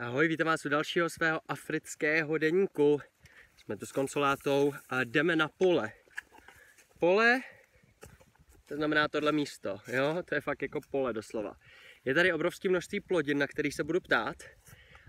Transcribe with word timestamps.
Ahoj, 0.00 0.28
vítám 0.28 0.46
vás 0.46 0.64
u 0.64 0.68
dalšího 0.68 1.10
svého 1.10 1.40
afrického 1.48 2.38
deníku. 2.38 3.00
Jsme 3.56 3.76
tu 3.76 3.86
s 3.86 3.92
konsolátou 3.92 4.72
a 4.88 5.04
jdeme 5.04 5.36
na 5.36 5.48
pole. 5.48 5.92
Pole, 6.98 7.40
to 8.68 8.76
znamená 8.76 9.08
tohle 9.08 9.32
místo, 9.32 9.78
jo? 9.86 10.22
To 10.24 10.34
je 10.34 10.40
fakt 10.40 10.62
jako 10.62 10.80
pole 10.90 11.12
doslova. 11.12 11.54
Je 12.04 12.14
tady 12.14 12.32
obrovské 12.32 12.68
množství 12.68 13.00
plodin, 13.00 13.38
na 13.38 13.46
kterých 13.46 13.74
se 13.74 13.84
budu 13.84 14.00
ptát. 14.00 14.36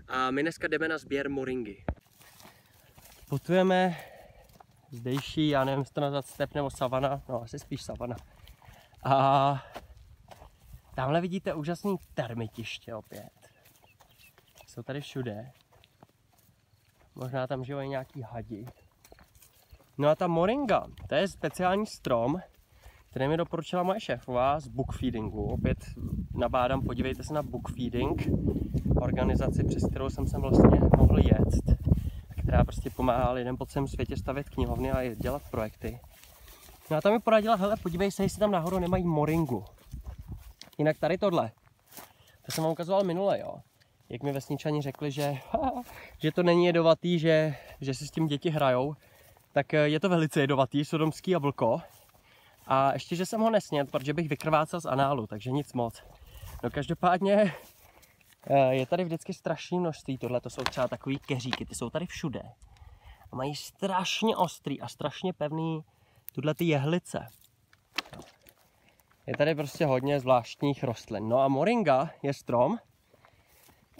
A 0.08 0.30
my 0.30 0.42
dneska 0.42 0.68
jdeme 0.68 0.88
na 0.88 0.98
sběr 0.98 1.30
moringy. 1.30 1.84
Putujeme 3.28 3.96
zdejší, 4.90 5.48
já 5.48 5.64
nevím, 5.64 5.80
jestli 5.80 5.94
to 5.94 6.00
nazvat 6.00 6.26
step 6.26 6.54
nebo 6.54 6.70
savana, 6.70 7.22
no 7.28 7.42
asi 7.42 7.58
spíš 7.58 7.82
savana. 7.82 8.16
A 9.04 9.66
tamhle 10.94 11.20
vidíte 11.20 11.54
úžasný 11.54 11.96
termitiště 12.14 12.94
opět. 12.94 13.39
Jsou 14.70 14.82
tady 14.82 15.00
všude. 15.00 15.50
Možná 17.14 17.46
tam 17.46 17.64
žijou 17.64 17.80
i 17.80 17.88
nějaký 17.88 18.22
hadi. 18.22 18.66
No 19.98 20.08
a 20.08 20.14
ta 20.14 20.26
moringa, 20.26 20.86
to 21.08 21.14
je 21.14 21.28
speciální 21.28 21.86
strom, 21.86 22.40
který 23.10 23.28
mi 23.28 23.36
doporučila 23.36 23.82
moje 23.82 24.00
šéfová 24.00 24.60
z 24.60 24.68
Bookfeedingu. 24.68 25.44
Opět 25.44 25.78
nabádám, 26.34 26.82
podívejte 26.82 27.22
se 27.22 27.34
na 27.34 27.42
Bookfeeding, 27.42 28.28
organizaci, 28.96 29.64
přes 29.64 29.90
kterou 29.90 30.10
jsem 30.10 30.26
sem 30.26 30.40
vlastně 30.40 30.80
mohl 30.96 31.18
jet, 31.18 31.78
která 32.42 32.64
prostě 32.64 32.90
pomáhá 32.90 33.32
lidem 33.32 33.56
po 33.56 33.66
celém 33.66 33.88
světě 33.88 34.16
stavět 34.16 34.48
knihovny 34.48 34.92
a 34.92 35.14
dělat 35.14 35.42
projekty. 35.50 36.00
No 36.90 36.96
a 36.96 37.00
tam 37.00 37.12
mi 37.12 37.20
poradila, 37.20 37.54
hele, 37.54 37.76
podívej 37.76 38.10
se, 38.10 38.22
jestli 38.22 38.38
tam 38.38 38.50
nahoru 38.50 38.78
nemají 38.78 39.04
moringu. 39.04 39.64
Jinak 40.78 40.98
tady 40.98 41.18
tohle, 41.18 41.50
to 42.46 42.52
jsem 42.52 42.64
vám 42.64 42.72
ukazoval 42.72 43.04
minule, 43.04 43.40
jo. 43.40 43.54
Jak 44.10 44.22
mi 44.22 44.32
vesničani 44.32 44.82
řekli, 44.82 45.10
že, 45.10 45.38
že 46.18 46.32
to 46.32 46.42
není 46.42 46.66
jedovatý, 46.66 47.18
že, 47.18 47.56
že 47.80 47.94
si 47.94 48.06
s 48.06 48.10
tím 48.10 48.26
děti 48.26 48.50
hrajou, 48.50 48.96
tak 49.52 49.72
je 49.72 50.00
to 50.00 50.08
velice 50.08 50.40
jedovatý, 50.40 50.84
sodomský 50.84 51.30
jablko. 51.30 51.80
A 52.66 52.92
ještě, 52.92 53.16
že 53.16 53.26
jsem 53.26 53.40
ho 53.40 53.50
nesněd, 53.50 53.90
protože 53.90 54.14
bych 54.14 54.28
vykrvácel 54.28 54.80
z 54.80 54.86
análu, 54.86 55.26
takže 55.26 55.50
nic 55.50 55.72
moc. 55.72 56.02
No 56.62 56.70
každopádně 56.70 57.54
eh, 58.46 58.74
je 58.74 58.86
tady 58.86 59.04
vždycky 59.04 59.34
strašné 59.34 59.78
množství. 59.78 60.18
Tohle 60.18 60.40
to 60.40 60.50
jsou 60.50 60.62
třeba 60.62 60.88
takový 60.88 61.18
keříky, 61.18 61.66
ty 61.66 61.74
jsou 61.74 61.90
tady 61.90 62.06
všude. 62.06 62.42
A 63.32 63.36
mají 63.36 63.56
strašně 63.56 64.36
ostrý 64.36 64.80
a 64.80 64.88
strašně 64.88 65.32
pevný 65.32 65.84
tuhle 66.34 66.54
ty 66.54 66.64
jehlice. 66.64 67.26
Je 69.26 69.36
tady 69.36 69.54
prostě 69.54 69.86
hodně 69.86 70.20
zvláštních 70.20 70.84
rostlin. 70.84 71.28
No 71.28 71.38
a 71.38 71.48
moringa 71.48 72.10
je 72.22 72.34
strom, 72.34 72.78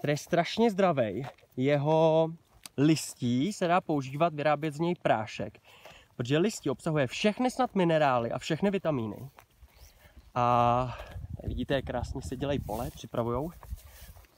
který 0.01 0.13
je 0.13 0.17
strašně 0.17 0.71
zdravý. 0.71 1.27
Jeho 1.57 2.29
listí 2.77 3.53
se 3.53 3.67
dá 3.67 3.81
používat, 3.81 4.35
vyrábět 4.35 4.75
z 4.75 4.79
něj 4.79 4.95
prášek 5.03 5.59
protože 6.21 6.39
listí 6.39 6.71
obsahuje 6.71 7.07
všechny 7.07 7.51
snad 7.51 7.75
minerály 7.75 8.33
a 8.33 8.39
všechny 8.39 8.71
vitamíny. 8.71 9.31
A 10.35 10.99
vidíte, 11.45 11.75
jak 11.75 11.85
krásně 11.85 12.23
se 12.23 12.37
dělají 12.37 12.59
pole, 12.59 12.91
připravujou. 12.91 13.51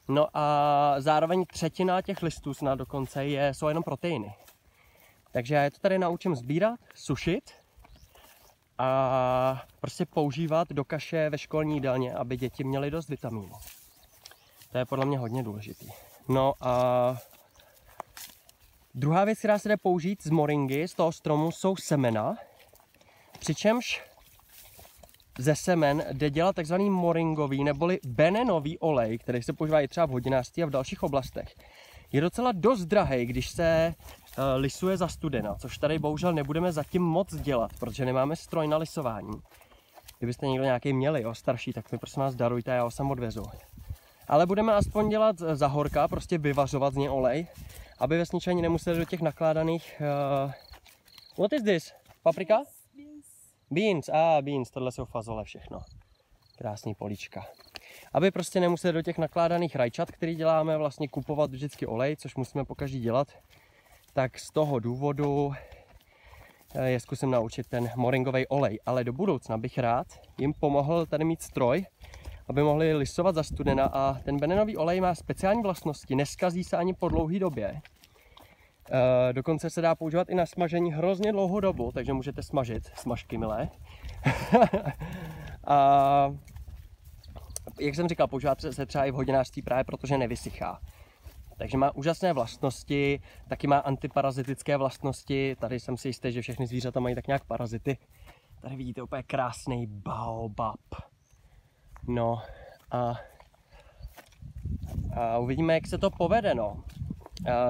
No 0.09 0.27
a 0.35 0.95
zároveň 0.99 1.45
třetina 1.47 2.03
těch 2.03 2.23
listů 2.23 2.55
snad 2.55 2.75
dokonce 2.75 3.27
je, 3.27 3.55
jsou 3.55 3.69
jenom 3.69 3.85
proteiny. 3.85 4.35
Takže 5.33 5.55
já 5.55 5.63
je 5.63 5.71
to 5.71 5.79
tady 5.79 5.99
naučím 5.99 6.37
sbírat, 6.37 6.81
sušit 6.95 7.51
a 8.79 9.63
prostě 9.81 10.07
používat 10.07 10.69
do 10.73 10.85
kaše 10.85 11.31
ve 11.31 11.39
školní 11.39 11.75
jídelně, 11.75 12.15
aby 12.15 12.37
děti 12.37 12.65
měly 12.65 12.91
dost 12.91 13.09
vitamínů. 13.09 13.53
To 14.73 14.79
je 14.79 14.85
podle 14.85 15.07
mě 15.07 15.19
hodně 15.19 15.43
důležitý. 15.43 15.87
No 16.29 16.55
a 16.61 17.17
Druhá 18.95 19.25
věc, 19.25 19.39
která 19.39 19.59
se 19.59 19.69
jde 19.69 19.77
použít 19.77 20.23
z 20.23 20.31
moringy, 20.31 20.89
z 20.89 20.95
toho 20.95 21.13
stromu, 21.13 21.51
jsou 21.51 21.77
semena. 21.77 22.37
Přičemž 23.39 24.03
ze 25.39 25.57
semen 25.57 26.05
jde 26.13 26.31
dělat 26.31 26.57
takzvaný 26.57 26.91
moringový 26.91 27.65
neboli 27.65 27.99
benenový 28.05 28.79
olej, 28.79 29.19
který 29.19 29.43
se 29.43 29.53
používá 29.53 29.81
i 29.81 29.89
třeba 29.89 30.07
v 30.07 30.11
hodinářství 30.11 30.63
a 30.63 30.67
v 30.67 30.71
dalších 30.71 31.03
oblastech. 31.03 31.55
Je 32.13 32.21
docela 32.21 32.53
dost 32.53 32.85
drahý, 32.85 33.27
když 33.27 33.51
se 33.51 33.95
uh, 33.95 34.45
lisuje 34.57 34.97
za 34.97 35.09
studena, 35.09 35.55
což 35.55 35.79
tady 35.79 35.99
bohužel 35.99 36.33
nebudeme 36.33 36.73
zatím 36.73 37.03
moc 37.03 37.35
dělat, 37.35 37.71
protože 37.81 38.05
nemáme 38.05 38.37
stroj 38.37 38.69
na 38.69 38.77
lisování. 38.77 39.43
Kdybyste 40.19 40.47
někdo 40.47 40.65
nějaký 40.65 40.93
měli, 40.93 41.23
jo, 41.23 41.35
starší, 41.35 41.73
tak 41.73 41.93
mi 41.93 41.99
prosím 41.99 42.23
vás 42.23 42.35
darujte, 42.35 42.71
já 42.71 42.83
ho 42.83 42.91
sam 42.91 43.11
odvezu. 43.11 43.43
Ale 44.29 44.47
budeme 44.47 44.75
aspoň 44.75 45.09
dělat 45.09 45.39
za 45.39 45.67
horka, 45.67 46.09
prostě 46.09 46.39
vyvařovat 46.39 46.95
z 46.95 46.97
něj 46.97 47.09
olej 47.09 47.47
aby 48.03 48.19
vesničani 48.19 48.63
nemuseli 48.63 48.99
do 48.99 49.05
těch 49.05 49.21
nakládaných... 49.21 50.03
Uh, 50.45 50.53
what 51.39 51.53
is 51.53 51.63
this? 51.63 51.93
Paprika? 52.23 52.63
Beans. 52.97 53.27
Beans, 53.71 54.09
a 54.09 54.39
ah, 54.39 54.43
beans, 54.43 54.71
tohle 54.71 54.93
jsou 54.93 55.05
fazole 55.05 55.45
všechno. 55.45 55.81
Krásný 56.59 56.95
políčka. 56.95 57.47
Aby 58.13 58.31
prostě 58.31 58.61
nemuseli 58.61 58.93
do 58.93 59.03
těch 59.03 59.19
nakládaných 59.19 59.77
rajčat, 59.77 60.11
který 60.11 60.35
děláme, 60.35 60.77
vlastně 60.77 61.09
kupovat 61.09 61.51
vždycky 61.51 61.87
olej, 61.87 62.17
což 62.17 62.37
musíme 62.37 62.65
pokaždý 62.65 63.01
dělat, 63.01 63.29
tak 64.13 64.39
z 64.39 64.51
toho 64.51 64.79
důvodu 64.79 65.53
eh, 66.75 66.91
je 66.91 67.01
zkusím 67.01 67.31
naučit 67.31 67.67
ten 67.67 67.91
moringový 67.97 68.47
olej. 68.47 68.79
Ale 68.87 69.05
do 69.05 69.13
budoucna 69.13 69.59
bych 69.59 69.79
rád 69.79 70.07
jim 70.39 70.55
pomohl 70.55 71.07
tady 71.07 71.25
mít 71.25 71.43
stroj, 71.43 71.87
aby 72.53 72.63
mohli 72.63 72.95
lisovat 72.95 73.35
za 73.35 73.43
studena 73.43 73.85
a 73.85 74.19
ten 74.25 74.37
benenový 74.37 74.77
olej 74.77 75.01
má 75.01 75.15
speciální 75.15 75.63
vlastnosti, 75.63 76.15
neskazí 76.15 76.65
se 76.65 76.77
ani 76.77 76.95
po 76.95 77.09
dlouhé 77.09 77.39
době. 77.39 77.81
E, 79.29 79.33
dokonce 79.33 79.71
se 79.71 79.81
dá 79.81 79.95
používat 79.95 80.31
i 80.31 80.35
na 80.35 80.47
smažení 80.47 80.93
hrozně 80.93 81.33
dlouhou 81.33 81.61
dobu, 81.61 81.93
takže 81.93 82.13
můžete 82.13 82.43
smažit 82.43 82.91
smažky 82.95 83.39
milé. 83.39 83.69
a 85.67 86.35
jak 87.81 87.95
jsem 87.95 88.09
říkal, 88.09 88.29
používat 88.29 88.61
se 88.61 88.87
třeba 88.87 89.05
i 89.05 89.11
v 89.11 89.15
hodinářství 89.15 89.63
právě 89.63 89.85
protože 89.85 90.19
nevysychá. 90.19 90.81
Takže 91.57 91.79
má 91.79 91.97
úžasné 91.97 92.33
vlastnosti, 92.33 93.21
taky 93.49 93.67
má 93.67 93.79
antiparazitické 93.79 94.77
vlastnosti. 94.77 95.57
Tady 95.61 95.81
jsem 95.81 95.97
si 95.97 96.09
jistý, 96.09 96.33
že 96.33 96.43
všechny 96.43 96.67
zvířata 96.67 97.01
mají 97.01 97.15
tak 97.15 97.27
nějak 97.27 97.45
parazity. 97.45 97.99
Tady 98.61 98.77
vidíte 98.77 99.03
úplně 99.03 99.23
krásný 99.23 99.87
baobab. 99.87 101.12
No 102.07 102.43
a, 102.91 103.15
a 105.17 105.39
uvidíme, 105.39 105.75
jak 105.75 105.87
se 105.87 105.99
to 105.99 106.11
povede, 106.11 106.55
no. 106.55 106.85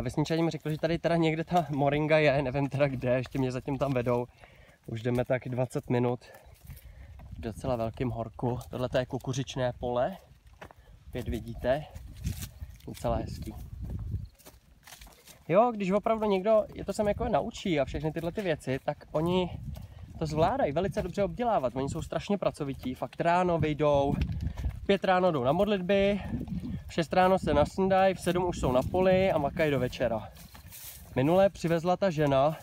Vesničani 0.03 0.43
mi 0.43 0.51
řekli, 0.51 0.73
že 0.73 0.79
tady 0.79 0.99
teda 0.99 1.17
někde 1.17 1.45
ta 1.45 1.67
moringa 1.71 2.19
je, 2.19 2.43
nevím 2.43 2.69
teda 2.69 2.89
kde, 2.89 3.15
ještě 3.15 3.39
mě 3.39 3.53
zatím 3.53 3.79
tam 3.79 3.93
vedou. 3.93 4.27
Už 4.87 5.03
jdeme 5.03 5.25
tak 5.25 5.49
20 5.49 5.91
minut 5.91 6.25
v 7.33 7.41
docela 7.41 7.77
velkým 7.77 8.11
horku. 8.11 8.59
Tohle 8.71 8.89
je 8.99 9.07
kukuřičné 9.07 9.73
pole, 9.81 10.17
opět 11.09 11.29
vidíte, 11.29 11.85
docela 12.87 13.17
hezký. 13.17 13.55
Jo, 15.49 15.73
když 15.75 15.91
opravdu 15.91 16.27
někdo 16.27 16.65
je 16.75 16.85
to 16.85 16.93
sem 16.93 17.09
jako 17.09 17.29
naučí 17.29 17.81
a 17.81 17.85
všechny 17.85 18.13
tyhle 18.13 18.33
ty 18.33 18.43
věci, 18.43 18.79
tak 18.85 19.05
oni 19.13 19.51
to 20.19 20.27
zvládají 20.27 20.73
velice 20.73 21.03
dobře 21.03 21.25
obdělávat. 21.25 21.77
Oni 21.77 21.89
jsou 21.89 22.03
strašně 22.03 22.39
pracovití, 22.39 22.95
fakt 22.95 23.21
ráno 23.21 23.59
vyjdou, 23.59 24.15
pět 24.87 25.05
ráno 25.05 25.33
jdou 25.33 25.45
na 25.45 25.53
modlitby, 25.53 26.21
v 26.89 26.93
šest 26.93 27.13
ráno 27.13 27.39
se 27.39 27.55
nasndají, 27.55 28.15
v 28.15 28.21
sedm 28.21 28.45
už 28.45 28.61
jsou 28.61 28.73
na 28.73 28.83
poli 28.83 29.33
a 29.33 29.39
makají 29.39 29.71
do 29.71 29.81
večera. 29.81 30.29
Minule 31.17 31.51
přivezla 31.51 31.97
ta 31.97 32.11
žena 32.11 32.57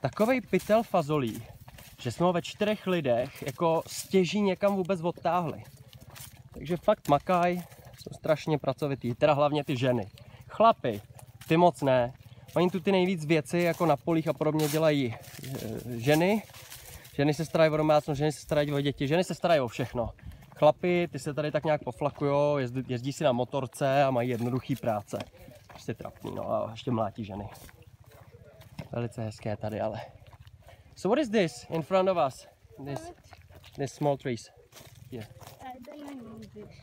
takovej 0.00 0.40
pytel 0.40 0.82
fazolí, 0.82 1.42
že 2.00 2.12
jsme 2.12 2.26
ho 2.26 2.32
ve 2.32 2.42
čtyřech 2.42 2.86
lidech 2.86 3.42
jako 3.42 3.82
stěží 3.86 4.40
někam 4.40 4.76
vůbec 4.76 5.00
odtáhli. 5.00 5.62
Takže 6.54 6.76
fakt 6.76 7.08
makaj, 7.08 7.62
jsou 7.98 8.10
strašně 8.14 8.58
pracovitý, 8.58 9.14
teda 9.14 9.32
hlavně 9.32 9.64
ty 9.64 9.76
ženy. 9.76 10.06
Chlapy, 10.48 11.00
ty 11.48 11.56
moc 11.56 11.82
ne. 11.82 12.12
Oni 12.54 12.70
tu 12.70 12.80
ty 12.80 12.92
nejvíc 12.92 13.24
věci 13.24 13.58
jako 13.58 13.86
na 13.86 13.96
polích 13.96 14.28
a 14.28 14.32
podobně 14.32 14.68
dělají 14.68 15.14
e, 15.14 15.18
ženy, 16.00 16.42
Ženy 17.14 17.34
se 17.34 17.44
starají 17.44 17.70
o 17.70 17.76
domácnost, 17.76 18.18
ženy 18.18 18.32
se 18.32 18.40
starají 18.40 18.72
o 18.72 18.80
děti, 18.80 19.08
ženy 19.08 19.24
se 19.24 19.34
starají 19.34 19.60
o 19.60 19.68
všechno. 19.68 20.10
Chlapi, 20.56 21.08
ty 21.12 21.18
se 21.18 21.34
tady 21.34 21.50
tak 21.50 21.64
nějak 21.64 21.84
poflakujou, 21.84 22.58
jezdí, 22.58 22.82
jezdí 22.88 23.12
si 23.12 23.24
na 23.24 23.32
motorce 23.32 24.04
a 24.04 24.10
mají 24.10 24.28
jednoduchý 24.28 24.76
práce. 24.76 25.18
Prostě 25.68 25.94
trapný, 25.94 26.34
no 26.34 26.50
a 26.50 26.70
ještě 26.70 26.90
mlátí 26.90 27.24
ženy. 27.24 27.48
Velice 28.92 29.22
hezké 29.22 29.56
tady, 29.56 29.80
ale. 29.80 30.00
So 30.94 31.16
what 31.16 31.18
is 31.18 31.30
this 31.30 31.66
in 31.70 31.82
front 31.82 32.08
of 32.08 32.18
us? 32.26 32.48
This, 32.84 33.12
this 33.76 33.92
small 33.92 34.16
trees. 34.16 34.50
Here. 35.10 35.26
I 35.60 35.78
don't 35.86 36.22
know 36.22 36.34
English. 36.34 36.82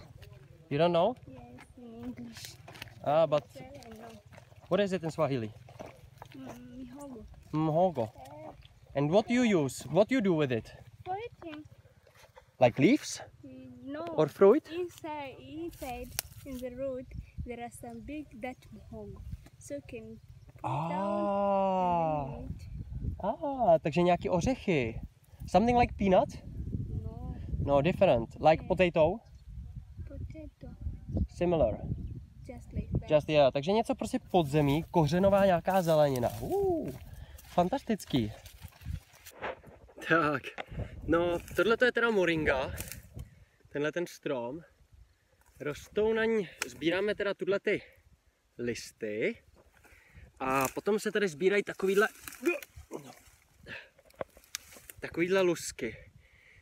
You 0.69 0.77
don't 0.77 0.93
know? 0.93 1.15
Yes, 1.27 1.77
in 1.77 2.03
English. 2.05 2.57
Ah, 3.03 3.27
but 3.27 3.43
what 4.69 4.79
is 4.79 4.91
it 4.91 5.03
in 5.03 5.11
Swahili? 5.11 5.51
Mm, 6.35 6.77
mihogo. 6.77 7.25
Mhogo. 7.51 8.09
And 8.95 9.09
what 9.11 9.27
do 9.27 9.33
you 9.33 9.43
use? 9.63 9.83
What 9.91 10.09
do 10.09 10.15
you 10.15 10.21
do 10.21 10.33
with 10.33 10.51
it? 10.51 10.69
poison. 11.03 11.63
Like 12.59 12.79
leaves 12.81 13.21
Mm, 13.43 13.91
No. 13.93 14.05
or 14.17 14.27
fruit? 14.27 14.63
inside, 14.71 15.35
inside, 15.39 16.09
in 16.45 16.57
the 16.57 16.69
root, 16.75 17.05
there 17.45 17.59
are 17.63 17.71
some 17.81 17.99
big 18.05 18.25
Dutch 18.41 18.63
muhogo. 18.73 19.21
So 19.59 19.73
you 19.75 19.81
can 19.89 20.19
Ah, 20.63 22.25
and 22.25 22.51
eat. 22.51 22.67
ah, 23.23 23.79
takže 23.81 24.01
nějaký 24.01 24.29
ořechy. 24.29 25.01
Something 25.47 25.77
like 25.79 25.93
peanut? 25.97 26.29
No, 27.03 27.35
No, 27.65 27.81
different. 27.81 28.29
Like 28.39 28.63
Yeah. 28.63 28.67
potato? 28.67 29.17
potato. 30.07 30.67
Similar. 31.35 31.77
Just 32.47 32.73
like 32.73 32.87
that. 32.99 33.09
Just 33.09 33.29
yeah. 33.29 33.51
Takže 33.53 33.71
něco 33.71 33.95
prostě 33.95 34.19
podzemí, 34.31 34.83
kořenová 34.91 35.45
nějaká 35.45 35.81
zelenina. 35.81 36.29
Uh, 36.41 36.89
fantastický. 37.47 38.31
Tak, 40.07 40.43
no 41.07 41.37
tohle 41.55 41.77
to 41.77 41.85
je 41.85 41.91
teda 41.91 42.09
moringa. 42.09 42.71
Tenhle 43.69 43.91
ten 43.91 44.07
strom. 44.07 44.61
Rostou 45.59 46.13
na 46.13 46.25
ní, 46.25 46.49
sbíráme 46.67 47.15
teda 47.15 47.33
tuhle 47.33 47.59
ty 47.59 47.81
listy. 48.57 49.43
A 50.39 50.67
potom 50.67 50.99
se 50.99 51.11
tady 51.11 51.27
sbírají 51.27 51.63
takovýhle 51.63 52.07
takovýhle 54.99 55.41
lusky, 55.41 55.97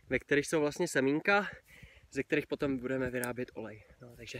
ve 0.10 0.20
kterých 0.20 0.48
jsou 0.48 0.60
vlastně 0.60 0.88
semínka, 0.88 1.48
ze 2.12 2.24
kterých 2.24 2.48
potom 2.48 2.78
budeme 2.78 3.10
vyrábět 3.10 3.52
olej. 3.54 3.84
No, 4.02 4.16
takže 4.16 4.40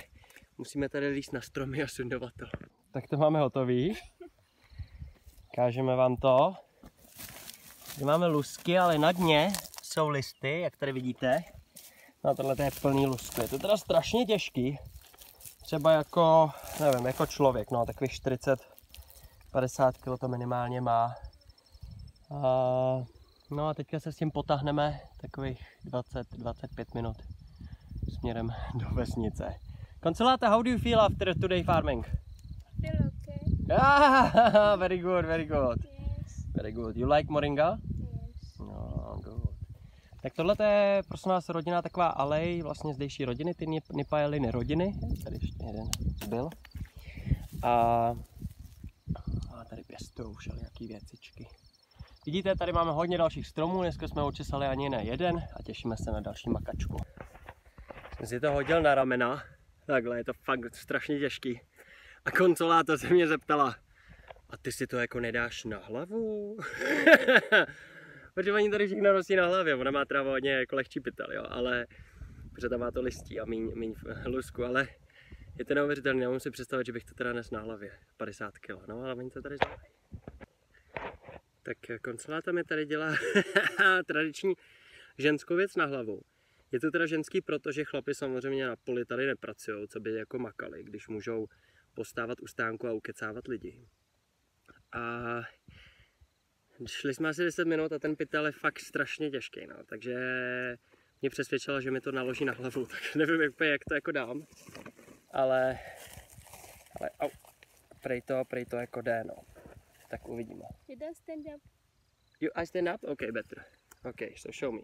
musíme 0.58 0.90
tady 0.90 1.08
líst 1.08 1.34
na 1.34 1.42
stromy 1.42 1.84
a 1.84 1.88
sundovat 1.88 2.34
to. 2.40 2.46
Tak 2.92 3.08
to 3.08 3.18
máme 3.18 3.40
hotový. 3.40 3.98
Kážeme 5.56 5.96
vám 5.96 6.16
to. 6.16 6.54
Tady 8.00 8.08
máme 8.08 8.28
lusky, 8.28 8.80
ale 8.80 8.98
na 8.98 9.12
dně 9.12 9.52
jsou 9.84 10.10
listy, 10.10 10.60
jak 10.60 10.78
tady 10.78 10.92
vidíte. 10.92 11.44
No 12.24 12.36
tohle 12.36 12.56
to 12.56 12.62
je 12.62 12.72
plný 12.82 13.08
lusku. 13.08 13.42
Je 13.42 13.48
to 13.48 13.60
teda 13.60 13.78
strašně 13.78 14.26
těžký. 14.26 14.78
Třeba 15.62 15.92
jako, 15.92 16.52
nevím, 16.80 17.06
jako 17.06 17.26
člověk, 17.26 17.72
no 17.72 17.86
takových 17.86 18.12
40, 18.12 18.60
50 19.52 19.98
kg 19.98 20.20
to 20.20 20.28
minimálně 20.28 20.82
má. 20.82 21.16
A, 22.32 22.42
no 23.52 23.68
a 23.68 23.74
teďka 23.74 24.00
se 24.00 24.12
s 24.12 24.16
tím 24.16 24.32
potáhneme 24.32 25.00
takových 25.22 25.66
20-25 25.86 26.86
minut 26.96 27.18
směrem 28.20 28.50
do 28.76 28.90
vesnice. 28.90 29.56
Consolata, 30.04 30.50
how 30.50 30.62
do 30.62 30.72
you 30.72 30.78
feel 30.78 31.02
after 31.02 31.40
today 31.40 31.64
farming? 31.64 32.06
Feel 32.82 32.96
okay? 32.96 33.78
Ah, 33.78 34.76
very 34.80 34.98
good, 34.98 35.26
very 35.26 35.46
good. 35.46 35.78
Yes. 35.84 35.99
Very 36.56 36.72
good. 36.72 36.98
You 36.98 37.12
like 37.12 37.32
moringa? 37.32 37.78
Yes. 38.00 38.58
No, 38.60 39.20
good. 39.24 39.56
Tak 40.22 40.34
tohle 40.34 40.56
je 40.60 41.02
prosím 41.08 41.30
vás 41.30 41.50
rodina 41.50 41.82
taková 41.82 42.08
alej 42.08 42.62
vlastně 42.62 42.94
zdejší 42.94 43.26
rodiny, 43.26 43.54
ty 43.54 43.66
Nip- 43.66 43.94
Nipaeliny 43.96 44.52
rodiny. 44.52 44.94
Tady 45.24 45.36
ještě 45.36 45.66
jeden 45.66 45.88
zbyl. 46.24 46.50
A, 47.64 47.72
a 49.56 49.66
tady 49.70 49.84
pěstují 49.84 50.36
všelijaký 50.36 50.88
věcičky. 50.88 51.48
Vidíte, 52.26 52.56
tady 52.56 52.74
máme 52.74 52.92
hodně 52.92 53.18
dalších 53.18 53.48
stromů, 53.48 53.82
dneska 53.82 54.08
jsme 54.08 54.24
očesali 54.24 54.68
ani 54.68 54.90
ne 54.90 55.04
jeden 55.04 55.38
a 55.38 55.64
těšíme 55.64 55.98
se 55.98 56.12
na 56.12 56.20
další 56.20 56.50
makačku. 56.50 56.98
Jsem 58.18 58.28
si 58.28 58.40
to 58.40 58.52
hodil 58.52 58.82
na 58.82 58.96
ramena, 58.96 59.44
takhle 59.86 60.18
je 60.18 60.24
to 60.24 60.34
fakt 60.34 60.76
strašně 60.76 61.20
těžký. 61.20 61.62
A 62.26 62.32
konsoláta 62.32 62.98
se 62.98 63.10
mě 63.10 63.28
zeptala, 63.28 63.76
a 64.50 64.58
ty 64.58 64.72
si 64.72 64.88
to 64.88 64.98
jako 64.98 65.20
nedáš 65.20 65.64
na 65.64 65.78
hlavu? 65.78 66.58
Protože 68.34 68.54
oni 68.54 68.72
tady 68.72 68.88
všechno 68.88 69.14
nosí 69.14 69.36
na 69.36 69.48
hlavě, 69.48 69.76
ona 69.76 69.92
má 69.92 70.06
třeba 70.06 70.22
hodně 70.22 70.52
jako 70.52 70.76
lehčí 70.76 71.00
pytel, 71.00 71.34
jo, 71.34 71.46
ale 71.50 71.88
protože 72.52 72.70
tam 72.70 72.80
má 72.80 72.92
to 72.92 73.02
listí 73.02 73.40
a 73.40 73.46
míň, 73.46 73.72
míň 73.76 73.96
lusku, 74.26 74.64
ale 74.64 74.88
je 75.60 75.66
to 75.66 75.74
neuvěřitelné, 75.74 76.20
nemůžu 76.20 76.40
si 76.40 76.52
představit, 76.52 76.86
že 76.86 76.92
bych 76.92 77.04
to 77.04 77.14
teda 77.14 77.34
nes 77.34 77.52
na 77.52 77.60
hlavě, 77.60 77.92
50 78.18 78.58
kg, 78.58 78.88
no 78.88 79.04
ale 79.04 79.16
oni 79.16 79.30
to 79.30 79.42
tady 79.42 79.58
dělají. 79.58 79.80
Tak 81.64 81.78
konsoláta 82.02 82.52
mi 82.52 82.64
tady 82.64 82.86
dělá 82.86 83.16
tradiční 84.06 84.54
ženskou 85.18 85.56
věc 85.56 85.76
na 85.76 85.86
hlavu. 85.86 86.22
Je 86.72 86.80
to 86.80 86.92
teda 86.92 87.06
ženský, 87.06 87.42
protože 87.42 87.84
chlapi 87.84 88.16
samozřejmě 88.16 88.68
na 88.68 88.76
poli 88.76 89.06
tady 89.06 89.28
nepracují, 89.28 89.88
co 89.88 90.00
by 90.00 90.14
jako 90.14 90.40
makali, 90.40 90.84
když 90.84 91.08
můžou 91.08 91.48
postávat 91.94 92.42
u 92.42 92.48
stánku 92.48 92.88
a 92.88 92.94
ukecávat 92.94 93.48
lidi. 93.48 93.88
A 94.94 95.42
šli 96.88 97.14
jsme 97.14 97.30
asi 97.30 97.44
10 97.44 97.68
minut 97.68 97.92
a 97.92 98.00
ten 98.00 98.16
pytel 98.16 98.46
je 98.46 98.52
fakt 98.52 98.80
strašně 98.80 99.30
těžký, 99.30 99.68
no. 99.68 99.76
takže 99.86 100.16
mě 101.22 101.30
přesvědčila, 101.30 101.82
že 101.82 101.92
mi 101.92 102.02
to 102.02 102.12
naloží 102.12 102.46
na 102.46 102.54
hlavu, 102.54 102.86
tak 102.92 103.16
nevím 103.16 103.42
jak, 103.42 103.54
jak 103.62 103.82
to 103.90 103.94
jako 103.94 104.12
dám, 104.12 104.46
ale, 105.32 105.80
ale 107.00 107.10
au, 107.20 107.30
prej 108.02 108.22
to, 108.22 108.46
prej 108.46 108.66
to 108.66 108.76
jako 108.78 109.02
jde, 109.02 109.24
no. 109.24 109.36
Tak 110.10 110.28
uvidíme. 110.28 110.66
You 110.88 110.96
don't 111.00 111.18
stand 111.18 111.46
up. 111.56 111.62
You, 112.40 112.50
I 112.56 112.66
stand 112.66 112.90
up? 112.96 113.04
Okay, 113.04 113.32
better. 113.32 113.66
Okay, 114.06 114.34
so 114.38 114.52
show 114.52 114.74
me. 114.74 114.82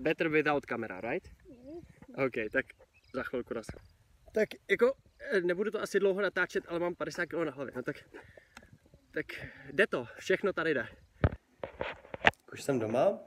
Better 0.00 0.28
without 0.28 0.66
camera, 0.66 1.00
right? 1.00 1.28
Yes. 1.48 1.84
OK, 2.26 2.52
tak 2.52 2.66
za 3.14 3.22
chvilku 3.22 3.54
raz. 3.54 3.66
Tak 4.32 4.48
jako 4.70 4.94
eh, 5.20 5.40
nebudu 5.40 5.70
to 5.70 5.82
asi 5.82 6.00
dlouho 6.00 6.22
natáčet, 6.22 6.64
ale 6.68 6.78
mám 6.78 6.94
50 6.94 7.26
kg 7.26 7.34
na 7.34 7.52
hlavě, 7.52 7.72
no 7.76 7.82
tak, 7.82 7.96
tak 9.14 9.26
jde 9.72 9.86
to, 9.86 10.06
všechno 10.18 10.52
tady 10.52 10.74
jde. 10.74 10.88
Už 12.52 12.62
jsem 12.62 12.78
doma. 12.78 13.18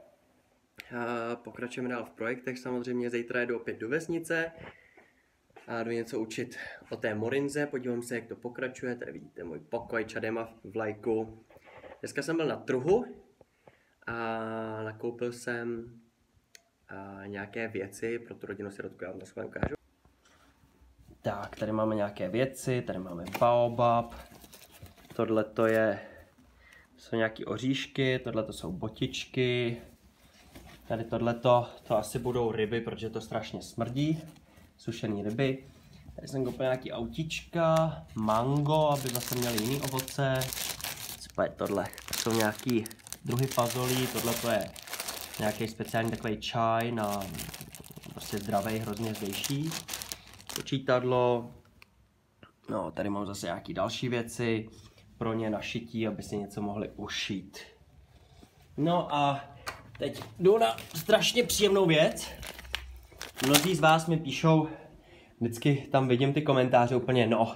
A 0.98 1.36
pokračujeme 1.36 1.88
dál 1.88 2.04
v 2.04 2.10
projektech. 2.10 2.58
Samozřejmě, 2.58 3.10
zítra 3.10 3.40
jedu 3.40 3.56
opět 3.56 3.78
do 3.78 3.88
vesnice 3.88 4.52
a 5.66 5.82
jdu 5.82 5.90
něco 5.90 6.20
učit 6.20 6.56
o 6.90 6.96
té 6.96 7.14
morinze, 7.14 7.66
podívám 7.66 8.02
se, 8.02 8.14
jak 8.14 8.26
to 8.26 8.36
pokračuje, 8.36 8.96
tady 8.96 9.12
vidíte 9.12 9.44
můj 9.44 9.58
pokoj 9.58 10.04
čadema 10.04 10.48
v 10.64 10.76
lajku. 10.76 11.44
Dneska 12.00 12.22
jsem 12.22 12.36
byl 12.36 12.46
na 12.46 12.56
trhu 12.56 13.04
a 14.06 14.12
nakoupil 14.82 15.32
jsem 15.32 16.00
a 16.88 17.26
nějaké 17.26 17.68
věci 17.68 18.18
pro 18.18 18.34
tu 18.34 18.46
rodinu 18.46 18.70
sirotku, 18.70 19.04
já 19.04 19.10
vám 19.10 19.20
to 19.20 19.46
ukážu. 19.46 19.74
Tak, 21.22 21.56
tady 21.56 21.72
máme 21.72 21.94
nějaké 21.94 22.28
věci, 22.28 22.82
tady 22.82 22.98
máme 22.98 23.24
baobab, 23.40 24.14
tohle 25.16 25.44
to 25.44 25.66
je, 25.66 26.00
jsou 26.96 27.16
nějaké 27.16 27.44
oříšky, 27.44 28.18
tohle 28.18 28.42
to 28.42 28.52
jsou 28.52 28.72
botičky, 28.72 29.76
tady 30.88 31.04
tohle 31.04 31.34
to, 31.34 31.66
to 31.88 31.96
asi 31.96 32.18
budou 32.18 32.52
ryby, 32.52 32.80
protože 32.80 33.10
to 33.10 33.20
strašně 33.20 33.62
smrdí, 33.62 34.22
sušené 34.76 35.22
ryby. 35.22 35.64
Tady 36.16 36.28
jsem 36.28 36.44
koupil 36.44 36.64
nějaký 36.64 36.92
autíčka, 36.92 37.96
mango, 38.14 38.88
aby 38.88 39.08
zase 39.08 39.34
měli 39.34 39.62
jiný 39.62 39.80
ovoce. 39.80 40.40
Co 41.34 41.42
je 41.42 41.48
tohle? 41.48 41.88
To 42.08 42.18
jsou 42.18 42.32
nějaký 42.32 42.84
druhy 43.24 43.46
fazolí, 43.46 44.06
tohle 44.06 44.34
to 44.34 44.50
je 44.50 44.70
nějaký 45.38 45.68
speciální 45.68 46.10
takový 46.10 46.40
čaj 46.40 46.92
na 46.92 47.20
prostě 48.10 48.38
zdravý, 48.38 48.78
hrozně 48.78 49.14
zdejší. 49.14 49.70
Počítadlo, 50.54 51.50
no 52.70 52.90
tady 52.90 53.10
mám 53.10 53.26
zase 53.26 53.46
nějaký 53.46 53.74
další 53.74 54.08
věci 54.08 54.68
pro 55.18 55.32
ně 55.34 55.50
na 55.50 55.60
šití, 55.60 56.06
aby 56.06 56.22
si 56.22 56.36
něco 56.36 56.62
mohli 56.62 56.90
ušít. 56.96 57.58
No 58.76 59.14
a 59.14 59.44
teď 59.98 60.22
jdu 60.38 60.58
na 60.58 60.76
strašně 60.94 61.42
příjemnou 61.42 61.86
věc. 61.86 62.30
Mnozí 63.46 63.74
z 63.74 63.80
vás 63.80 64.06
mi 64.06 64.16
píšou, 64.16 64.68
vždycky 65.40 65.88
tam 65.92 66.08
vidím 66.08 66.32
ty 66.32 66.42
komentáře 66.42 66.96
úplně, 66.96 67.26
no, 67.26 67.54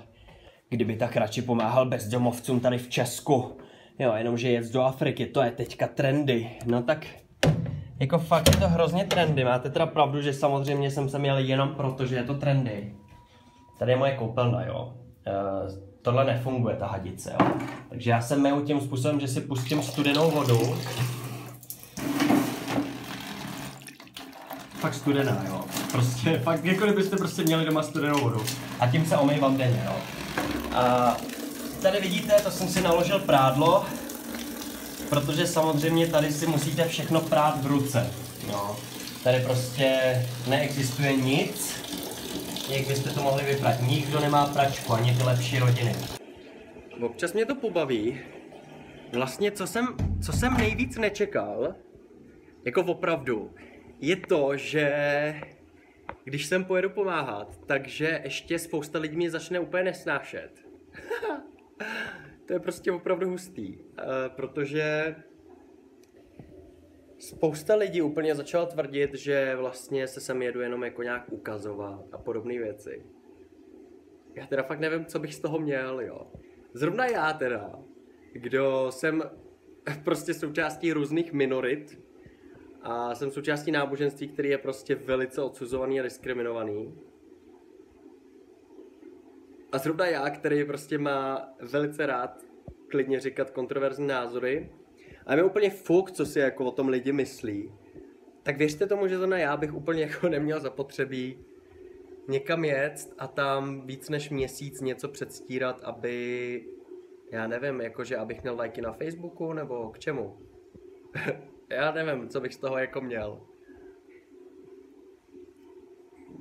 kdyby 0.68 0.96
tak 0.96 1.16
radši 1.16 1.42
pomáhal 1.42 1.86
bezdomovcům 1.86 2.60
tady 2.60 2.78
v 2.78 2.88
Česku. 2.88 3.56
Jo, 3.98 4.12
jenomže 4.16 4.50
jet 4.50 4.72
do 4.72 4.82
Afriky, 4.82 5.26
to 5.26 5.42
je 5.42 5.50
teďka 5.50 5.86
trendy. 5.86 6.50
No 6.66 6.82
tak 6.82 7.06
jako 8.00 8.18
fakt 8.18 8.48
je 8.48 8.56
to 8.56 8.68
hrozně 8.68 9.04
trendy, 9.04 9.44
máte 9.44 9.70
teda 9.70 9.86
pravdu, 9.86 10.22
že 10.22 10.32
samozřejmě 10.32 10.90
jsem 10.90 11.08
sem 11.08 11.24
jel 11.24 11.38
jenom 11.38 11.74
proto, 11.74 12.06
že 12.06 12.16
je 12.16 12.24
to 12.24 12.34
trendy. 12.34 12.94
Tady 13.78 13.92
je 13.92 13.96
moje 13.96 14.16
koupelna, 14.16 14.64
jo. 14.64 14.94
E, 15.26 15.89
tohle 16.02 16.24
nefunguje, 16.24 16.76
ta 16.76 16.86
hadice, 16.86 17.32
jo. 17.40 17.50
Takže 17.88 18.10
já 18.10 18.20
jsem 18.20 18.42
meju 18.42 18.64
tím 18.64 18.80
způsobem, 18.80 19.20
že 19.20 19.28
si 19.28 19.40
pustím 19.40 19.82
studenou 19.82 20.30
vodu. 20.30 20.76
Fakt 24.80 24.94
studená, 24.94 25.44
jo. 25.48 25.64
Prostě, 25.92 26.38
fakt 26.38 26.64
jako 26.64 26.84
kdybyste 26.84 27.16
prostě 27.16 27.42
měli 27.42 27.64
doma 27.64 27.82
studenou 27.82 28.20
vodu. 28.20 28.42
A 28.80 28.86
tím 28.86 29.06
se 29.06 29.16
omývám 29.16 29.56
denně, 29.56 29.82
jo. 29.86 29.96
A 30.74 31.16
tady 31.82 32.00
vidíte, 32.00 32.40
to 32.40 32.50
jsem 32.50 32.68
si 32.68 32.82
naložil 32.82 33.18
prádlo, 33.18 33.84
protože 35.08 35.46
samozřejmě 35.46 36.06
tady 36.06 36.32
si 36.32 36.46
musíte 36.46 36.88
všechno 36.88 37.20
prát 37.20 37.62
v 37.62 37.66
ruce. 37.66 38.10
No. 38.52 38.76
Tady 39.24 39.40
prostě 39.40 39.98
neexistuje 40.46 41.16
nic, 41.16 41.72
jak 42.70 42.86
byste 42.86 43.10
to 43.10 43.22
mohli 43.22 43.44
vyprat. 43.44 43.74
Nikdo 43.88 44.20
nemá 44.20 44.46
pračku, 44.46 44.92
ani 44.92 45.14
ty 45.14 45.22
lepší 45.22 45.58
rodiny. 45.58 45.94
Občas 47.00 47.32
mě 47.32 47.46
to 47.46 47.54
pobaví. 47.54 48.20
Vlastně, 49.12 49.52
co 49.52 49.66
jsem, 49.66 49.86
co 50.22 50.32
jsem 50.32 50.56
nejvíc 50.56 50.98
nečekal, 50.98 51.74
jako 52.64 52.82
opravdu, 52.82 53.54
je 54.00 54.16
to, 54.16 54.56
že 54.56 55.34
když 56.24 56.46
sem 56.46 56.64
pojedu 56.64 56.90
pomáhat, 56.90 57.58
takže 57.66 58.20
ještě 58.24 58.58
spousta 58.58 58.98
lidí 58.98 59.16
mě 59.16 59.30
začne 59.30 59.60
úplně 59.60 59.84
nesnášet. 59.84 60.50
to 62.46 62.52
je 62.52 62.60
prostě 62.60 62.92
opravdu 62.92 63.30
hustý, 63.30 63.76
uh, 63.76 63.84
protože 64.36 65.14
spousta 67.20 67.74
lidí 67.74 68.02
úplně 68.02 68.34
začala 68.34 68.66
tvrdit, 68.66 69.14
že 69.14 69.56
vlastně 69.56 70.06
se 70.06 70.20
sem 70.20 70.42
jedu 70.42 70.60
jenom 70.60 70.84
jako 70.84 71.02
nějak 71.02 71.32
ukazovat 71.32 72.04
a 72.12 72.18
podobné 72.18 72.58
věci. 72.58 73.06
Já 74.34 74.46
teda 74.46 74.62
fakt 74.62 74.80
nevím, 74.80 75.04
co 75.04 75.18
bych 75.18 75.34
z 75.34 75.40
toho 75.40 75.58
měl, 75.58 76.00
jo. 76.00 76.32
Zrovna 76.72 77.06
já 77.06 77.32
teda, 77.32 77.78
kdo 78.32 78.86
jsem 78.90 79.22
prostě 80.04 80.34
součástí 80.34 80.92
různých 80.92 81.32
minorit 81.32 82.02
a 82.82 83.14
jsem 83.14 83.30
součástí 83.30 83.70
náboženství, 83.70 84.28
který 84.28 84.48
je 84.48 84.58
prostě 84.58 84.94
velice 84.94 85.42
odsuzovaný 85.42 86.00
a 86.00 86.02
diskriminovaný. 86.02 86.98
A 89.72 89.78
zrovna 89.78 90.06
já, 90.06 90.30
který 90.30 90.64
prostě 90.64 90.98
má 90.98 91.48
velice 91.60 92.06
rád 92.06 92.44
klidně 92.88 93.20
říkat 93.20 93.50
kontroverzní 93.50 94.06
názory, 94.06 94.70
a 95.26 95.34
je 95.34 95.44
úplně 95.44 95.70
fuk, 95.70 96.10
co 96.10 96.26
si 96.26 96.38
jako 96.38 96.64
o 96.64 96.70
tom 96.70 96.88
lidi 96.88 97.12
myslí, 97.12 97.72
tak 98.42 98.56
věřte 98.56 98.86
tomu, 98.86 99.08
že 99.08 99.18
zrovna 99.18 99.38
já 99.38 99.56
bych 99.56 99.74
úplně 99.74 100.02
jako 100.10 100.28
neměl 100.28 100.60
zapotřebí 100.60 101.38
někam 102.28 102.64
jet 102.64 103.14
a 103.18 103.26
tam 103.26 103.86
víc 103.86 104.08
než 104.08 104.30
měsíc 104.30 104.80
něco 104.80 105.08
předstírat, 105.08 105.80
aby, 105.84 106.64
já 107.32 107.46
nevím, 107.46 107.80
jakože 107.80 108.16
abych 108.16 108.42
měl 108.42 108.56
lajky 108.56 108.80
na 108.80 108.92
Facebooku, 108.92 109.52
nebo 109.52 109.90
k 109.90 109.98
čemu? 109.98 110.38
já 111.68 111.92
nevím, 111.92 112.28
co 112.28 112.40
bych 112.40 112.54
z 112.54 112.58
toho 112.58 112.78
jako 112.78 113.00
měl. 113.00 113.40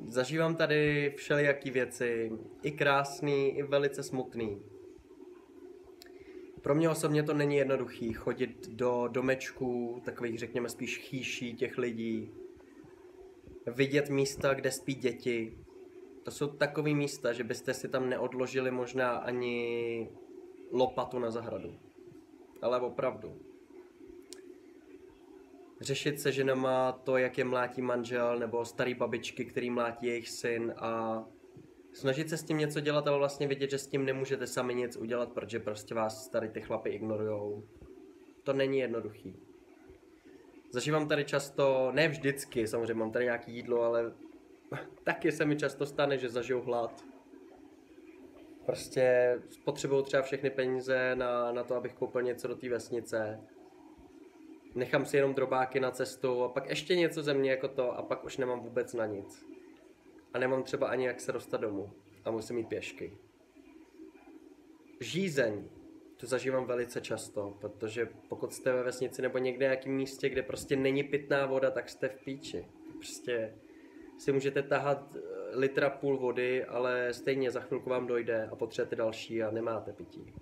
Zažívám 0.07 0.55
tady 0.55 1.13
všelijaký 1.17 1.71
věci, 1.71 2.31
i 2.63 2.71
krásný, 2.71 3.57
i 3.57 3.63
velice 3.63 4.03
smutný. 4.03 4.62
Pro 6.69 6.75
mě 6.75 6.89
osobně 6.89 7.23
to 7.23 7.33
není 7.33 7.55
jednoduchý 7.55 8.13
chodit 8.13 8.69
do 8.69 9.07
domečků, 9.07 10.01
takových 10.05 10.39
řekněme 10.39 10.69
spíš 10.69 10.97
chýší 10.97 11.53
těch 11.53 11.77
lidí, 11.77 12.31
vidět 13.67 14.09
místa, 14.09 14.53
kde 14.53 14.71
spí 14.71 14.95
děti. 14.95 15.57
To 16.23 16.31
jsou 16.31 16.47
takové 16.47 16.93
místa, 16.93 17.33
že 17.33 17.43
byste 17.43 17.73
si 17.73 17.88
tam 17.88 18.09
neodložili 18.09 18.71
možná 18.71 19.11
ani 19.11 20.09
lopatu 20.71 21.19
na 21.19 21.31
zahradu. 21.31 21.79
Ale 22.61 22.79
opravdu. 22.79 23.38
Řešit 25.81 26.19
se 26.19 26.31
ženama 26.31 26.91
to, 26.91 27.17
jak 27.17 27.38
je 27.38 27.45
mlátí 27.45 27.81
manžel, 27.81 28.39
nebo 28.39 28.65
starý 28.65 28.93
babičky, 28.93 29.45
který 29.45 29.69
mlátí 29.69 30.05
jejich 30.05 30.29
syn 30.29 30.73
a 30.77 31.23
snažit 31.93 32.29
se 32.29 32.38
s 32.38 32.43
tím 32.43 32.58
něco 32.58 32.79
dělat, 32.79 33.08
ale 33.08 33.17
vlastně 33.17 33.48
vidět, 33.48 33.69
že 33.69 33.77
s 33.77 33.88
tím 33.88 34.05
nemůžete 34.05 34.48
sami 34.48 34.75
nic 34.75 34.98
udělat, 34.98 35.31
protože 35.31 35.60
prostě 35.60 35.96
vás 35.96 36.29
tady 36.29 36.50
ty 36.50 36.62
chlapy 36.62 36.89
ignorujou. 36.89 37.63
To 38.43 38.53
není 38.53 38.79
jednoduchý. 38.79 39.36
Zažívám 40.72 41.08
tady 41.08 41.25
často, 41.25 41.91
ne 41.93 42.08
vždycky, 42.08 42.67
samozřejmě 42.67 42.93
mám 42.93 43.12
tady 43.12 43.25
nějaký 43.25 43.55
jídlo, 43.55 43.81
ale 43.81 44.13
taky 45.03 45.31
se 45.31 45.46
mi 45.46 45.55
často 45.55 45.86
stane, 45.86 46.17
že 46.17 46.29
zažiju 46.29 46.62
hlad. 46.62 47.03
Prostě 48.65 49.36
spotřebuju 49.50 50.01
třeba 50.01 50.24
všechny 50.24 50.50
peníze 50.50 51.15
na, 51.15 51.51
na 51.51 51.63
to, 51.63 51.75
abych 51.75 51.93
koupil 51.93 52.22
něco 52.22 52.48
do 52.48 52.55
té 52.55 52.69
vesnice. 52.69 53.39
Nechám 54.75 55.05
si 55.05 55.17
jenom 55.17 55.34
drobáky 55.34 55.79
na 55.79 55.91
cestu 55.91 56.43
a 56.43 56.50
pak 56.50 56.69
ještě 56.69 56.96
něco 56.96 57.24
ze 57.24 57.34
mě 57.34 57.51
jako 57.51 57.67
to 57.67 57.91
a 57.98 58.01
pak 58.01 58.25
už 58.25 58.38
nemám 58.38 58.60
vůbec 58.60 58.93
na 58.93 59.05
nic 59.05 59.46
a 60.33 60.39
nemám 60.39 60.63
třeba 60.63 60.88
ani 60.88 61.05
jak 61.05 61.21
se 61.21 61.31
dostat 61.31 61.62
domů 61.62 61.91
a 62.25 62.31
musím 62.31 62.57
jít 62.57 62.67
pěšky. 62.67 63.17
Žízeň, 65.00 65.69
to 66.17 66.27
zažívám 66.27 66.65
velice 66.65 67.01
často, 67.01 67.57
protože 67.62 68.09
pokud 68.29 68.53
jste 68.53 68.74
ve 68.74 68.83
vesnici 68.83 69.21
nebo 69.21 69.38
někde 69.38 69.65
nějakém 69.65 69.93
místě, 69.93 70.29
kde 70.29 70.43
prostě 70.43 70.75
není 70.75 71.03
pitná 71.03 71.45
voda, 71.45 71.71
tak 71.71 71.89
jste 71.89 72.09
v 72.09 72.24
píči. 72.25 72.67
Prostě 72.93 73.53
si 74.17 74.31
můžete 74.31 74.63
tahat 74.63 75.15
eh, 75.15 75.19
litra 75.57 75.89
půl 75.89 76.17
vody, 76.17 76.65
ale 76.65 77.13
stejně 77.13 77.51
za 77.51 77.59
chvilku 77.59 77.89
vám 77.89 78.07
dojde 78.07 78.50
a 78.51 78.55
potřebujete 78.55 78.95
další 78.95 79.43
a 79.43 79.51
nemáte 79.51 79.93
pití. 79.93 80.33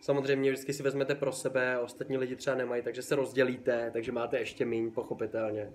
Samozřejmě 0.00 0.50
vždycky 0.50 0.72
si 0.72 0.82
vezmete 0.82 1.14
pro 1.14 1.32
sebe, 1.32 1.78
ostatní 1.78 2.16
lidi 2.16 2.36
třeba 2.36 2.56
nemají, 2.56 2.82
takže 2.82 3.02
se 3.02 3.16
rozdělíte, 3.16 3.90
takže 3.92 4.12
máte 4.12 4.38
ještě 4.38 4.64
míň, 4.64 4.90
pochopitelně. 4.90 5.72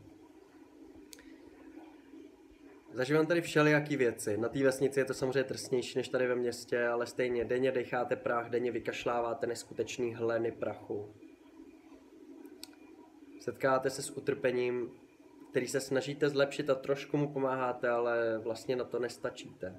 Zažívám 2.93 3.25
tady 3.25 3.41
všelijaký 3.41 3.97
věci. 3.97 4.37
Na 4.37 4.49
té 4.49 4.63
vesnici 4.63 4.99
je 4.99 5.05
to 5.05 5.13
samozřejmě 5.13 5.43
trsnější 5.43 5.97
než 5.97 6.09
tady 6.09 6.27
ve 6.27 6.35
městě, 6.35 6.87
ale 6.87 7.07
stejně 7.07 7.45
denně 7.45 7.71
decháte 7.71 8.15
prach, 8.15 8.49
denně 8.49 8.71
vykašláváte 8.71 9.47
neskutečný 9.47 10.15
hleny 10.15 10.51
prachu. 10.51 11.13
Setkáte 13.39 13.89
se 13.89 14.01
s 14.01 14.09
utrpením, 14.09 14.91
který 15.51 15.67
se 15.67 15.79
snažíte 15.79 16.29
zlepšit 16.29 16.69
a 16.69 16.75
trošku 16.75 17.17
mu 17.17 17.33
pomáháte, 17.33 17.89
ale 17.89 18.37
vlastně 18.37 18.75
na 18.75 18.83
to 18.83 18.99
nestačíte. 18.99 19.75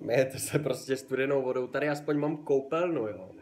Mějete 0.00 0.38
se 0.38 0.58
prostě 0.58 0.96
studenou 0.96 1.42
vodou. 1.42 1.66
Tady 1.66 1.88
aspoň 1.88 2.18
mám 2.18 2.36
koupelnu, 2.36 3.06
jo. 3.06 3.30
Uh, 3.30 3.34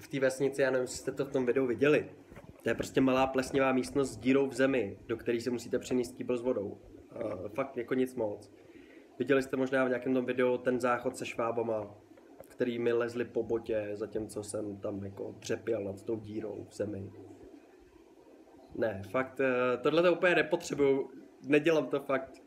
v 0.00 0.08
té 0.08 0.20
vesnici, 0.20 0.62
já 0.62 0.70
nevím, 0.70 0.82
jestli 0.82 0.98
jste 0.98 1.12
to 1.12 1.24
v 1.24 1.32
tom 1.32 1.46
videu 1.46 1.66
viděli, 1.66 2.10
to 2.62 2.68
je 2.68 2.74
prostě 2.74 3.00
malá 3.00 3.26
plesnivá 3.26 3.72
místnost 3.72 4.10
s 4.10 4.16
dírou 4.16 4.46
v 4.46 4.54
zemi, 4.54 4.98
do 5.06 5.16
které 5.16 5.40
se 5.40 5.50
musíte 5.50 5.78
přenést 5.78 6.16
kýbl 6.16 6.36
s 6.36 6.42
vodou. 6.42 6.78
Uh, 7.24 7.48
fakt 7.48 7.76
jako 7.76 7.94
nic 7.94 8.14
moc. 8.14 8.50
Viděli 9.18 9.42
jste 9.42 9.56
možná 9.56 9.84
v 9.84 9.88
nějakém 9.88 10.14
tom 10.14 10.24
videu 10.24 10.58
ten 10.58 10.80
záchod 10.80 11.16
se 11.16 11.26
švábama, 11.26 11.94
který 12.48 12.78
mi 12.78 12.92
lezli 12.92 13.24
po 13.24 13.42
botě, 13.42 13.90
zatímco 13.92 14.42
jsem 14.42 14.76
tam 14.76 15.04
jako 15.04 15.34
třepěl 15.40 15.84
nad 15.84 16.02
tou 16.02 16.16
dírou 16.16 16.66
v 16.70 16.74
zemi. 16.74 17.10
Ne, 18.74 19.02
fakt, 19.10 19.40
uh, 19.40 19.82
tohle 19.82 20.02
to 20.02 20.12
úplně 20.12 20.34
nepotřebuju, 20.34 21.10
nedělám 21.46 21.86
to 21.86 22.00
fakt 22.00 22.42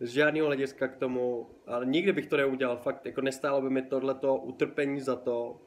z 0.00 0.08
žádného 0.08 0.46
hlediska 0.46 0.88
k 0.88 0.96
tomu, 0.96 1.46
ale 1.66 1.86
nikdy 1.86 2.12
bych 2.12 2.26
to 2.26 2.36
neudělal, 2.36 2.76
fakt, 2.76 3.06
jako 3.06 3.20
nestálo 3.20 3.62
by 3.62 3.70
mi 3.70 3.82
tohleto 3.82 4.36
utrpení 4.36 5.00
za 5.00 5.16
to, 5.16 5.60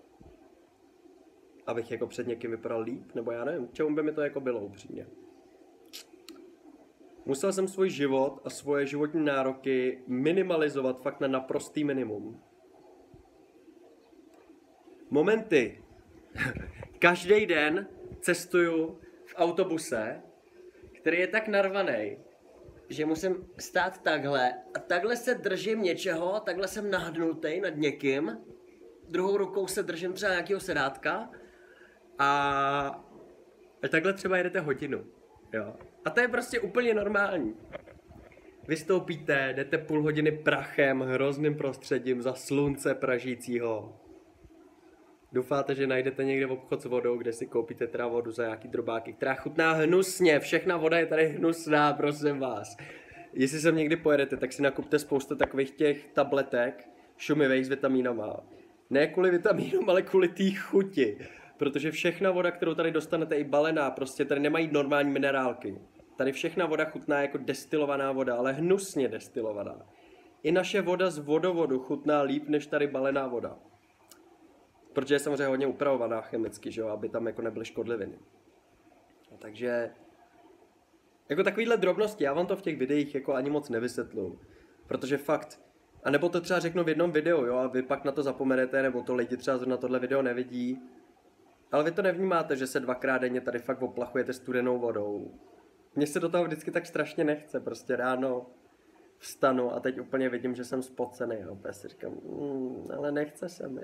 abych 1.67 1.91
jako 1.91 2.07
před 2.07 2.27
někým 2.27 2.51
vypadal 2.51 2.81
líp, 2.81 3.15
nebo 3.15 3.31
já 3.31 3.45
nevím, 3.45 3.69
čemu 3.71 3.95
by 3.95 4.03
mi 4.03 4.11
to 4.11 4.21
jako 4.21 4.39
bylo 4.39 4.59
upřímně. 4.59 5.07
Musel 7.25 7.53
jsem 7.53 7.67
svůj 7.67 7.89
život 7.89 8.41
a 8.45 8.49
svoje 8.49 8.85
životní 8.85 9.25
nároky 9.25 10.03
minimalizovat 10.07 11.01
fakt 11.01 11.19
na 11.19 11.27
naprostý 11.27 11.83
minimum. 11.83 12.41
Momenty. 15.09 15.83
Každý 16.99 17.45
den 17.45 17.87
cestuju 18.21 18.99
v 19.25 19.33
autobuse, 19.35 20.21
který 20.93 21.19
je 21.19 21.27
tak 21.27 21.47
narvaný, 21.47 22.17
že 22.89 23.05
musím 23.05 23.47
stát 23.59 24.01
takhle 24.01 24.53
a 24.73 24.79
takhle 24.79 25.17
se 25.17 25.35
držím 25.35 25.81
něčeho, 25.81 26.39
takhle 26.39 26.67
jsem 26.67 26.91
nahnutý 26.91 27.61
nad 27.61 27.75
někým, 27.75 28.37
druhou 29.09 29.37
rukou 29.37 29.67
se 29.67 29.83
držím 29.83 30.13
třeba 30.13 30.31
nějakého 30.31 30.59
sedátka 30.59 31.29
a 32.19 33.05
takhle 33.89 34.13
třeba 34.13 34.37
jedete 34.37 34.59
hodinu. 34.59 35.03
Jo. 35.53 35.73
A 36.05 36.09
to 36.09 36.19
je 36.19 36.27
prostě 36.27 36.59
úplně 36.59 36.93
normální. 36.93 37.55
Vystoupíte, 38.67 39.53
jdete 39.53 39.77
půl 39.77 40.01
hodiny 40.01 40.31
prachem, 40.31 40.99
hrozným 40.99 41.55
prostředím, 41.55 42.21
za 42.21 42.33
slunce 42.33 42.95
pražícího. 42.95 43.99
Doufáte, 45.31 45.75
že 45.75 45.87
najdete 45.87 46.23
někde 46.23 46.45
v 46.45 46.51
obchod 46.51 46.81
s 46.81 46.85
vodou, 46.85 47.17
kde 47.17 47.33
si 47.33 47.47
koupíte 47.47 47.87
teda 47.87 48.07
vodu 48.07 48.31
za 48.31 48.43
nějaký 48.43 48.67
drobáky, 48.67 49.13
která 49.13 49.35
chutná 49.35 49.71
hnusně. 49.73 50.39
Všechna 50.39 50.77
voda 50.77 50.99
je 50.99 51.05
tady 51.05 51.27
hnusná, 51.27 51.93
prosím 51.93 52.39
vás. 52.39 52.77
Jestli 53.33 53.59
sem 53.59 53.75
někdy 53.75 53.95
pojedete, 53.95 54.37
tak 54.37 54.53
si 54.53 54.61
nakupte 54.61 54.99
spoustu 54.99 55.35
takových 55.35 55.71
těch 55.71 56.07
tabletek 56.07 56.89
šumivých 57.17 57.65
s 57.65 57.69
vitamínama. 57.69 58.43
Ne 58.89 59.07
kvůli 59.07 59.31
vitamínům, 59.31 59.89
ale 59.89 60.01
kvůli 60.01 60.27
té 60.27 60.51
chuti. 60.59 61.17
Protože 61.57 61.91
všechna 61.91 62.31
voda, 62.31 62.51
kterou 62.51 62.73
tady 62.75 62.91
dostanete, 62.91 63.35
i 63.35 63.43
balená, 63.43 63.91
prostě 63.91 64.25
tady 64.25 64.41
nemají 64.41 64.69
normální 64.71 65.11
minerálky. 65.11 65.79
Tady 66.15 66.31
všechna 66.31 66.65
voda 66.65 66.85
chutná 66.85 67.21
jako 67.21 67.37
destilovaná 67.37 68.11
voda, 68.11 68.35
ale 68.35 68.51
hnusně 68.51 69.07
destilovaná. 69.07 69.85
I 70.43 70.51
naše 70.51 70.81
voda 70.81 71.09
z 71.09 71.17
vodovodu 71.17 71.79
chutná 71.79 72.21
líp 72.21 72.47
než 72.47 72.67
tady 72.67 72.87
balená 72.87 73.27
voda. 73.27 73.57
Protože 74.93 75.15
je 75.15 75.19
samozřejmě 75.19 75.45
hodně 75.45 75.67
upravovaná 75.67 76.21
chemicky, 76.21 76.71
že 76.71 76.81
jo, 76.81 76.87
aby 76.87 77.09
tam 77.09 77.27
jako 77.27 77.41
nebyly 77.41 77.65
škodliviny. 77.65 78.19
No, 79.31 79.37
takže 79.37 79.91
jako 81.29 81.43
takovýhle 81.43 81.77
drobnosti, 81.77 82.23
já 82.23 82.33
vám 82.33 82.47
to 82.47 82.55
v 82.55 82.61
těch 82.61 82.77
videích 82.77 83.15
jako 83.15 83.33
ani 83.33 83.49
moc 83.49 83.69
nevysvětlu. 83.69 84.39
Protože 84.87 85.17
fakt, 85.17 85.59
a 86.03 86.09
nebo 86.09 86.29
to 86.29 86.41
třeba 86.41 86.59
řeknu 86.59 86.83
v 86.83 86.89
jednom 86.89 87.11
videu, 87.11 87.45
jo, 87.45 87.55
a 87.55 87.67
vy 87.67 87.81
pak 87.81 88.03
na 88.03 88.11
to 88.11 88.23
zapomenete, 88.23 88.81
nebo 88.81 89.01
to 89.01 89.15
lidi 89.15 89.37
třeba 89.37 89.57
na 89.65 89.77
tohle 89.77 89.99
video 89.99 90.21
nevidí, 90.21 90.81
ale 91.73 91.83
vy 91.83 91.91
to 91.91 92.01
nevnímáte, 92.01 92.55
že 92.55 92.67
se 92.67 92.79
dvakrát 92.79 93.17
denně 93.17 93.41
tady 93.41 93.59
fakt 93.59 93.81
oplachujete 93.81 94.33
studenou 94.33 94.79
vodou. 94.79 95.31
mně 95.95 96.07
se 96.07 96.19
do 96.19 96.29
toho 96.29 96.43
vždycky 96.43 96.71
tak 96.71 96.85
strašně 96.85 97.23
nechce, 97.23 97.59
prostě 97.59 97.95
ráno 97.95 98.45
vstanu 99.17 99.73
a 99.73 99.79
teď 99.79 99.99
úplně 99.99 100.29
vidím, 100.29 100.55
že 100.55 100.65
jsem 100.65 100.83
spocený 100.83 101.43
a 101.43 101.51
opět 101.51 101.73
si 101.73 101.87
říkám, 101.87 102.11
mm, 102.11 102.87
ale 102.97 103.11
nechce 103.11 103.49
se 103.49 103.67
mi. 103.67 103.81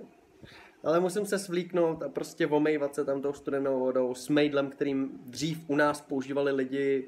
Ale 0.84 1.00
musím 1.00 1.26
se 1.26 1.40
svlíknout 1.40 2.04
a 2.04 2.10
prostě 2.10 2.48
omejvat 2.48 2.96
se 2.96 3.06
tam 3.06 3.22
tou 3.22 3.34
studenou 3.34 3.80
vodou 3.80 4.14
s 4.14 4.30
mejdlem, 4.30 4.70
kterým 4.70 5.20
dřív 5.24 5.70
u 5.70 5.76
nás 5.76 6.02
používali 6.02 6.52
lidi 6.52 7.08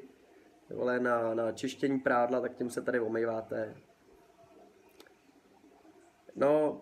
vole, 0.69 0.99
na, 0.99 1.33
na 1.33 1.51
čištění 1.51 1.99
prádla, 1.99 2.41
tak 2.41 2.55
tím 2.55 2.69
se 2.69 2.81
tady 2.81 2.99
omejváte. 2.99 3.75
No, 6.35 6.81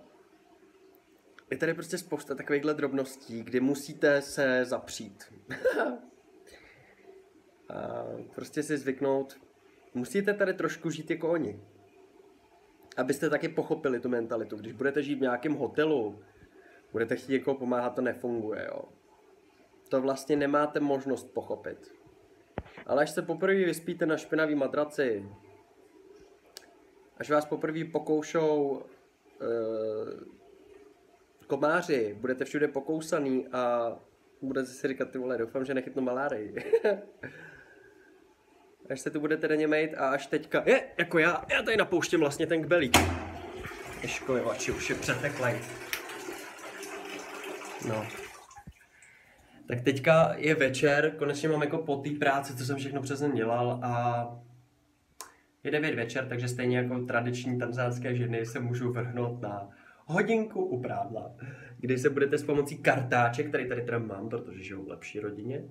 je 1.52 1.58
tady 1.58 1.74
prostě 1.74 1.98
spousta 1.98 2.36
takovýchhle 2.36 2.74
drobností, 2.74 3.44
kdy 3.44 3.60
musíte 3.60 4.22
se 4.22 4.66
zapřít. 4.66 5.34
a 7.70 8.06
prostě 8.36 8.64
si 8.64 8.78
zvyknout. 8.78 9.38
Musíte 9.94 10.34
tady 10.34 10.54
trošku 10.54 10.90
žít 10.90 11.10
jako 11.10 11.30
oni. 11.30 11.60
Abyste 12.98 13.30
taky 13.30 13.50
pochopili 13.50 14.00
tu 14.00 14.10
mentalitu. 14.10 14.58
Když 14.58 14.74
budete 14.74 15.04
žít 15.04 15.16
v 15.16 15.22
nějakém 15.22 15.54
hotelu, 15.54 16.20
budete 16.92 17.16
chtít 17.16 17.34
jako 17.34 17.56
pomáhat, 17.56 17.96
to 17.96 18.02
nefunguje, 18.02 18.66
jo. 18.66 18.82
To 19.90 20.02
vlastně 20.02 20.36
nemáte 20.36 20.80
možnost 20.80 21.34
pochopit. 21.34 21.94
Ale 22.86 23.02
až 23.02 23.10
se 23.10 23.22
poprvé 23.22 23.56
vyspíte 23.56 24.06
na 24.06 24.18
špinavý 24.18 24.56
madraci, 24.56 25.30
až 27.18 27.30
vás 27.30 27.46
poprvé 27.46 27.86
pokoušou 27.86 28.62
uh, 28.62 30.39
komáři, 31.50 32.16
budete 32.20 32.46
všude 32.46 32.68
pokousaný 32.68 33.48
a 33.48 33.92
budete 34.42 34.68
si 34.68 34.88
říkat, 34.88 35.10
ty 35.12 35.18
vole, 35.18 35.38
doufám, 35.38 35.66
že 35.66 35.74
nechytnu 35.74 36.02
malárii. 36.02 36.56
až 38.90 39.00
se 39.00 39.10
tu 39.10 39.20
budete 39.20 39.48
denně 39.48 39.68
mít 39.68 39.96
a 39.96 40.10
až 40.10 40.28
teďka, 40.28 40.64
je, 40.66 40.84
jako 40.98 41.20
já, 41.20 41.46
já 41.52 41.64
tady 41.64 41.78
napouštím 41.78 42.20
vlastně 42.20 42.48
ten 42.48 42.62
kbelík. 42.62 42.98
Ješkojovači 44.02 44.72
už 44.72 44.90
je 44.90 44.96
přeteklej. 44.96 45.60
No. 47.88 48.08
Tak 49.68 49.82
teďka 49.82 50.34
je 50.38 50.56
večer, 50.56 51.16
konečně 51.18 51.50
mám 51.50 51.62
jako 51.62 51.78
po 51.78 51.96
té 51.96 52.10
práci, 52.10 52.56
co 52.56 52.66
jsem 52.66 52.78
všechno 52.78 53.02
přes 53.02 53.20
den 53.20 53.32
dělal 53.32 53.80
a 53.84 54.26
je 55.64 55.72
9 55.72 55.96
večer, 55.96 56.28
takže 56.28 56.48
stejně 56.48 56.78
jako 56.78 57.00
tradiční 57.00 57.60
tanzánské 57.60 58.16
ženy 58.16 58.46
se 58.46 58.60
můžu 58.60 58.94
vrhnout 58.94 59.42
na 59.42 59.70
hodinku 60.10 60.66
u 60.66 60.82
prádla, 60.82 61.36
kdy 61.78 61.98
se 61.98 62.10
budete 62.10 62.38
s 62.38 62.44
pomocí 62.44 62.78
kartáče, 62.78 63.44
který 63.44 63.68
tady 63.68 63.82
teda 63.82 64.00
mám, 64.00 64.30
protože 64.30 64.64
žiju 64.64 64.86
v 64.86 64.90
lepší 64.90 65.20
rodině, 65.20 65.64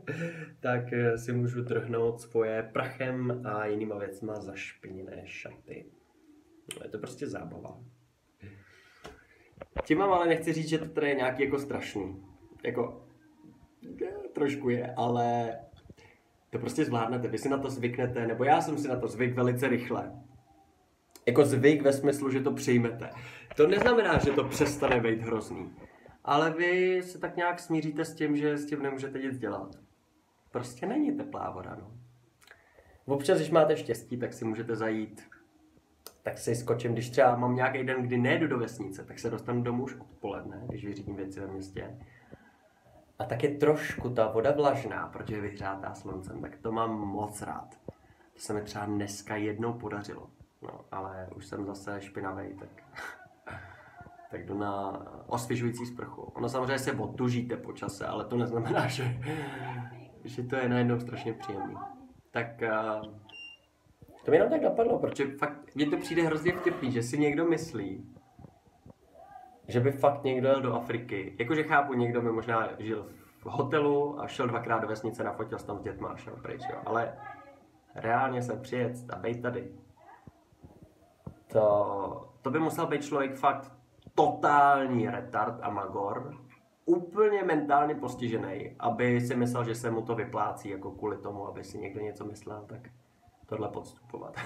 tak 0.60 0.92
eh, 0.92 1.18
si 1.18 1.32
můžu 1.32 1.64
trhnout 1.64 2.20
svoje 2.20 2.70
prachem 2.72 3.42
a 3.46 3.66
jinýma 3.66 3.98
věcma 3.98 4.40
zašpiněné 4.40 5.22
šaty. 5.24 5.86
Je 6.84 6.90
to 6.90 6.98
prostě 6.98 7.26
zábava. 7.26 7.80
Tím 9.84 9.98
vám 9.98 10.12
ale 10.12 10.26
nechci 10.26 10.52
říct, 10.52 10.68
že 10.68 10.78
to 10.78 10.88
tady 10.88 11.08
je 11.08 11.14
nějaký 11.14 11.42
jako 11.42 11.58
strašný. 11.58 12.22
Jako, 12.64 13.06
trošku 14.32 14.70
je, 14.70 14.94
ale 14.96 15.56
to 16.50 16.58
prostě 16.58 16.84
zvládnete, 16.84 17.28
vy 17.28 17.38
si 17.38 17.48
na 17.48 17.58
to 17.58 17.70
zvyknete, 17.70 18.26
nebo 18.26 18.44
já 18.44 18.60
jsem 18.60 18.78
si 18.78 18.88
na 18.88 18.96
to 18.96 19.08
zvyk 19.08 19.34
velice 19.34 19.68
rychle. 19.68 20.12
Jako 21.26 21.44
zvyk 21.44 21.82
ve 21.82 21.92
smyslu, 21.92 22.30
že 22.30 22.40
to 22.40 22.52
přijmete. 22.52 23.10
To 23.56 23.66
neznamená, 23.66 24.18
že 24.18 24.30
to 24.30 24.44
přestane 24.44 25.00
být 25.00 25.20
hrozný. 25.22 25.76
Ale 26.24 26.50
vy 26.50 27.02
se 27.02 27.18
tak 27.18 27.36
nějak 27.36 27.60
smíříte 27.60 28.04
s 28.04 28.14
tím, 28.14 28.36
že 28.36 28.58
s 28.58 28.66
tím 28.66 28.82
nemůžete 28.82 29.18
nic 29.18 29.38
dělat. 29.38 29.76
Prostě 30.50 30.86
není 30.86 31.16
teplá 31.16 31.50
voda, 31.50 31.76
no. 31.80 31.92
Občas, 33.06 33.38
když 33.38 33.50
máte 33.50 33.76
štěstí, 33.76 34.16
tak 34.16 34.32
si 34.32 34.44
můžete 34.44 34.76
zajít 34.76 35.22
tak 36.22 36.38
si 36.38 36.54
skočím, 36.54 36.92
když 36.92 37.10
třeba 37.10 37.36
mám 37.36 37.54
nějaký 37.54 37.84
den, 37.84 38.02
kdy 38.02 38.18
nejdu 38.18 38.46
do 38.46 38.58
vesnice, 38.58 39.04
tak 39.04 39.18
se 39.18 39.30
dostanu 39.30 39.62
domů 39.62 39.84
už 39.84 39.96
odpoledne, 39.96 40.62
když 40.68 40.84
vyřídím 40.84 41.16
věci 41.16 41.40
ve 41.40 41.46
městě. 41.46 41.98
A 43.18 43.24
tak 43.24 43.42
je 43.42 43.58
trošku 43.58 44.10
ta 44.10 44.28
voda 44.28 44.50
vlažná, 44.52 45.06
protože 45.06 45.34
je 45.34 45.40
vyhřátá 45.40 45.94
sluncem, 45.94 46.40
tak 46.40 46.56
to 46.56 46.72
mám 46.72 46.90
moc 46.90 47.42
rád. 47.42 47.76
To 48.34 48.40
se 48.40 48.52
mi 48.52 48.62
třeba 48.62 48.84
dneska 48.84 49.36
jednou 49.36 49.72
podařilo. 49.72 50.30
No, 50.62 50.80
ale 50.92 51.28
už 51.36 51.46
jsem 51.46 51.66
zase 51.66 52.00
špinavý, 52.00 52.54
tak, 52.54 52.68
tak 54.32 54.46
jdu 54.46 54.58
na 54.58 55.02
osvěžující 55.26 55.86
sprchu. 55.86 56.22
Ono 56.22 56.48
samozřejmě 56.48 56.78
se 56.78 56.92
otužíte 56.92 57.56
po 57.56 57.72
čase, 57.72 58.06
ale 58.06 58.24
to 58.24 58.36
neznamená, 58.36 58.86
že, 58.88 59.18
že 60.24 60.42
to 60.42 60.56
je 60.56 60.68
najednou 60.68 61.00
strašně 61.00 61.32
příjemný. 61.32 61.76
Tak 62.30 62.46
uh, 62.62 63.12
to 64.24 64.30
mi 64.30 64.36
jenom 64.36 64.50
tak 64.50 64.62
napadlo, 64.62 64.98
protože 64.98 65.26
fakt 65.26 65.74
mně 65.74 65.86
to 65.86 65.96
přijde 65.96 66.22
hrozně 66.22 66.52
vtipný, 66.52 66.92
že 66.92 67.02
si 67.02 67.18
někdo 67.18 67.44
myslí, 67.44 68.14
že 69.68 69.80
by 69.80 69.92
fakt 69.92 70.24
někdo 70.24 70.48
jel 70.48 70.62
do 70.62 70.74
Afriky. 70.74 71.36
Jakože 71.38 71.62
chápu, 71.62 71.94
někdo 71.94 72.22
by 72.22 72.32
možná 72.32 72.68
žil 72.78 73.08
v 73.38 73.46
hotelu 73.46 74.20
a 74.20 74.26
šel 74.28 74.46
dvakrát 74.46 74.78
do 74.78 74.88
vesnice, 74.88 75.24
nafotil 75.24 75.58
se 75.58 75.66
tam 75.66 75.78
s 75.78 75.82
dětma 75.82 76.08
a 76.08 76.16
šel 76.16 76.36
pryč, 76.36 76.62
jo. 76.70 76.78
Ale 76.86 77.16
reálně 77.94 78.42
se 78.42 78.56
přijet 78.56 78.92
a 79.10 79.18
bejt 79.18 79.42
tady. 79.42 79.68
To, 81.46 82.34
to 82.42 82.50
by 82.50 82.58
musel 82.58 82.86
být 82.86 83.04
člověk 83.04 83.34
fakt 83.34 83.81
totální 84.14 85.08
retard 85.08 85.58
a 85.62 85.70
magor, 85.70 86.36
úplně 86.84 87.42
mentálně 87.42 87.94
postižený, 87.94 88.76
aby 88.78 89.20
si 89.20 89.36
myslel, 89.36 89.64
že 89.64 89.74
se 89.74 89.90
mu 89.90 90.02
to 90.02 90.14
vyplácí 90.14 90.68
jako 90.68 90.90
kvůli 90.90 91.16
tomu, 91.16 91.48
aby 91.48 91.64
si 91.64 91.78
někdo 91.78 92.00
něco 92.00 92.24
myslel, 92.24 92.64
tak 92.66 92.80
tohle 93.46 93.68
podstupovat. 93.68 94.36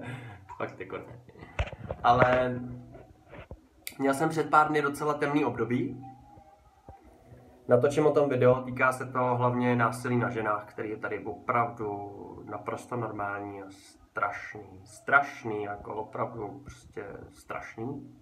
Fakt 0.56 0.80
jako 0.80 0.96
ne. 0.96 1.20
Ale 2.02 2.60
měl 3.98 4.14
jsem 4.14 4.28
před 4.28 4.50
pár 4.50 4.68
dny 4.68 4.82
docela 4.82 5.14
temný 5.14 5.44
období. 5.44 6.04
Natočím 7.68 8.06
o 8.06 8.10
tom 8.10 8.28
video, 8.28 8.54
týká 8.54 8.92
se 8.92 9.06
to 9.06 9.18
hlavně 9.18 9.76
násilí 9.76 10.16
na 10.16 10.30
ženách, 10.30 10.64
který 10.64 10.90
je 10.90 10.96
tady 10.96 11.24
opravdu 11.24 12.12
naprosto 12.44 12.96
normální 12.96 13.62
a 13.62 13.66
strašný. 13.70 14.80
Strašný, 14.84 15.62
jako 15.62 15.94
opravdu 15.94 16.60
prostě 16.64 17.06
strašný. 17.32 18.16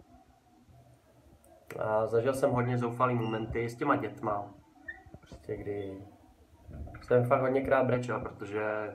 A 1.77 2.07
zažil 2.07 2.35
jsem 2.35 2.51
hodně 2.51 2.79
zoufalý 2.79 3.15
momenty 3.15 3.69
s 3.69 3.77
těma 3.77 3.97
dětma. 3.97 4.55
Prostě 5.21 5.57
kdy 5.57 6.03
jsem 7.03 7.25
fakt 7.25 7.41
hodněkrát 7.41 7.87
brečel, 7.87 8.21
protože 8.21 8.95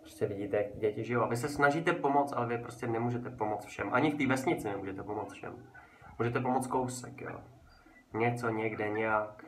prostě 0.00 0.26
vidíte, 0.26 0.56
jak 0.56 0.76
děti 0.78 1.04
žijou. 1.04 1.22
A 1.22 1.28
vy 1.28 1.36
se 1.36 1.48
snažíte 1.48 1.92
pomoct, 1.92 2.32
ale 2.32 2.46
vy 2.46 2.58
prostě 2.58 2.86
nemůžete 2.86 3.30
pomoct 3.30 3.64
všem. 3.64 3.88
Ani 3.92 4.10
v 4.10 4.18
té 4.18 4.26
vesnici 4.26 4.68
nemůžete 4.68 5.02
pomoct 5.02 5.32
všem. 5.32 5.66
Můžete 6.18 6.40
pomoct 6.40 6.66
kousek, 6.66 7.20
jo. 7.20 7.40
Něco 8.14 8.48
někde, 8.48 8.88
nějak. 8.88 9.44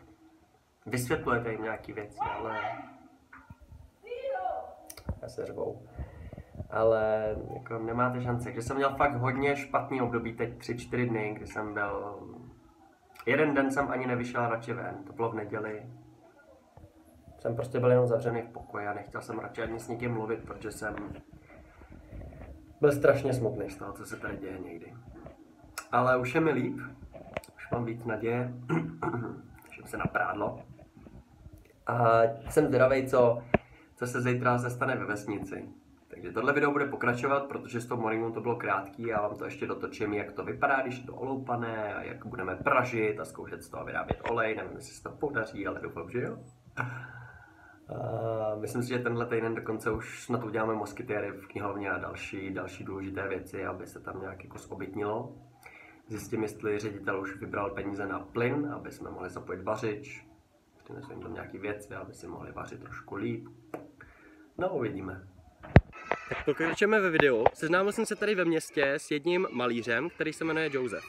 Vysvětlujete 0.86 1.52
jim 1.52 1.62
nějaký 1.62 1.92
věci, 1.92 2.18
ale... 2.20 2.60
Já 5.22 5.28
se 5.28 5.46
řvou. 5.46 5.82
Ale 6.70 7.36
jako 7.54 7.78
nemáte 7.78 8.22
šance. 8.22 8.52
Když 8.52 8.64
jsem 8.64 8.76
měl 8.76 8.96
fakt 8.96 9.14
hodně 9.14 9.56
špatný 9.56 10.00
období, 10.00 10.32
teď 10.32 10.58
3-4 10.58 11.08
dny, 11.08 11.34
kdy 11.36 11.46
jsem 11.46 11.74
byl... 11.74 12.18
Jeden 13.26 13.54
den 13.54 13.70
jsem 13.70 13.90
ani 13.90 14.06
nevyšel 14.06 14.48
radši 14.48 14.72
ven, 14.72 15.04
to 15.06 15.12
bylo 15.12 15.30
v 15.30 15.34
neděli, 15.34 15.82
jsem 17.38 17.56
prostě 17.56 17.80
byl 17.80 17.90
jenom 17.90 18.06
zavřený 18.06 18.42
v 18.42 18.52
pokoji 18.52 18.86
a 18.86 18.94
nechtěl 18.94 19.20
jsem 19.20 19.38
radši 19.38 19.62
ani 19.62 19.80
s 19.80 19.88
nikým 19.88 20.12
mluvit, 20.12 20.44
protože 20.44 20.72
jsem 20.72 20.96
byl 22.80 22.92
strašně 22.92 23.32
smutný 23.32 23.70
z 23.70 23.76
toho, 23.76 23.92
co 23.92 24.04
se 24.04 24.16
tady 24.16 24.36
děje 24.36 24.58
někdy. 24.58 24.94
Ale 25.92 26.16
už 26.18 26.34
je 26.34 26.40
mi 26.40 26.50
líp, 26.50 26.80
už 27.56 27.70
mám 27.70 27.84
víc 27.84 28.04
naděje, 28.04 28.54
že 29.72 29.82
se 29.84 29.96
naprádlo. 29.96 30.62
A 31.86 32.22
jsem 32.50 32.66
zdravý, 32.66 33.06
co, 33.06 33.42
co 33.96 34.06
se 34.06 34.20
zítra 34.20 34.58
se 34.58 34.70
stane 34.70 34.96
ve 34.96 35.04
vesnici. 35.04 35.68
Takže 36.18 36.32
tohle 36.32 36.52
video 36.52 36.72
bude 36.72 36.86
pokračovat, 36.86 37.46
protože 37.46 37.80
s 37.80 37.86
tou 37.86 37.96
morningou 37.96 38.30
to 38.30 38.40
bylo 38.40 38.56
krátký 38.56 39.12
a 39.12 39.22
vám 39.22 39.36
to 39.36 39.44
ještě 39.44 39.66
dotočím, 39.66 40.14
jak 40.14 40.32
to 40.32 40.44
vypadá, 40.44 40.82
když 40.82 40.98
je 40.98 41.06
to 41.06 41.14
oloupané 41.14 41.94
a 41.94 42.02
jak 42.02 42.26
budeme 42.26 42.56
pražit 42.56 43.20
a 43.20 43.24
zkoušet 43.24 43.62
z 43.62 43.68
toho 43.68 43.84
vyrábět 43.84 44.20
olej. 44.30 44.54
Nevím, 44.54 44.76
jestli 44.76 44.94
se 44.94 45.02
to 45.02 45.10
podaří, 45.10 45.66
ale 45.66 45.80
doufám, 45.80 46.10
že 46.10 46.20
jo. 46.20 46.38
Uh, 47.90 48.60
myslím 48.60 48.82
si, 48.82 48.88
že 48.88 48.98
tenhle 48.98 49.26
týden 49.26 49.54
dokonce 49.54 49.90
už 49.90 50.24
snad 50.24 50.44
uděláme 50.44 50.74
moskytéry 50.74 51.30
v 51.30 51.46
knihovně 51.46 51.90
a 51.90 51.98
další, 51.98 52.50
další 52.50 52.84
důležité 52.84 53.28
věci, 53.28 53.66
aby 53.66 53.86
se 53.86 54.00
tam 54.00 54.20
nějak 54.20 54.44
jako 54.44 54.58
zobytnilo. 54.58 55.34
Zjistím, 56.08 56.42
jestli 56.42 56.78
ředitel 56.78 57.20
už 57.20 57.36
vybral 57.36 57.70
peníze 57.70 58.06
na 58.06 58.18
plyn, 58.18 58.72
aby 58.74 58.90
jsme 58.90 59.10
mohli 59.10 59.30
zapojit 59.30 59.62
vařič. 59.62 60.26
Přinesu 60.84 61.12
jim 61.12 61.22
tam 61.22 61.34
nějaký 61.34 61.58
věci, 61.58 61.94
aby 61.94 62.14
si 62.14 62.26
mohli 62.26 62.52
vařit 62.52 62.80
trošku 62.80 63.16
líp. 63.16 63.48
No, 64.58 64.68
uvidíme. 64.68 65.28
Tak 66.28 66.44
pokračujeme 66.44 67.00
ve 67.00 67.10
videu. 67.10 67.44
Seznámil 67.54 67.92
jsem 67.92 68.06
se 68.06 68.16
tady 68.16 68.34
ve 68.34 68.44
městě 68.44 68.92
s 68.92 69.10
jedním 69.10 69.46
malířem, 69.50 70.10
který 70.10 70.32
se 70.32 70.44
jmenuje 70.44 70.70
Joseph. 70.72 71.04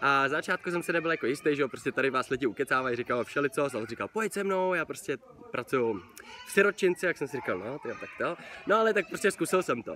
A 0.00 0.28
za 0.28 0.36
začátku 0.36 0.70
jsem 0.70 0.82
se 0.82 0.92
nebyl 0.92 1.10
jako 1.10 1.26
jistý, 1.26 1.56
že 1.56 1.62
jo, 1.62 1.68
prostě 1.68 1.92
tady 1.92 2.10
vás 2.10 2.28
lidi 2.28 2.46
ukecávají, 2.46 2.96
říkal 2.96 3.24
všelico, 3.24 3.64
a 3.64 3.70
on 3.74 3.86
říkal, 3.86 4.08
pojď 4.08 4.32
se 4.32 4.44
mnou, 4.44 4.74
já 4.74 4.84
prostě 4.84 5.16
pracuju 5.50 6.02
v 6.46 6.50
siročinci, 6.50 7.06
jak 7.06 7.18
jsem 7.18 7.28
si 7.28 7.36
říkal, 7.36 7.58
no, 7.58 7.78
tyjo, 7.78 7.94
tak 8.00 8.08
to. 8.18 8.36
No 8.66 8.76
ale 8.76 8.94
tak 8.94 9.08
prostě 9.08 9.30
zkusil 9.30 9.62
jsem 9.62 9.82
to. 9.82 9.94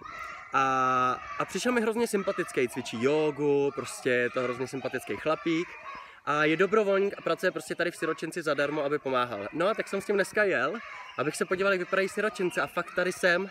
A, 0.53 1.21
a 1.39 1.45
přišel 1.45 1.73
mi 1.73 1.81
hrozně 1.81 2.07
sympatický, 2.07 2.69
cvičí 2.69 3.03
jogu, 3.03 3.71
prostě 3.75 4.11
je 4.11 4.31
to 4.31 4.41
hrozně 4.41 4.67
sympatický 4.67 5.17
chlapík. 5.17 5.69
A 6.25 6.45
je 6.45 6.57
dobrovolník 6.57 7.15
a 7.19 7.23
pracuje 7.23 7.53
prostě 7.53 7.75
tady 7.75 7.91
v 7.91 7.97
siročinci 7.97 8.43
zadarmo, 8.43 8.85
aby 8.85 8.99
pomáhal. 8.99 9.49
No 9.53 9.69
a 9.69 9.75
tak 9.75 9.89
jsem 9.89 10.01
s 10.01 10.07
tím 10.07 10.15
dneska 10.15 10.45
jel, 10.45 10.75
abych 11.19 11.37
se 11.37 11.45
podíval, 11.45 11.73
jak 11.73 11.81
vypadají 11.81 12.09
siročince. 12.09 12.61
A 12.61 12.67
fakt 12.67 12.95
tady 12.95 13.13
jsem, 13.13 13.51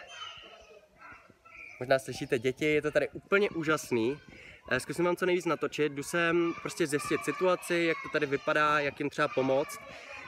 možná 1.80 2.00
slyšíte 2.00 2.40
děti, 2.40 2.66
je 2.66 2.82
to 2.82 2.92
tady 2.92 3.10
úplně 3.10 3.50
úžasný. 3.50 4.20
Eh, 4.70 4.80
Zkusím 4.80 5.06
vám 5.06 5.16
co 5.16 5.26
nejvíc 5.26 5.46
natočit, 5.46 5.92
jdu 5.92 6.04
sem 6.04 6.54
prostě 6.62 6.88
zjistit 6.88 7.26
situaci, 7.26 7.76
jak 7.88 7.98
to 8.04 8.10
tady 8.10 8.26
vypadá, 8.26 8.80
jak 8.80 9.00
jim 9.00 9.10
třeba 9.10 9.28
pomoct. 9.28 9.80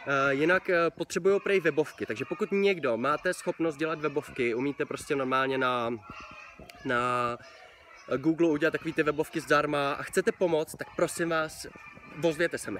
Eh, 0.08 0.34
Jinak 0.34 0.70
eh, 0.70 0.90
potřebují 0.90 1.40
prej 1.40 1.60
webovky, 1.60 2.06
takže 2.06 2.26
pokud 2.26 2.52
někdo 2.52 2.98
máte 2.98 3.34
schopnost 3.34 3.78
dělat 3.78 4.00
webovky, 4.00 4.56
umíte 4.56 4.86
prostě 4.86 5.16
normálně 5.16 5.58
na, 5.58 5.90
na 6.86 7.38
Google 8.18 8.48
udělat 8.48 8.72
takové 8.72 8.94
ty 8.94 9.04
webovky 9.04 9.40
zdarma 9.42 9.94
a 9.94 10.04
chcete 10.04 10.32
pomoct, 10.32 10.76
tak 10.76 10.88
prosím 10.96 11.30
vás, 11.30 11.68
ozvěte 12.24 12.58
se 12.58 12.72
mi. 12.72 12.80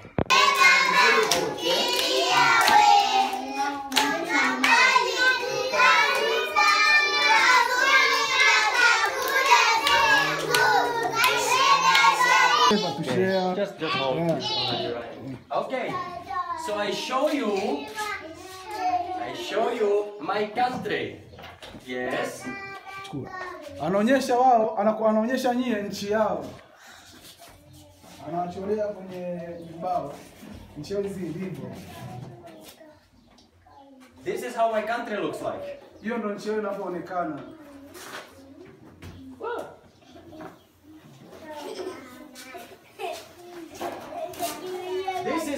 Just, 13.78 13.80
just 13.80 13.94
hold. 13.94 14.18
Yeah. 14.18 15.58
Okay, 15.62 15.92
so 16.66 16.74
I 16.78 16.90
show 16.90 17.30
you, 17.30 17.86
I 19.20 19.34
show 19.34 19.70
you 19.72 20.14
my 20.20 20.46
country. 20.46 21.20
Yes. 21.86 22.44
Chukua. 23.04 23.30
Anaonyesha 23.82 24.38
wao, 24.38 24.76
anaku- 24.78 25.06
anaonyesha 25.08 25.54
nyie 25.54 25.82
nchi 25.82 26.10
yao, 26.12 26.44
anawachorea 28.28 28.86
kwenye 28.86 29.40
vibao 29.66 30.14
nchi 30.78 30.92
yao 30.92 31.02
hizi 31.02 31.26
ilivyo. 31.26 31.70
This 34.24 34.42
is 34.44 34.56
how 34.56 34.74
my 34.74 34.82
country 34.82 35.16
looks 35.16 35.40
like. 35.42 35.78
Hiyo 36.02 36.18
ndo 36.18 36.34
nchi 36.34 36.48
yao 36.48 36.58
inavyoonekana. 36.58 37.42
This 39.38 39.69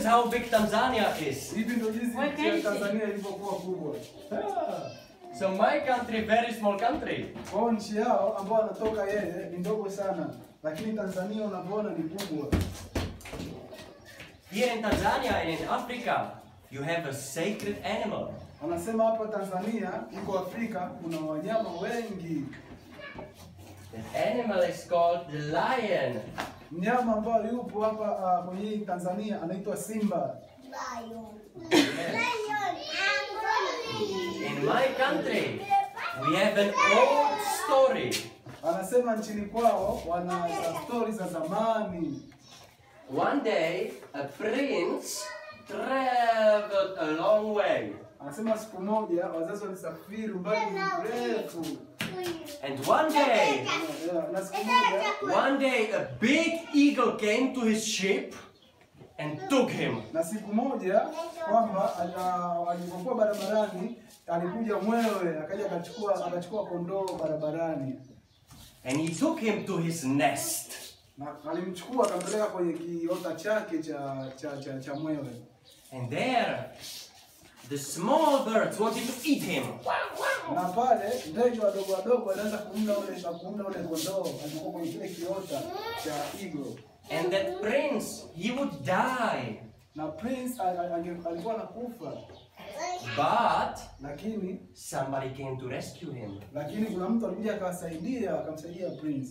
is 0.02 0.08
how 0.08 0.26
big 0.26 0.50
Tanzania 0.50 1.14
is. 1.28 1.54
Hivi 1.54 1.76
ndo 1.76 1.90
jinsi 1.90 2.16
Why 2.18 2.26
nchi 2.30 2.44
ya 2.46 2.50
can't 2.52 2.62
Tanzania 2.64 3.04
ilivyokuwa 3.04 3.54
kubwa. 3.54 3.94
So 5.38 5.48
my 5.50 5.80
country, 5.80 6.20
very 6.20 6.54
small 6.54 6.78
country. 6.80 7.36
Kwao 7.52 7.72
nchi 7.72 7.96
yao 7.96 8.36
ambao 8.38 8.62
anatoka 8.62 9.04
yeye 9.04 9.48
ni 9.50 9.58
ndogo 9.58 9.90
sana, 9.90 10.30
lakini 10.62 10.92
Tanzania 10.92 11.44
unavyoona 11.44 11.90
ni 11.90 12.08
kubwa. 12.08 12.48
Here 14.52 14.74
in 14.74 14.82
Tanzania 14.82 15.36
and 15.40 15.50
in 15.50 15.68
Africa, 15.68 16.16
you 16.70 16.82
have 16.82 17.08
a 17.08 17.12
sacred 17.14 17.76
animal. 17.84 18.28
Anasema 18.64 19.04
hapa 19.04 19.26
Tanzania, 19.26 19.90
iko 20.12 20.38
Afrika, 20.38 20.80
kuna 20.80 21.20
wanyama 21.20 21.70
wengi. 21.80 22.44
The 23.92 24.30
animal 24.32 24.70
is 24.70 24.88
called 24.88 25.20
the 25.30 25.38
lion. 25.38 26.20
Mnyama 26.72 27.16
ambayo 27.16 27.44
yupo 27.52 27.80
hapa 27.82 28.38
uh, 28.40 28.48
kwenye 28.48 28.76
Tanzania 28.78 29.42
anaitwa 29.42 29.76
simba. 29.76 30.37
In 34.46 34.64
my 34.64 34.88
country, 34.96 35.61
we 36.20 36.37
have 36.37 36.58
an 36.61 36.68
old 36.98 37.38
story. 37.64 38.30
Anasema 38.62 39.16
nchini 39.16 39.42
kwao 39.46 40.02
wana 40.08 40.48
stori 40.85 41.12
za 41.12 41.28
zamani. 41.28 42.22
One 43.16 43.40
day, 43.44 43.92
a 44.14 44.22
prince 44.24 45.20
traveled 45.68 46.98
a 46.98 47.06
long 47.06 47.54
way. 47.56 47.92
Anasema 48.22 48.58
siku 48.58 48.82
moja 48.82 49.26
wazazi 49.26 49.64
walisafiri 49.64 50.32
umbali 50.32 50.61
mrefu, 50.70 51.66
And 52.64 52.88
one 52.88 53.12
day, 53.12 53.64
Yeah, 54.06 54.32
na 54.32 54.44
siku 54.44 54.58
moja 54.64 55.37
one 55.46 55.58
day, 55.58 55.92
a 55.92 56.08
big 56.20 56.52
eagle 56.74 57.12
came 57.12 57.54
to 57.54 57.61
his 57.61 57.85
ship 57.85 58.35
and 59.18 59.48
took 59.48 59.70
him. 59.70 60.02
na 60.12 60.24
siku 60.24 60.54
moja 60.54 61.00
kwamba 61.50 61.96
alipokuwa 62.70 63.14
barabarani 63.14 63.96
alikuja 64.26 64.76
mwewe 64.76 65.38
akaja 65.40 65.66
akachukua 65.66 66.26
akachukua 66.26 66.66
kondoo 66.66 67.18
barabarani. 67.22 67.94
And 68.85 69.00
he 69.00 69.08
took 69.14 69.38
him 69.40 69.64
to 69.66 69.76
his 69.78 70.04
nest. 70.04 70.72
na 71.18 71.26
alimchukua 71.50 72.06
akampeleka 72.06 72.46
kwenye 72.46 72.72
kiota 72.72 73.32
chake 73.35 73.78
cha 73.78 74.26
cha 74.37 74.56
cha, 74.56 74.78
cha 74.80 74.94
mwewe. 74.94 75.30
And 75.92 76.11
there, 76.11 76.64
the 77.72 77.78
small 77.78 78.44
birds 78.44 78.78
wanted 78.78 79.06
to 79.06 79.14
eat 79.24 79.42
him. 79.42 79.64
na 80.54 80.62
pale 80.62 81.11
ndege 81.30 81.61
wadogo 81.61 81.92
wadogo 81.92 82.24
walianza 82.28 82.58
kumla 82.58 82.98
ule 82.98 83.20
na 83.22 83.28
kumla 83.30 83.64
ule 83.66 83.78
kondoo 83.78 84.26
alikuwa 84.44 84.72
kwenye 84.72 84.88
kile 84.92 85.08
kiota 85.08 85.62
cha 86.04 86.14
eagle 86.44 86.76
And 87.11 87.30
that 87.32 87.61
prince, 87.61 88.24
he 88.37 88.52
would 88.52 88.70
die. 88.85 89.62
na 89.94 90.06
prince 90.06 90.62
alikuwa 90.62 91.54
anakufa 91.54 92.12
But 93.16 93.78
lakini 94.02 94.61
somebody 94.74 95.30
came 95.30 95.56
to 95.56 95.68
rescue 95.68 96.14
him. 96.14 96.40
lakini 96.54 96.87
kuna 96.87 97.08
mtu 97.08 97.26
alikuja 97.26 97.54
akawasaidia 97.54 98.40
akamsaidia 98.40 98.90
prince 98.90 99.28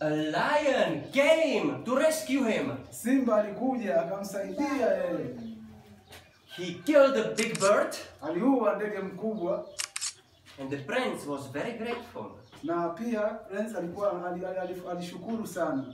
A 0.00 0.08
lion 0.10 1.02
came 1.12 1.84
to 1.84 1.94
rescue 1.98 2.52
him. 2.52 2.72
simba 2.90 3.36
alikuja 3.36 4.00
akamsaidia 4.02 4.66
yeye 4.86 5.34
He 6.56 6.74
killed 6.84 7.14
the 7.14 7.42
big 7.42 7.58
bird, 7.60 7.94
aliua 8.22 8.76
ndege 8.76 8.98
mkubwa 8.98 9.66
and 10.60 10.70
the 10.70 10.76
prince 10.76 11.26
was 11.28 11.50
very 11.52 11.72
grateful. 11.72 12.26
na 12.62 12.88
pia 12.88 13.20
prince 13.20 13.78
alikuwa 13.78 14.28
ali- 14.30 14.46
ali- 14.46 14.58
ali- 14.58 14.82
alishukuru 14.90 15.46
sana 15.46 15.84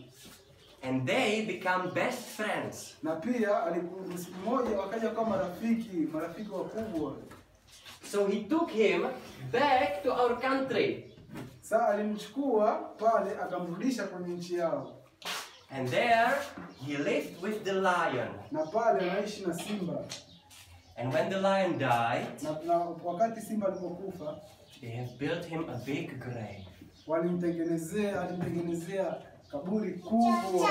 And 0.83 1.07
they 1.07 1.43
become 1.47 1.91
best 1.95 2.19
friends. 2.19 2.95
na 3.03 3.17
pia 3.17 3.63
aliku- 3.63 4.19
siku 4.19 4.51
moja 4.51 4.77
wakaja 4.81 5.09
kuwa 5.11 5.27
marafiki 5.29 5.97
marafiki 6.13 6.51
wakubwa 6.51 7.17
So 8.13 8.27
he 8.27 8.41
took 8.41 8.71
him 8.71 9.03
back 9.53 10.03
to 10.03 10.13
our 10.13 10.41
country. 10.41 11.05
saa 11.61 11.87
alimchukua 11.89 12.73
pale 12.75 13.31
akamrudisha 13.31 14.05
kwenye 14.07 14.35
nchi 14.35 14.55
yao 14.55 14.95
And 15.71 15.91
there 15.91 16.31
he 16.87 16.97
lived 16.97 17.43
with 17.45 17.63
the 17.65 17.73
lion. 17.73 18.29
na 18.53 18.67
pale 18.67 19.11
anaishi 19.11 19.47
na 19.47 19.55
simba 19.55 20.05
And 20.99 21.13
when 21.13 21.31
the 21.31 21.39
lion 21.41 21.79
died, 21.79 22.27
na, 22.43 22.51
na 22.67 22.79
wakati 23.05 23.41
simba 23.41 23.67
alipokufa 23.69 24.35
they 24.81 24.91
have 24.91 25.19
built 25.19 25.45
him 25.45 25.65
a 25.69 25.77
big 25.87 26.21
grave. 26.21 26.65
walimtengenezea 27.07 28.21
alimtengenezea 28.23 29.17
kaburi 29.51 29.93
kubwa 29.93 30.69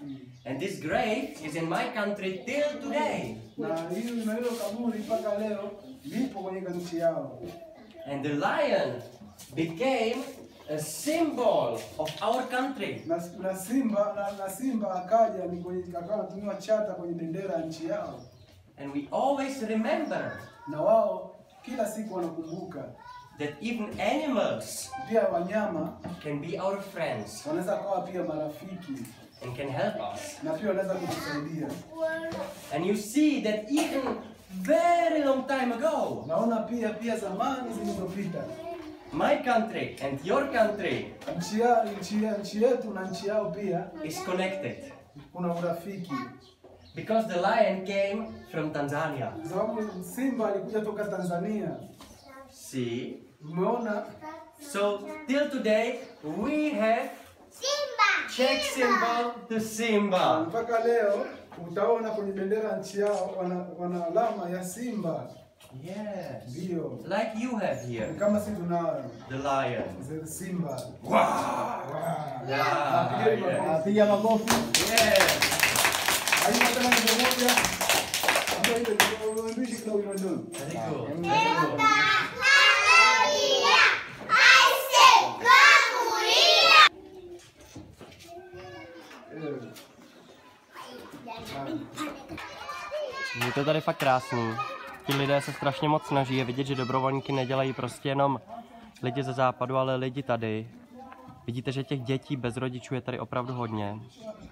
hmm. 0.00 0.16
And 0.44 0.60
this 0.60 0.80
grave 0.80 1.36
is 1.44 1.54
in 1.54 1.68
my 1.68 1.84
country 1.94 2.42
till 2.46 2.80
today. 2.82 3.36
na 3.58 3.88
hilo 3.90 4.24
na 4.24 4.34
hilo 4.34 4.50
kaburi 4.50 4.98
mpaka 4.98 5.38
leo 5.38 5.70
lipo 6.04 6.40
kwenye 6.42 6.60
nchi 6.60 6.98
yao 6.98 7.38
And 8.06 8.22
the 8.22 8.32
lion 8.34 9.02
became 9.54 10.16
a 10.70 10.78
symbol 10.78 11.78
of 11.98 12.22
our 12.22 12.42
country. 12.48 13.02
na, 13.06 13.16
na 13.40 13.56
simba 13.56 14.12
na, 14.16 14.44
na 14.44 14.50
simba 14.50 14.94
akaja 15.04 15.46
ni 15.46 15.62
kwenye 15.62 15.98
akawa 15.98 16.14
anatumiwa 16.14 16.54
chata 16.54 16.92
kwenye 16.92 17.14
bendera 17.14 17.54
ya 17.54 17.60
nchi 17.66 17.86
yao 17.88 18.20
And 18.82 18.92
we 18.92 19.08
always 19.12 19.62
remember 19.62 20.38
na 20.68 20.80
wao 20.80 21.36
kila 21.64 21.86
siku 21.88 22.14
wanakumbuka. 22.14 22.84
that 23.38 23.50
even 23.62 24.00
animals 24.00 24.90
pia 25.08 25.22
wanyama 25.28 25.92
can 26.22 26.40
be 26.40 26.58
our 26.60 26.80
friends 26.82 27.46
wanaweza 27.46 27.76
kawa 27.76 28.00
pia 28.00 28.22
marafiki. 28.22 29.06
and 29.42 29.56
can 29.56 29.68
help 29.68 29.94
us. 30.14 30.42
na 30.42 30.52
pia 30.52 30.68
wanaweza 30.68 30.94
kutusaidia. 30.94 31.68
And 32.74 32.86
you 32.86 32.96
see 32.96 33.40
that 33.42 33.70
even 33.70 34.02
very 34.50 35.22
long 35.24 35.46
time 35.46 35.72
ago, 35.74 36.24
naona 36.28 36.56
pia 36.56 36.88
pia 36.90 37.16
zamani 37.16 37.72
zilizopita. 37.74 38.44
my 39.12 39.36
country 39.36 39.96
and 40.04 40.26
your 40.26 40.52
country 40.52 41.14
nchi 41.38 41.60
ya 41.60 41.84
nchi 42.00 42.24
ya 42.24 42.36
nchi 42.38 42.62
yetu 42.62 42.90
na 42.94 43.04
nchi 43.10 43.28
yao 43.28 43.50
pia 43.50 43.86
is 44.04 44.24
connected. 44.24 44.92
kuna 45.32 45.54
urafiki 45.54 46.14
because 46.94 47.26
the 47.28 47.40
lion 47.40 47.84
came 47.86 48.26
from 48.50 48.70
Tanzania. 48.72 49.26
kwa 49.26 49.48
sababu 49.50 49.82
simba 50.14 50.48
alikuja 50.48 50.80
toka 50.80 51.04
Tanzania 51.04 51.68
See? 52.50 53.18
umeona 53.50 54.02
So 54.72 54.98
till 55.26 55.50
today 55.50 55.98
we 56.38 56.70
have 56.70 57.10
Check 58.36 58.62
symbol 58.62 59.32
to 59.48 59.60
Simba. 59.60 60.40
mpaka 60.40 60.84
leo 60.84 61.26
utaona 61.70 62.10
kwenye 62.10 62.32
bendera 62.32 62.76
nchi 62.76 63.00
yao 63.00 63.34
wana, 63.38 63.66
wana 63.78 64.06
alama 64.06 64.50
ya 64.50 64.64
simba, 64.64 65.26
Yes. 65.84 65.96
ndio 66.56 66.98
Like 67.04 67.30
you 67.44 67.56
have 67.56 67.86
here. 67.86 68.14
kama 68.18 68.40
si 68.40 68.50
tunayo 68.50 69.04
The 69.28 69.34
lion. 69.36 69.84
Ze- 70.08 70.26
simba. 70.26 70.82
Wow. 71.04 71.18
Yeah. 72.48 73.18
Pigeni 73.24 73.42
yeah. 73.42 73.66
makofi. 73.66 73.84
Piga 73.88 74.06
makofi. 74.06 74.44
Yes. 74.92 75.51
Very 79.86 80.18
good. 80.18 80.54
Eh. 80.54 81.92
Je 93.46 93.52
to 93.52 93.64
tady 93.64 93.80
fakt 93.80 93.98
krásný. 93.98 94.54
Ti 95.06 95.14
lidé 95.14 95.40
se 95.40 95.52
strašně 95.52 95.88
moc 95.88 96.06
snaží. 96.06 96.36
Je 96.36 96.44
vidět, 96.44 96.66
že 96.66 96.74
dobrovolníky 96.74 97.32
nedělají 97.32 97.72
prostě 97.72 98.08
jenom 98.08 98.40
lidi 99.02 99.22
ze 99.22 99.32
západu, 99.32 99.76
ale 99.76 99.96
lidi 99.96 100.22
tady. 100.22 100.68
Vidíte, 101.46 101.72
že 101.72 101.84
těch 101.84 102.00
dětí 102.00 102.36
bez 102.36 102.56
rodičů 102.56 102.94
je 102.94 103.00
tady 103.00 103.18
opravdu 103.18 103.54
hodně. 103.54 103.98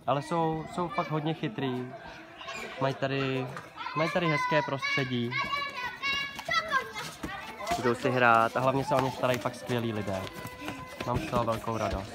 Ale 0.06 0.22
jsou, 0.22 0.64
jsou 0.74 0.88
fakt 0.88 1.10
hodně 1.10 1.34
chytrý. 1.34 1.88
Mají 2.80 2.94
tady, 2.94 3.46
mají 3.96 4.10
tady 4.10 4.26
hezké 4.26 4.62
prostředí. 4.66 5.30
Jdou 7.84 7.94
si 7.94 8.10
hrát 8.10 8.56
a 8.56 8.60
hlavně 8.60 8.84
se 8.84 8.94
o 8.94 9.00
ně 9.00 9.10
starají 9.10 9.38
fakt 9.38 9.54
skvělí 9.54 9.92
lidé. 9.92 10.22
Mám 11.06 11.18
z 11.18 11.30
toho 11.30 11.44
velkou 11.44 11.76
radost. 11.76 12.12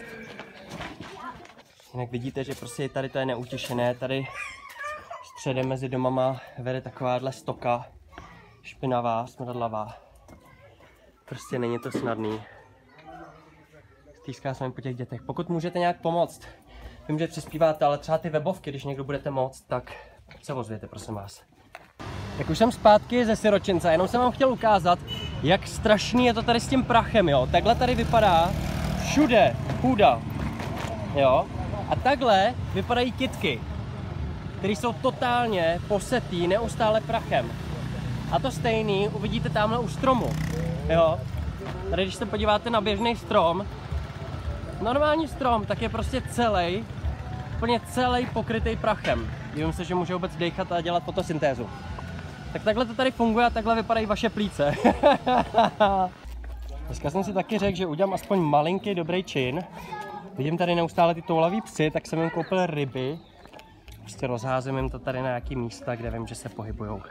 Jinak 1.94 2.12
vidíte, 2.12 2.44
že 2.44 2.56
prostě 2.56 2.90
tady 2.90 3.10
to 3.10 3.18
je 3.18 3.26
neutěšené. 3.26 3.96
Tady 3.96 4.28
středem 5.24 5.68
mezi 5.68 5.90
domama 5.90 6.42
vede 6.58 6.82
takováhle 6.82 7.32
stoka. 7.32 7.86
Špinavá, 8.62 9.28
smradlavá. 9.28 9.98
Prostě 11.26 11.60
není 11.60 11.80
to 11.80 11.92
snadný. 11.92 12.42
Stýská 14.22 14.54
se 14.54 14.68
mi 14.68 14.74
po 14.74 14.82
těch 14.82 14.96
dětech. 14.96 15.22
Pokud 15.22 15.50
můžete 15.50 15.80
nějak 15.80 16.02
pomoct, 16.02 16.42
vím, 17.08 17.20
že 17.20 17.28
přispíváte, 17.28 17.86
ale 17.86 17.98
třeba 17.98 18.18
ty 18.18 18.30
webovky, 18.30 18.70
když 18.70 18.84
někdo 18.84 19.04
budete 19.04 19.30
moct, 19.30 19.62
tak 19.62 19.94
se 20.44 20.54
ozvěte, 20.54 20.88
prosím 20.88 21.16
vás. 21.16 21.55
Tak 22.38 22.50
už 22.50 22.58
jsem 22.58 22.72
zpátky 22.72 23.26
ze 23.26 23.36
Siročince, 23.36 23.92
jenom 23.92 24.08
jsem 24.08 24.22
vám 24.22 24.32
chtěl 24.32 24.50
ukázat, 24.50 25.00
jak 25.44 25.68
strašný 25.68 26.26
je 26.26 26.34
to 26.34 26.44
tady 26.44 26.60
s 26.60 26.68
tím 26.68 26.84
prachem, 26.84 27.30
jo. 27.30 27.48
Takhle 27.52 27.76
tady 27.76 27.96
vypadá 27.96 28.52
všude 29.06 29.56
půda, 29.82 30.22
jo. 31.16 31.46
A 31.90 31.96
takhle 31.96 32.54
vypadají 32.74 33.12
kitky, 33.12 33.62
které 34.58 34.74
jsou 34.74 34.94
totálně 34.94 35.80
posetý 35.88 36.48
neustále 36.48 37.02
prachem. 37.02 37.52
A 38.32 38.40
to 38.40 38.52
stejný 38.52 39.10
uvidíte 39.10 39.50
tamhle 39.50 39.80
u 39.80 39.88
stromu, 39.88 40.30
jo. 40.90 41.20
Tady 41.90 42.04
když 42.04 42.16
se 42.16 42.26
podíváte 42.26 42.70
na 42.70 42.82
běžný 42.82 43.16
strom, 43.16 43.66
normální 44.82 45.28
strom, 45.28 45.66
tak 45.66 45.82
je 45.82 45.90
prostě 45.90 46.22
celý, 46.32 46.84
úplně 47.58 47.80
celý 47.80 48.26
pokrytý 48.26 48.76
prachem. 48.76 49.32
Dívím 49.54 49.74
se, 49.74 49.84
že 49.84 49.96
může 49.96 50.14
vůbec 50.14 50.36
dechat 50.36 50.72
a 50.72 50.82
dělat 50.82 51.04
fotosyntézu. 51.04 51.70
Tak 52.56 52.64
takhle 52.64 52.86
to 52.86 52.94
tady 52.94 53.12
funguje 53.12 53.46
a 53.46 53.50
takhle 53.50 53.76
vypadají 53.76 54.06
vaše 54.06 54.30
plíce. 54.30 54.72
Dneska 56.86 57.10
jsem 57.10 57.24
si 57.24 57.34
taky 57.34 57.58
řekl, 57.58 57.78
že 57.78 57.86
udělám 57.86 58.14
aspoň 58.14 58.40
malinký 58.40 58.96
dobrý 58.96 59.24
čin. 59.24 59.60
Vidím 60.38 60.58
tady 60.58 60.76
neustále 60.76 61.16
ty 61.16 61.22
toulavý 61.22 61.62
psy, 61.62 61.92
tak 61.92 62.08
jsem 62.08 62.20
jim 62.20 62.30
koupil 62.30 62.66
ryby. 62.66 63.20
Prostě 64.00 64.28
rozházím 64.28 64.78
jim 64.78 64.90
to 64.90 65.00
tady 65.00 65.18
na 65.18 65.28
nějaký 65.28 65.56
místa, 65.56 65.96
kde 65.96 66.12
vím, 66.12 66.28
že 66.28 66.36
se 66.36 66.50
pohybujou. 66.50 67.02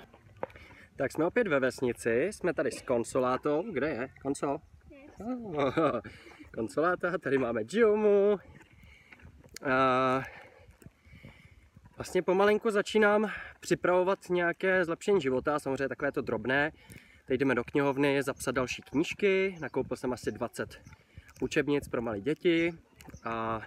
Tak 0.96 1.12
jsme 1.12 1.26
opět 1.26 1.48
ve 1.48 1.60
vesnici, 1.60 2.28
jsme 2.30 2.54
tady 2.54 2.70
s 2.70 2.82
konsolátou. 2.82 3.64
Kde 3.72 3.88
je? 3.88 4.08
Konsol? 4.22 4.58
Oh, 5.20 5.70
konsoláta, 6.54 7.18
tady 7.18 7.38
máme 7.38 7.60
Jumu. 7.72 8.36
A 9.70 10.22
vlastně 11.96 12.22
pomalinku 12.22 12.70
začínám 12.70 13.30
připravovat 13.60 14.18
nějaké 14.30 14.84
zlepšení 14.84 15.20
života, 15.20 15.58
samozřejmě 15.58 15.88
takové 15.88 16.12
to 16.12 16.22
drobné. 16.22 16.72
Teď 17.26 17.40
jdeme 17.40 17.54
do 17.54 17.64
knihovny 17.64 18.22
zapsat 18.22 18.54
další 18.54 18.82
knížky, 18.82 19.56
nakoupil 19.60 19.96
jsem 19.96 20.12
asi 20.12 20.32
20 20.32 20.80
učebnic 21.40 21.88
pro 21.88 22.02
malé 22.02 22.20
děti 22.20 22.72
a 23.24 23.62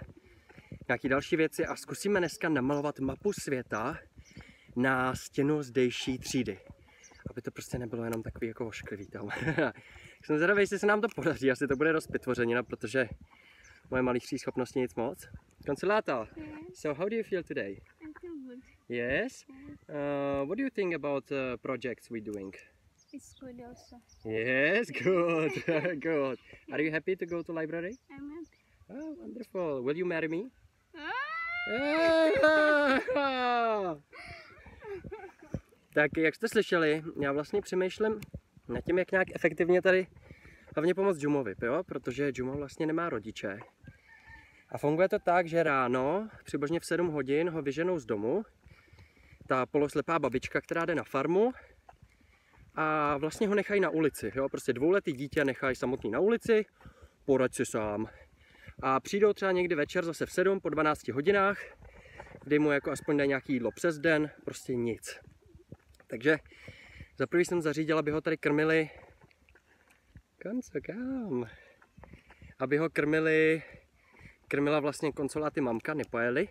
nějaké 0.88 1.10
další 1.10 1.36
věci 1.36 1.66
a 1.66 1.76
zkusíme 1.76 2.20
dneska 2.20 2.50
namalovat 2.50 3.00
mapu 3.00 3.34
světa 3.34 3.98
na 4.76 5.16
stěnu 5.16 5.64
zdejší 5.64 6.20
třídy. 6.20 6.60
Aby 7.30 7.42
to 7.42 7.52
prostě 7.52 7.80
nebylo 7.80 8.04
jenom 8.04 8.24
takový 8.24 8.48
jako 8.48 8.68
ošklivý 8.68 9.08
tam. 9.08 9.30
jsem 10.24 10.38
zvědavý, 10.38 10.62
jestli 10.62 10.80
se 10.80 10.86
nám 10.86 11.02
to 11.02 11.08
podaří, 11.16 11.52
asi 11.52 11.68
to 11.68 11.76
bude 11.76 11.94
dost 11.94 12.10
vytvořenina, 12.10 12.64
protože 12.64 13.10
moje 13.92 14.04
malířské 14.04 14.40
schopnosti 14.40 14.80
nic 14.80 14.96
moc. 14.96 15.28
Kanceláta, 15.66 16.28
so 16.74 17.00
how 17.00 17.10
do 17.10 17.16
you 17.16 17.24
feel 17.24 17.44
today? 17.44 17.82
Yes. 18.90 19.46
Uh, 19.90 20.44
what 20.46 20.58
do 20.58 20.64
you 20.64 20.70
think 20.70 20.94
about 20.94 21.30
uh, 21.32 21.58
projects 21.58 22.10
we're 22.10 22.24
doing? 22.24 22.54
It's 23.14 23.34
good 23.40 23.60
also. 23.68 24.02
Yes, 24.26 24.92
good, 24.92 25.52
good. 26.02 26.38
Are 26.72 26.82
you 26.82 26.92
happy 26.92 27.16
to 27.16 27.26
go 27.26 27.42
to 27.42 27.54
library? 27.54 27.98
I'm 28.12 28.30
happy. 28.30 28.58
Oh, 28.90 29.16
wonderful. 29.20 29.82
Will 29.84 29.98
you 29.98 30.06
marry 30.06 30.28
me? 30.28 30.50
Tak 35.94 36.18
jak 36.18 36.36
jste 36.36 36.48
slyšeli, 36.48 37.04
já 37.22 37.32
vlastně 37.32 37.62
přemýšlím 37.62 38.20
nad 38.68 38.84
tím, 38.86 38.98
jak 38.98 39.12
nějak 39.12 39.28
efektivně 39.36 39.82
tady 39.82 40.08
hlavně 40.76 40.94
pomoct 40.94 41.24
Jumovi, 41.24 41.56
jo? 41.64 41.84
protože 41.84 42.32
Juma 42.36 42.56
vlastně 42.56 42.86
nemá 42.86 43.10
rodiče. 43.10 43.60
A 44.70 44.78
funguje 44.78 45.10
to 45.10 45.20
tak, 45.20 45.48
že 45.48 45.64
ráno, 45.64 46.30
přibližně 46.44 46.80
v 46.80 46.86
7 46.86 47.08
hodin, 47.08 47.50
ho 47.50 47.62
vyženou 47.62 48.00
z 48.00 48.06
domu, 48.06 48.44
ta 49.48 49.66
poloslepá 49.66 50.20
babička, 50.20 50.62
která 50.62 50.86
jde 50.86 50.96
na 50.96 51.04
farmu, 51.04 51.54
a 52.76 53.18
vlastně 53.18 53.48
ho 53.48 53.56
nechají 53.56 53.82
na 53.82 53.90
ulici. 53.90 54.32
Jo? 54.36 54.50
Prostě 54.50 54.74
dvouletý 54.74 55.14
dítě 55.14 55.46
nechají 55.46 55.76
samotný 55.76 56.12
na 56.12 56.20
ulici, 56.20 56.66
poraď 57.26 57.54
si 57.54 57.66
sám. 57.66 58.10
A 58.82 59.00
přijdou 59.00 59.34
třeba 59.34 59.52
někdy 59.52 59.76
večer 59.76 60.06
zase 60.06 60.26
v 60.26 60.32
7 60.32 60.60
po 60.60 60.70
12 60.70 61.08
hodinách, 61.08 61.60
kdy 62.44 62.60
mu 62.60 62.72
jako 62.72 62.92
aspoň 62.92 63.18
dají 63.18 63.28
nějaký 63.28 63.54
jídlo 63.54 63.72
přes 63.72 64.00
den, 64.00 64.32
prostě 64.46 64.76
nic. 64.76 65.20
Takže 66.08 66.38
za 67.18 67.28
prvý 67.28 67.46
jsem 67.46 67.62
zařídil, 67.62 68.00
aby 68.00 68.12
ho 68.12 68.22
tady 68.22 68.38
krmili 68.38 68.90
kam 70.48 70.62
co 70.62 70.80
kam? 70.82 71.50
Aby 72.60 72.78
ho 72.78 72.90
krmili, 72.90 73.64
krmila 74.48 74.80
vlastně 74.80 75.12
konsoláty 75.12 75.62
mamka, 75.62 75.94
nepojeli. 75.94 76.48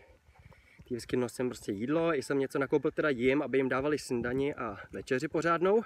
Ty 0.89 0.95
vždycky 0.95 1.17
nosím 1.17 1.49
prostě 1.49 1.73
jídlo, 1.73 2.15
i 2.15 2.23
jsem 2.23 2.39
něco 2.39 2.59
nakoupil 2.59 2.91
teda 2.91 3.09
jim, 3.09 3.43
aby 3.43 3.59
jim 3.59 3.69
dávali 3.69 3.99
snídani 3.99 4.55
a 4.55 4.77
večeři 4.93 5.29
pořádnou. 5.29 5.83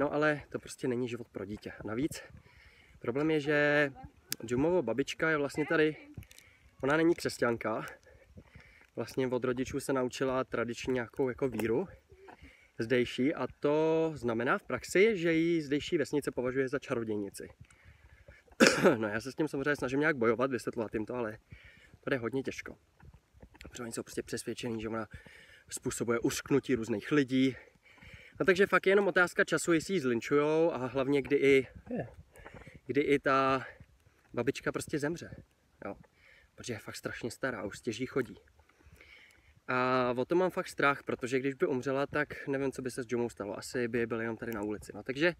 No 0.00 0.12
ale 0.12 0.42
to 0.48 0.58
prostě 0.58 0.88
není 0.88 1.08
život 1.08 1.28
pro 1.32 1.44
dítě. 1.44 1.70
A 1.70 1.86
navíc 1.86 2.22
problém 2.98 3.30
je, 3.30 3.40
že 3.40 3.92
Jumovo 4.48 4.82
babička 4.82 5.30
je 5.30 5.36
vlastně 5.36 5.66
tady, 5.66 5.96
ona 6.82 6.96
není 6.96 7.14
křesťanka, 7.14 7.86
vlastně 8.96 9.26
od 9.26 9.44
rodičů 9.44 9.80
se 9.80 9.92
naučila 9.92 10.44
tradiční 10.44 10.94
nějakou 10.94 11.28
jako 11.28 11.48
víru 11.48 11.88
zdejší 12.78 13.34
a 13.34 13.46
to 13.60 14.12
znamená 14.14 14.58
v 14.58 14.62
praxi, 14.62 15.18
že 15.18 15.32
ji 15.32 15.62
zdejší 15.62 15.98
vesnice 15.98 16.30
považuje 16.30 16.68
za 16.68 16.78
čarodějnici. 16.78 17.48
no 18.96 19.08
já 19.08 19.20
se 19.20 19.32
s 19.32 19.34
tím 19.34 19.48
samozřejmě 19.48 19.76
snažím 19.76 20.00
nějak 20.00 20.16
bojovat, 20.16 20.50
vysvětlovat 20.50 20.94
jim 20.94 21.06
to, 21.06 21.14
ale 21.14 21.38
to 22.00 22.14
je 22.14 22.18
hodně 22.18 22.42
těžko. 22.42 22.76
Protože 23.72 23.82
oni 23.82 23.92
jsou 23.92 24.02
prostě 24.02 24.22
přesvědčení, 24.22 24.82
že 24.82 24.88
ona 24.88 25.06
způsobuje 25.68 26.18
usknutí 26.18 26.74
různých 26.74 27.12
lidí. 27.12 27.56
No 28.40 28.46
takže 28.46 28.66
fakt 28.66 28.86
je 28.86 28.90
jenom 28.90 29.08
otázka 29.08 29.44
času, 29.44 29.72
jestli 29.72 29.94
ji 29.94 30.00
zlinčujou 30.00 30.72
a 30.72 30.86
hlavně 30.86 31.22
kdy 31.22 31.36
i, 31.36 31.66
kdy 32.86 33.00
i 33.00 33.18
ta 33.18 33.66
babička 34.32 34.72
prostě 34.72 34.98
zemře. 34.98 35.36
Jo. 35.84 35.96
Protože 36.54 36.72
je 36.72 36.78
fakt 36.78 36.96
strašně 36.96 37.30
stará, 37.30 37.64
už 37.64 37.78
stěží 37.78 38.06
chodí. 38.06 38.36
A 39.68 40.10
o 40.16 40.24
to 40.24 40.34
mám 40.34 40.50
fakt 40.50 40.68
strach, 40.68 41.02
protože 41.02 41.38
když 41.38 41.54
by 41.54 41.66
umřela, 41.66 42.06
tak 42.06 42.46
nevím, 42.46 42.72
co 42.72 42.82
by 42.82 42.90
se 42.90 43.02
s 43.02 43.06
Jumou 43.08 43.28
stalo. 43.28 43.58
Asi 43.58 43.88
by 43.88 44.06
byl 44.06 44.20
jenom 44.20 44.36
tady 44.36 44.52
na 44.52 44.62
ulici. 44.62 44.92
No, 44.94 45.02
takže 45.02 45.32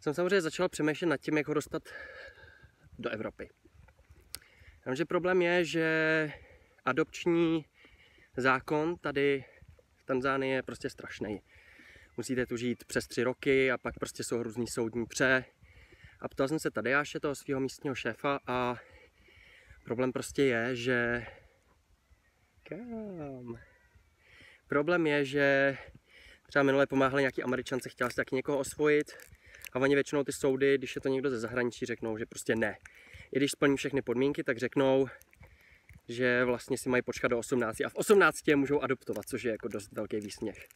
jsem 0.00 0.14
samozřejmě 0.14 0.40
začal 0.40 0.68
přemýšlet 0.68 1.08
nad 1.08 1.20
tím, 1.20 1.36
jak 1.36 1.48
ho 1.48 1.54
dostat 1.54 1.82
do 2.98 3.10
Evropy. 3.10 3.50
Jenomže 4.86 5.04
problém 5.04 5.42
je, 5.42 5.64
že 5.64 6.32
adopční 6.84 7.64
zákon 8.36 8.96
tady 8.96 9.44
v 9.96 10.04
Tanzánii 10.04 10.52
je 10.52 10.62
prostě 10.62 10.90
strašný. 10.90 11.40
Musíte 12.16 12.46
tu 12.46 12.56
žít 12.56 12.84
přes 12.84 13.06
tři 13.06 13.22
roky 13.22 13.70
a 13.70 13.78
pak 13.78 13.94
prostě 13.94 14.24
jsou 14.24 14.42
různý 14.42 14.66
soudní 14.66 15.06
pře. 15.06 15.44
A 16.20 16.28
ptal 16.28 16.48
jsem 16.48 16.58
se 16.58 16.70
Tadeáše, 16.70 17.20
toho 17.20 17.34
svého 17.34 17.60
místního 17.60 17.94
šéfa, 17.94 18.38
a 18.46 18.76
Problém 19.84 20.12
prostě 20.12 20.42
je, 20.42 20.76
že... 20.76 21.26
Kam? 22.62 23.58
Problém 24.68 25.06
je, 25.06 25.24
že 25.24 25.76
třeba 26.48 26.62
minule 26.62 26.86
pomáhali 26.86 27.22
nějaký 27.22 27.42
američance, 27.42 27.88
chtěla 27.88 28.10
si 28.10 28.16
taky 28.16 28.36
někoho 28.36 28.58
osvojit 28.58 29.12
a 29.72 29.78
oni 29.78 29.94
většinou 29.94 30.24
ty 30.24 30.32
soudy, 30.32 30.78
když 30.78 30.94
je 30.94 31.00
to 31.00 31.08
někdo 31.08 31.30
ze 31.30 31.40
zahraničí, 31.40 31.86
řeknou, 31.86 32.18
že 32.18 32.26
prostě 32.26 32.56
ne. 32.56 32.76
I 33.32 33.36
když 33.36 33.50
splní 33.50 33.76
všechny 33.76 34.02
podmínky, 34.02 34.44
tak 34.44 34.58
řeknou, 34.58 35.08
že 36.10 36.44
vlastně 36.44 36.78
si 36.78 36.88
mají 36.88 37.02
počkat 37.02 37.28
do 37.28 37.38
18 37.38 37.80
a 37.80 37.88
v 37.88 37.94
18 37.94 38.48
je 38.48 38.56
můžou 38.56 38.80
adoptovat, 38.80 39.24
což 39.28 39.44
je 39.44 39.50
jako 39.50 39.68
dost 39.68 39.92
velký 39.92 40.20
výsměch. 40.20 40.66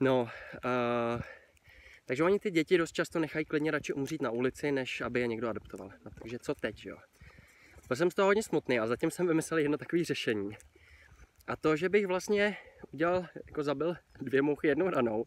No, 0.00 0.22
uh, 0.22 1.20
takže 2.06 2.24
oni 2.24 2.38
ty 2.38 2.50
děti 2.50 2.78
dost 2.78 2.92
často 2.92 3.18
nechají 3.18 3.44
klidně 3.44 3.70
radši 3.70 3.92
umřít 3.92 4.22
na 4.22 4.30
ulici, 4.30 4.72
než 4.72 5.00
aby 5.00 5.20
je 5.20 5.26
někdo 5.26 5.48
adoptoval. 5.48 5.90
No, 6.04 6.10
takže 6.22 6.38
co 6.38 6.54
teď, 6.54 6.86
jo? 6.86 6.96
Byl 7.88 7.96
jsem 7.96 8.10
z 8.10 8.14
toho 8.14 8.26
hodně 8.26 8.42
smutný 8.42 8.78
a 8.78 8.86
zatím 8.86 9.10
jsem 9.10 9.26
vymyslel 9.26 9.58
jedno 9.58 9.78
takové 9.78 10.04
řešení. 10.04 10.50
A 11.46 11.56
to, 11.56 11.76
že 11.76 11.88
bych 11.88 12.06
vlastně 12.06 12.56
udělal, 12.90 13.26
jako 13.46 13.62
zabil 13.62 13.96
dvě 14.20 14.42
mouchy 14.42 14.68
jednou 14.68 14.90
ranou, 14.90 15.24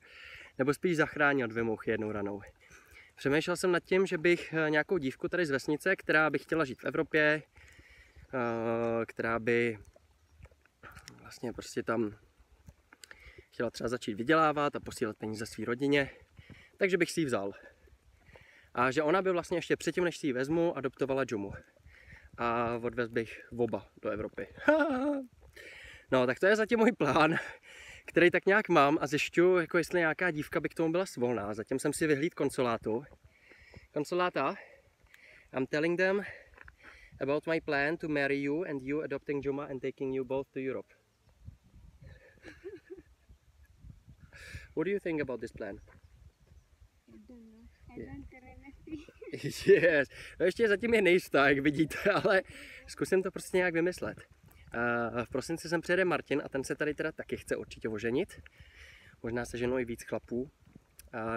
nebo 0.58 0.74
spíš 0.74 0.98
zachránil 0.98 1.48
dvě 1.48 1.64
mouchy 1.64 1.92
jednou 1.92 2.12
ranou. 2.12 2.42
Přemýšlel 3.16 3.58
jsem 3.58 3.72
nad 3.72 3.84
tím, 3.84 4.06
že 4.06 4.18
bych 4.18 4.54
eh, 4.54 4.70
nějakou 4.70 4.98
dívku 4.98 5.28
tady 5.30 5.46
z 5.46 5.52
vesnice, 5.52 5.96
která 5.96 6.30
by 6.30 6.40
chtěla 6.40 6.66
žít 6.66 6.82
v 6.82 6.86
Evropě, 6.86 7.44
která 9.06 9.40
by 9.40 9.78
vlastně 11.22 11.54
prostě 11.54 11.84
tam 11.84 12.16
chtěla 13.52 13.70
třeba 13.72 13.88
začít 13.88 14.14
vydělávat 14.14 14.76
a 14.76 14.80
posílat 14.80 15.18
peníze 15.18 15.46
své 15.46 15.66
rodině, 15.66 16.10
takže 16.78 16.98
bych 16.98 17.12
si 17.12 17.22
ji 17.22 17.26
vzal. 17.26 17.54
A 18.74 18.92
že 18.92 19.04
ona 19.04 19.22
by 19.22 19.32
vlastně 19.32 19.58
ještě 19.58 19.76
předtím, 19.76 20.04
než 20.04 20.18
si 20.18 20.28
ji 20.28 20.34
vezmu, 20.34 20.78
adoptovala 20.78 21.24
Jumu. 21.28 21.54
A 22.38 22.80
odvez 22.84 23.10
bych 23.10 23.50
oba 23.58 23.88
do 24.02 24.10
Evropy. 24.10 24.48
no, 26.12 26.26
tak 26.26 26.40
to 26.40 26.46
je 26.46 26.56
zatím 26.56 26.80
můj 26.80 26.92
plán, 26.92 27.36
který 28.06 28.32
tak 28.32 28.46
nějak 28.46 28.70
mám 28.70 28.98
a 29.02 29.08
zjišťuju, 29.08 29.58
jako 29.58 29.78
jestli 29.78 30.00
nějaká 30.00 30.32
dívka 30.32 30.60
by 30.60 30.70
k 30.70 30.74
tomu 30.74 30.92
byla 30.92 31.06
svolná. 31.06 31.54
Zatím 31.54 31.80
jsem 31.80 31.94
si 31.94 32.08
vyhlíd 32.08 32.34
konsulátu. 32.34 33.04
Konsuláta, 33.94 34.56
I'm 35.58 35.68
telling 35.68 35.98
them 35.98 36.26
about 37.20 37.48
my 37.48 37.60
plan 37.60 37.98
to 37.98 38.08
marry 38.08 38.38
you 38.38 38.64
and 38.64 38.82
you 38.82 39.02
adopting 39.02 39.42
Juma 39.42 39.68
and 39.70 39.82
taking 39.82 40.14
you 40.14 40.26
both 40.26 40.48
to 40.54 40.60
Europe. 40.60 40.94
What 44.76 44.86
do 44.86 44.92
you 44.92 45.00
think 45.00 45.22
about 45.22 45.42
this 45.42 45.52
plan? 45.52 45.80
I 47.08 47.12
don't 47.28 47.46
know. 47.46 47.68
I 47.92 47.98
don't 47.98 48.28
remember. 48.32 48.56
Yes. 49.68 50.08
No 50.40 50.46
ještě 50.46 50.68
zatím 50.68 50.94
je 50.94 51.02
nejistá, 51.02 51.50
jak 51.50 51.60
vidíte, 51.60 51.98
ale 52.24 52.42
zkusím 52.88 53.24
to 53.24 53.32
prostě 53.32 53.58
nějak 53.58 53.74
vymyslet. 53.74 54.18
Uh, 54.18 54.24
v 55.24 55.30
prosinci 55.30 55.70
sem 55.70 55.82
přijede 55.82 56.06
Martin 56.06 56.42
a 56.46 56.50
ten 56.50 56.64
se 56.64 56.76
tady 56.76 56.94
teda 56.94 57.12
taky 57.12 57.38
chce 57.38 57.56
určitě 57.56 57.90
oženit. 57.90 58.42
Možná 59.24 59.46
se 59.46 59.58
ženou 59.58 59.78
i 59.78 59.86
víc 59.86 60.04
chlapů. 60.04 60.42
Uh, 60.42 60.50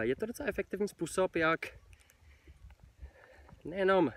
je 0.00 0.16
to 0.16 0.26
docela 0.26 0.48
efektivní 0.48 0.88
způsob, 0.88 1.36
jak 1.36 1.60
nejenom 3.64 4.12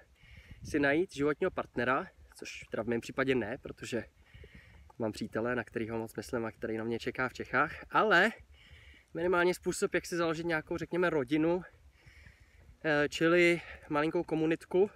si 0.63 0.79
najít 0.79 1.15
životního 1.15 1.51
partnera, 1.51 2.07
což 2.35 2.63
teda 2.71 2.83
v 2.83 2.87
mém 2.87 3.01
případě 3.01 3.35
ne, 3.35 3.57
protože 3.61 4.05
mám 4.99 5.11
přítele, 5.11 5.55
na 5.55 5.63
kterýho 5.63 5.97
moc 5.97 6.15
myslím 6.15 6.45
a 6.45 6.51
který 6.51 6.77
na 6.77 6.83
mě 6.83 6.99
čeká 6.99 7.29
v 7.29 7.33
Čechách, 7.33 7.85
ale 7.89 8.31
minimálně 9.13 9.53
způsob, 9.53 9.93
jak 9.93 10.05
si 10.05 10.15
založit 10.15 10.45
nějakou, 10.45 10.77
řekněme, 10.77 11.09
rodinu, 11.09 11.61
eh, 12.85 13.09
čili 13.09 13.61
malinkou 13.89 14.23
komunitku, 14.23 14.89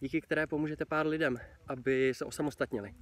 díky 0.00 0.20
které 0.20 0.46
pomůžete 0.46 0.84
pár 0.84 1.06
lidem, 1.06 1.36
aby 1.66 2.14
se 2.14 2.24
osamostatnili. 2.24 2.94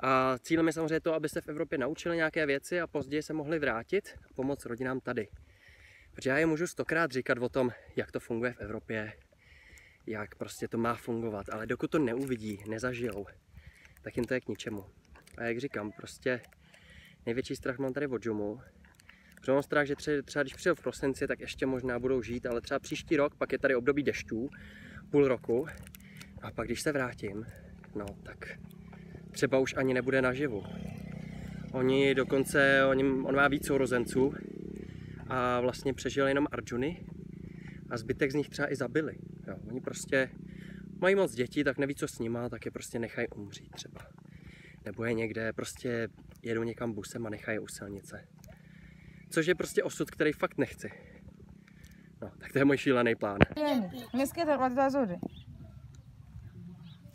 A 0.00 0.38
cílem 0.38 0.66
je 0.66 0.72
samozřejmě 0.72 1.00
to, 1.00 1.14
aby 1.14 1.28
se 1.28 1.40
v 1.40 1.48
Evropě 1.48 1.78
naučili 1.78 2.16
nějaké 2.16 2.46
věci 2.46 2.80
a 2.80 2.86
později 2.86 3.22
se 3.22 3.32
mohli 3.32 3.58
vrátit 3.58 4.18
a 4.30 4.34
pomoct 4.34 4.66
rodinám 4.66 5.00
tady. 5.00 5.28
Protože 6.12 6.30
já 6.30 6.38
je 6.38 6.46
můžu 6.46 6.66
stokrát 6.66 7.10
říkat 7.10 7.38
o 7.38 7.48
tom, 7.48 7.70
jak 7.96 8.12
to 8.12 8.20
funguje 8.20 8.52
v 8.52 8.60
Evropě, 8.60 9.12
jak 10.06 10.34
prostě 10.34 10.68
to 10.68 10.78
má 10.78 10.94
fungovat, 10.94 11.48
ale 11.48 11.66
dokud 11.66 11.90
to 11.90 11.98
neuvidí, 11.98 12.64
nezažijou, 12.68 13.26
tak 14.02 14.16
jim 14.16 14.24
to 14.24 14.34
je 14.34 14.40
k 14.40 14.48
ničemu. 14.48 14.84
A 15.38 15.44
jak 15.44 15.58
říkám, 15.58 15.92
prostě 15.92 16.40
největší 17.26 17.56
strach 17.56 17.78
mám 17.78 17.92
tady 17.92 18.06
od 18.06 18.26
Jumu, 18.26 18.60
Protože 19.42 19.52
mám 19.52 19.62
strach, 19.62 19.86
že 19.86 19.96
třeba, 19.96 20.22
třeba 20.22 20.42
když 20.42 20.54
přijdu 20.54 20.74
v 20.74 20.82
prosinci, 20.82 21.26
tak 21.26 21.40
ještě 21.40 21.66
možná 21.66 21.98
budou 21.98 22.22
žít, 22.22 22.46
ale 22.46 22.60
třeba 22.60 22.78
příští 22.78 23.16
rok, 23.16 23.34
pak 23.34 23.52
je 23.52 23.58
tady 23.58 23.74
období 23.74 24.02
dešťů, 24.02 24.50
půl 25.10 25.28
roku. 25.28 25.66
A 26.42 26.50
pak 26.50 26.66
když 26.66 26.80
se 26.80 26.92
vrátím, 26.92 27.46
no 27.94 28.06
tak 28.22 28.58
třeba 29.30 29.58
už 29.58 29.74
ani 29.76 29.94
nebude 29.94 30.22
naživu. 30.22 30.62
Oni 31.72 32.14
dokonce, 32.14 32.84
oni, 32.84 33.04
on 33.04 33.36
má 33.36 33.48
víc 33.48 33.66
sourozenců 33.66 34.34
a 35.28 35.60
vlastně 35.60 35.94
přežil 35.94 36.28
jenom 36.28 36.46
Arjuny 36.52 37.04
a 37.90 37.96
zbytek 37.96 38.32
z 38.32 38.34
nich 38.34 38.48
třeba 38.48 38.72
i 38.72 38.76
zabili. 38.76 39.14
Jo, 39.48 39.56
oni 39.68 39.80
prostě 39.80 40.30
mají 41.00 41.14
moc 41.14 41.34
dětí, 41.34 41.64
tak 41.64 41.78
neví 41.78 41.94
co 41.94 42.08
s 42.08 42.18
nima, 42.18 42.48
tak 42.48 42.64
je 42.64 42.70
prostě 42.70 42.98
nechají 42.98 43.28
umřít 43.28 43.70
třeba. 43.70 44.00
Nebo 44.84 45.04
je 45.04 45.12
někde, 45.12 45.52
prostě 45.52 46.08
jedou 46.42 46.62
někam 46.62 46.92
busem 46.92 47.26
a 47.26 47.30
nechají 47.30 47.58
u 47.58 47.68
silnice. 47.68 48.28
Což 49.30 49.46
je 49.46 49.54
prostě 49.54 49.82
osud, 49.82 50.10
který 50.10 50.32
fakt 50.32 50.58
nechci. 50.58 50.92
No, 52.22 52.30
tak 52.38 52.52
to 52.52 52.58
je 52.58 52.64
můj 52.64 52.76
šílený 52.76 53.14
plán. 53.14 53.38
Yani, 53.56 53.90
umesikia 54.14 54.44
watoto 54.44 54.74
wazuri? 54.74 55.18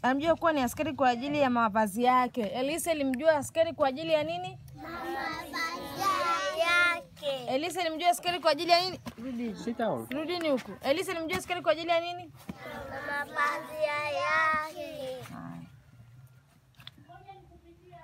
Alimjua 0.04 0.36
kuwa 0.36 0.52
ni 0.52 0.63
askari 0.63 0.94
kwa 0.94 1.10
ajili 1.10 1.38
ya 1.40 1.50
mavazi 1.50 2.04
yake. 2.04 2.50
Elisa 2.50 2.92
ilimjua 2.92 3.32
askari 3.38 3.74
kwa 3.74 3.88
ajili 3.88 4.12
ya 4.12 4.24
nini? 4.24 4.60
Elisa 7.47 7.81
ilimjua 7.81 8.10
askari 8.10 8.39
kwa 8.39 8.51
ajili 8.51 8.71
ya 8.71 8.81
nini? 8.81 8.99
Rudi. 9.23 9.55
Sit 9.55 9.77
down. 9.77 10.07
Rudini 10.12 10.49
huku. 10.49 10.71
Elisa 10.81 11.12
ilimjua 11.12 11.38
askari 11.38 11.62
kwa 11.62 11.71
ajili 11.71 11.89
ya 11.89 11.99
nini? 11.99 12.31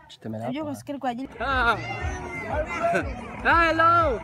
Čteme 0.08 0.38
Alimjua 0.38 0.71
askari 0.71 0.99
kwa 0.99 1.10
ajili 1.10 1.29
Ah. 1.39 1.77
Hello. 3.43 4.19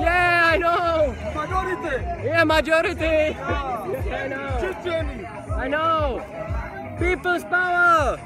Yeah, 0.00 0.52
I 0.54 0.58
know. 0.58 1.14
Majority. 1.34 1.96
Yeah, 2.26 2.44
majority. 2.44 3.04
I 3.04 4.28
know. 4.28 4.60
I 5.64 5.68
know. 5.68 6.20
People's 6.98 7.44
power. 7.44 8.18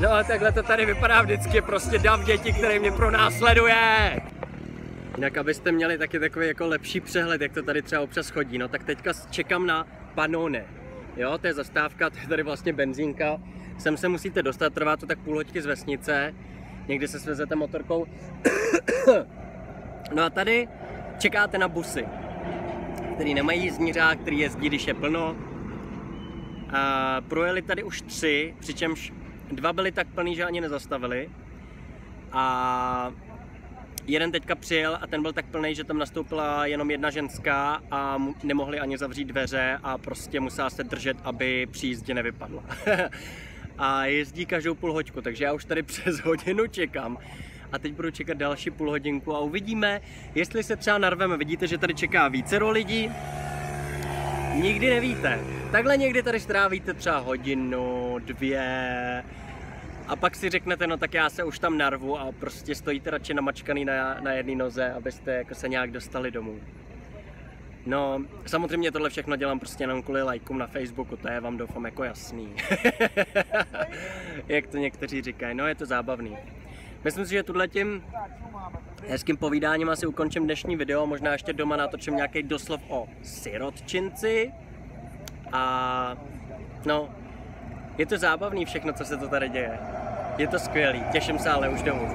No, 0.00 0.24
takhle 0.24 0.52
to 0.52 0.62
tady 0.62 0.86
vypadá 0.86 1.22
vždycky, 1.22 1.60
prostě 1.62 1.98
dav 1.98 2.24
děti, 2.24 2.52
který 2.52 2.78
mě 2.78 2.92
pronásleduje. 2.92 4.21
Jinak 5.16 5.36
abyste 5.36 5.72
měli 5.72 5.98
taky 5.98 6.18
takový 6.18 6.46
jako 6.46 6.66
lepší 6.66 7.00
přehled, 7.00 7.40
jak 7.40 7.52
to 7.52 7.62
tady 7.62 7.82
třeba 7.82 8.02
občas 8.02 8.30
chodí, 8.30 8.58
no 8.58 8.68
tak 8.68 8.84
teďka 8.84 9.12
čekám 9.30 9.66
na 9.66 9.86
Panone. 10.14 10.64
Jo, 11.16 11.38
to 11.38 11.46
je 11.46 11.54
zastávka, 11.54 12.10
to 12.10 12.18
je 12.18 12.28
tady 12.28 12.42
vlastně 12.42 12.72
benzínka. 12.72 13.40
Sem 13.78 13.96
se 13.96 14.08
musíte 14.08 14.42
dostat, 14.42 14.74
trvá 14.74 14.96
to 14.96 15.06
tak 15.06 15.18
půl 15.18 15.34
hoďky 15.34 15.62
z 15.62 15.66
vesnice. 15.66 16.34
Někdy 16.88 17.08
se 17.08 17.20
svezete 17.20 17.54
motorkou. 17.54 18.06
no 20.14 20.22
a 20.22 20.30
tady 20.30 20.68
čekáte 21.18 21.58
na 21.58 21.68
busy, 21.68 22.06
který 23.14 23.34
nemají 23.34 23.62
jízdní 23.62 23.92
řád, 23.92 24.18
který 24.18 24.38
jezdí, 24.38 24.66
když 24.68 24.86
je 24.86 24.94
plno. 24.94 25.36
A 26.72 27.20
projeli 27.28 27.62
tady 27.62 27.82
už 27.82 28.02
tři, 28.02 28.54
přičemž 28.60 29.12
dva 29.52 29.72
byly 29.72 29.92
tak 29.92 30.06
plný, 30.08 30.36
že 30.36 30.44
ani 30.44 30.60
nezastavili. 30.60 31.30
A 32.32 33.12
jeden 34.06 34.32
teďka 34.32 34.54
přijel 34.54 34.98
a 35.00 35.06
ten 35.06 35.22
byl 35.22 35.32
tak 35.32 35.46
plný, 35.46 35.74
že 35.74 35.84
tam 35.84 35.98
nastoupila 35.98 36.66
jenom 36.66 36.90
jedna 36.90 37.10
ženská 37.10 37.82
a 37.90 38.18
nemohli 38.42 38.80
ani 38.80 38.98
zavřít 38.98 39.24
dveře 39.24 39.78
a 39.82 39.98
prostě 39.98 40.40
musela 40.40 40.70
se 40.70 40.84
držet, 40.84 41.16
aby 41.24 41.66
při 41.70 41.86
jízdě 41.86 42.14
nevypadla. 42.14 42.64
a 43.78 44.04
jezdí 44.04 44.46
každou 44.46 44.74
půl 44.74 44.92
hoďku, 44.92 45.20
takže 45.20 45.44
já 45.44 45.52
už 45.52 45.64
tady 45.64 45.82
přes 45.92 46.20
hodinu 46.20 46.66
čekám. 46.66 47.18
A 47.72 47.78
teď 47.78 47.92
budu 47.92 48.10
čekat 48.10 48.36
další 48.36 48.70
půl 48.70 48.90
hodinku 48.90 49.34
a 49.34 49.40
uvidíme, 49.40 50.00
jestli 50.34 50.62
se 50.62 50.76
třeba 50.76 50.98
narveme. 50.98 51.36
Vidíte, 51.36 51.66
že 51.66 51.78
tady 51.78 51.94
čeká 51.94 52.28
vícero 52.28 52.70
lidí. 52.70 53.10
Nikdy 54.54 54.90
nevíte. 54.90 55.40
Takhle 55.70 55.96
někdy 55.96 56.22
tady 56.22 56.40
strávíte 56.40 56.94
třeba 56.94 57.18
hodinu, 57.18 58.16
dvě, 58.18 59.24
a 60.08 60.16
pak 60.16 60.36
si 60.36 60.50
řeknete, 60.50 60.86
no 60.86 60.96
tak 60.96 61.14
já 61.14 61.30
se 61.30 61.44
už 61.44 61.58
tam 61.58 61.78
narvu 61.78 62.18
a 62.18 62.32
prostě 62.32 62.74
stojíte 62.74 63.10
radši 63.10 63.34
namačkaný 63.34 63.84
na, 63.84 64.20
na 64.20 64.32
jedné 64.32 64.54
noze, 64.54 64.92
abyste 64.92 65.32
jako 65.32 65.54
se 65.54 65.68
nějak 65.68 65.90
dostali 65.90 66.30
domů. 66.30 66.60
No, 67.86 68.24
samozřejmě 68.46 68.92
tohle 68.92 69.10
všechno 69.10 69.36
dělám 69.36 69.58
prostě 69.58 69.84
jenom 69.84 70.02
kvůli 70.02 70.22
lajkům 70.22 70.58
na 70.58 70.66
Facebooku, 70.66 71.16
to 71.16 71.28
je 71.28 71.40
vám 71.40 71.56
doufám 71.56 71.84
jako 71.84 72.04
jasný. 72.04 72.54
Jak 74.48 74.66
to 74.66 74.76
někteří 74.76 75.22
říkají, 75.22 75.54
no 75.54 75.66
je 75.66 75.74
to 75.74 75.86
zábavný. 75.86 76.36
Myslím 77.04 77.26
si, 77.26 77.32
že 77.32 77.42
tuhle 77.42 77.68
tím 77.68 78.04
hezkým 79.08 79.36
povídáním 79.36 79.88
asi 79.88 80.06
ukončím 80.06 80.44
dnešní 80.44 80.76
video, 80.76 81.06
možná 81.06 81.32
ještě 81.32 81.52
doma 81.52 81.76
natočím 81.76 82.16
nějaký 82.16 82.42
doslov 82.42 82.80
o 82.88 83.08
sirotčinci. 83.22 84.52
A 85.52 86.16
no, 86.84 87.08
Je 88.02 88.06
to 88.06 88.18
zábavný 88.18 88.64
všechno, 88.64 88.92
co 88.92 89.04
se 89.04 89.16
to 89.16 89.28
tady 89.28 89.48
děje. 89.48 89.78
Je 90.38 90.48
to 90.48 90.58
skvělý, 90.58 91.04
těším 91.12 91.38
se 91.38 91.50
ale 91.50 91.68
už 91.68 91.82
domů. 91.82 92.08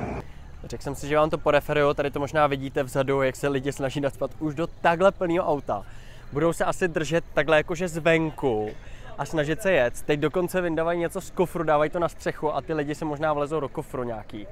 Řekl 0.63 0.83
jsem 0.83 0.95
si, 0.95 1.07
že 1.07 1.15
vám 1.15 1.29
to 1.29 1.37
poreferuju, 1.37 1.93
tady 1.93 2.11
to 2.11 2.19
možná 2.19 2.47
vidíte 2.47 2.83
vzadu, 2.83 3.21
jak 3.21 3.35
se 3.35 3.47
lidi 3.47 3.71
snaží 3.71 4.01
nadspat 4.01 4.31
už 4.39 4.55
do 4.55 4.67
takhle 4.67 5.11
plného 5.11 5.47
auta. 5.47 5.83
Budou 6.31 6.53
se 6.53 6.65
asi 6.65 6.87
držet 6.87 7.23
takhle 7.33 7.57
jakože 7.57 7.87
zvenku 7.87 8.69
a 9.17 9.25
snažit 9.25 9.61
se 9.61 9.71
jet. 9.71 10.01
Teď 10.01 10.19
dokonce 10.19 10.61
vyndávají 10.61 10.99
něco 10.99 11.21
z 11.21 11.31
kofru, 11.31 11.63
dávají 11.63 11.89
to 11.89 11.99
na 11.99 12.09
střechu 12.09 12.55
a 12.55 12.61
ty 12.61 12.73
lidi 12.73 12.95
se 12.95 13.05
možná 13.05 13.33
vlezou 13.33 13.59
do 13.59 13.69
kofru 13.69 14.03
nějaký. 14.03 14.47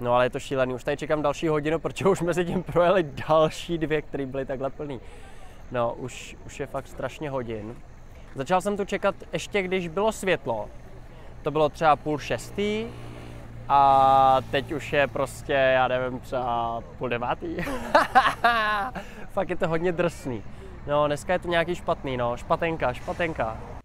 No 0.00 0.14
ale 0.14 0.26
je 0.26 0.30
to 0.30 0.40
šílený, 0.40 0.74
už 0.74 0.84
tady 0.84 0.96
čekám 0.96 1.22
další 1.22 1.48
hodinu, 1.48 1.78
protože 1.78 2.08
už 2.08 2.20
mezi 2.20 2.44
tím 2.44 2.62
projeli 2.62 3.02
další 3.28 3.78
dvě, 3.78 4.02
které 4.02 4.26
byly 4.26 4.46
takhle 4.46 4.70
plný. 4.70 5.00
No, 5.70 5.94
už, 5.94 6.36
už 6.46 6.60
je 6.60 6.66
fakt 6.66 6.88
strašně 6.88 7.30
hodin. 7.30 7.76
Začal 8.34 8.60
jsem 8.60 8.76
tu 8.76 8.84
čekat 8.84 9.14
ještě, 9.32 9.62
když 9.62 9.88
bylo 9.88 10.12
světlo. 10.12 10.70
To 11.42 11.50
bylo 11.50 11.68
třeba 11.68 11.96
půl 11.96 12.18
šestý 12.18 12.86
a 13.68 14.40
teď 14.50 14.72
už 14.72 14.92
je 14.92 15.06
prostě, 15.06 15.52
já 15.52 15.88
nevím, 15.88 16.20
třeba 16.20 16.80
půl 16.98 17.08
devátý. 17.08 17.56
fakt 19.30 19.50
je 19.50 19.56
to 19.56 19.68
hodně 19.68 19.92
drsný. 19.92 20.42
No, 20.86 21.06
dneska 21.06 21.32
je 21.32 21.38
to 21.38 21.48
nějaký 21.48 21.74
špatný, 21.74 22.16
no, 22.16 22.36
špatenka, 22.36 22.92
špatenka. 22.92 23.80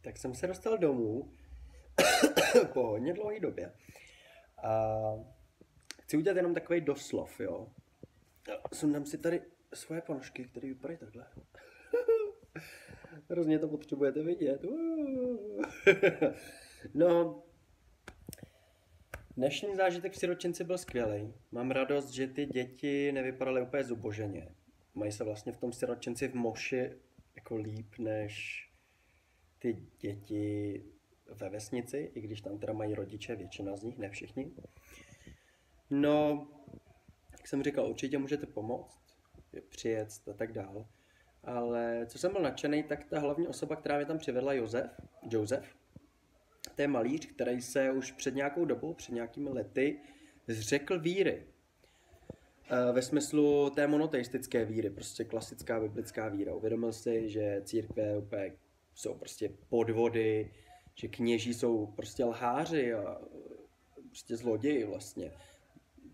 Tak 0.00 0.16
jsem 0.16 0.34
se 0.34 0.46
dostal 0.46 0.78
domů 0.78 1.32
po 2.72 2.86
hodně 2.86 3.14
dlouhé 3.14 3.40
době. 3.40 3.72
A 4.62 4.70
chci 6.02 6.16
udělat 6.16 6.36
jenom 6.36 6.54
takový 6.54 6.80
doslov, 6.80 7.40
jo. 7.40 7.66
Sundám 8.72 9.06
si 9.06 9.18
tady 9.18 9.42
svoje 9.74 10.00
ponožky, 10.00 10.44
které 10.44 10.68
vypadají 10.68 10.98
takhle. 10.98 11.26
Hrozně 13.32 13.58
to 13.58 13.68
potřebujete 13.68 14.22
vidět. 14.22 14.64
no, 16.94 17.42
dnešní 19.36 19.76
zážitek 19.76 20.12
v 20.12 20.16
siročinci 20.16 20.64
byl 20.64 20.78
skvělý. 20.78 21.34
Mám 21.50 21.70
radost, 21.70 22.10
že 22.10 22.26
ty 22.26 22.46
děti 22.46 23.12
nevypadaly 23.12 23.62
úplně 23.62 23.84
zuboženě. 23.84 24.48
Mají 24.94 25.12
se 25.12 25.24
vlastně 25.24 25.52
v 25.52 25.56
tom 25.56 25.72
siročinci 25.72 26.28
v 26.28 26.34
Moši 26.34 26.90
jako 27.36 27.56
líp 27.56 27.98
než 27.98 28.64
ty 29.58 29.76
děti 29.98 30.84
ve 31.26 31.48
vesnici, 31.48 32.10
i 32.14 32.20
když 32.20 32.40
tam 32.40 32.58
teda 32.58 32.72
mají 32.72 32.94
rodiče, 32.94 33.36
většina 33.36 33.76
z 33.76 33.82
nich, 33.82 33.98
ne 33.98 34.10
všichni. 34.10 34.52
No, 35.90 36.48
jak 37.32 37.48
jsem 37.48 37.62
říkal, 37.62 37.86
určitě 37.86 38.18
můžete 38.18 38.46
pomoct, 38.46 38.98
přijet 39.68 40.08
a 40.30 40.32
tak 40.32 40.52
dál. 40.52 40.86
Ale 41.44 42.06
co 42.06 42.18
jsem 42.18 42.32
byl 42.32 42.42
nadšený, 42.42 42.82
tak 42.82 43.04
ta 43.04 43.20
hlavní 43.20 43.48
osoba, 43.48 43.76
která 43.76 43.96
mě 43.96 44.06
tam 44.06 44.18
přivedla, 44.18 44.52
Josef, 44.52 44.90
Josef, 45.30 45.76
to 46.74 46.82
je 46.82 46.88
malíř, 46.88 47.26
který 47.26 47.62
se 47.62 47.92
už 47.92 48.12
před 48.12 48.34
nějakou 48.34 48.64
dobou, 48.64 48.94
před 48.94 49.12
nějakými 49.12 49.50
lety, 49.50 50.00
zřekl 50.48 51.00
víry. 51.00 51.46
E, 52.70 52.92
ve 52.92 53.02
smyslu 53.02 53.70
té 53.70 53.86
monoteistické 53.86 54.64
víry, 54.64 54.90
prostě 54.90 55.24
klasická 55.24 55.80
biblická 55.80 56.28
víra. 56.28 56.54
Uvědomil 56.54 56.92
si, 56.92 57.30
že 57.30 57.62
církve 57.64 58.18
úplně 58.18 58.52
jsou 58.94 59.14
prostě 59.14 59.50
podvody, 59.68 60.50
že 60.94 61.08
kněží 61.08 61.54
jsou 61.54 61.86
prostě 61.86 62.24
lháři 62.24 62.94
a 62.94 63.20
prostě 64.06 64.36
zloději 64.36 64.84
vlastně. 64.84 65.32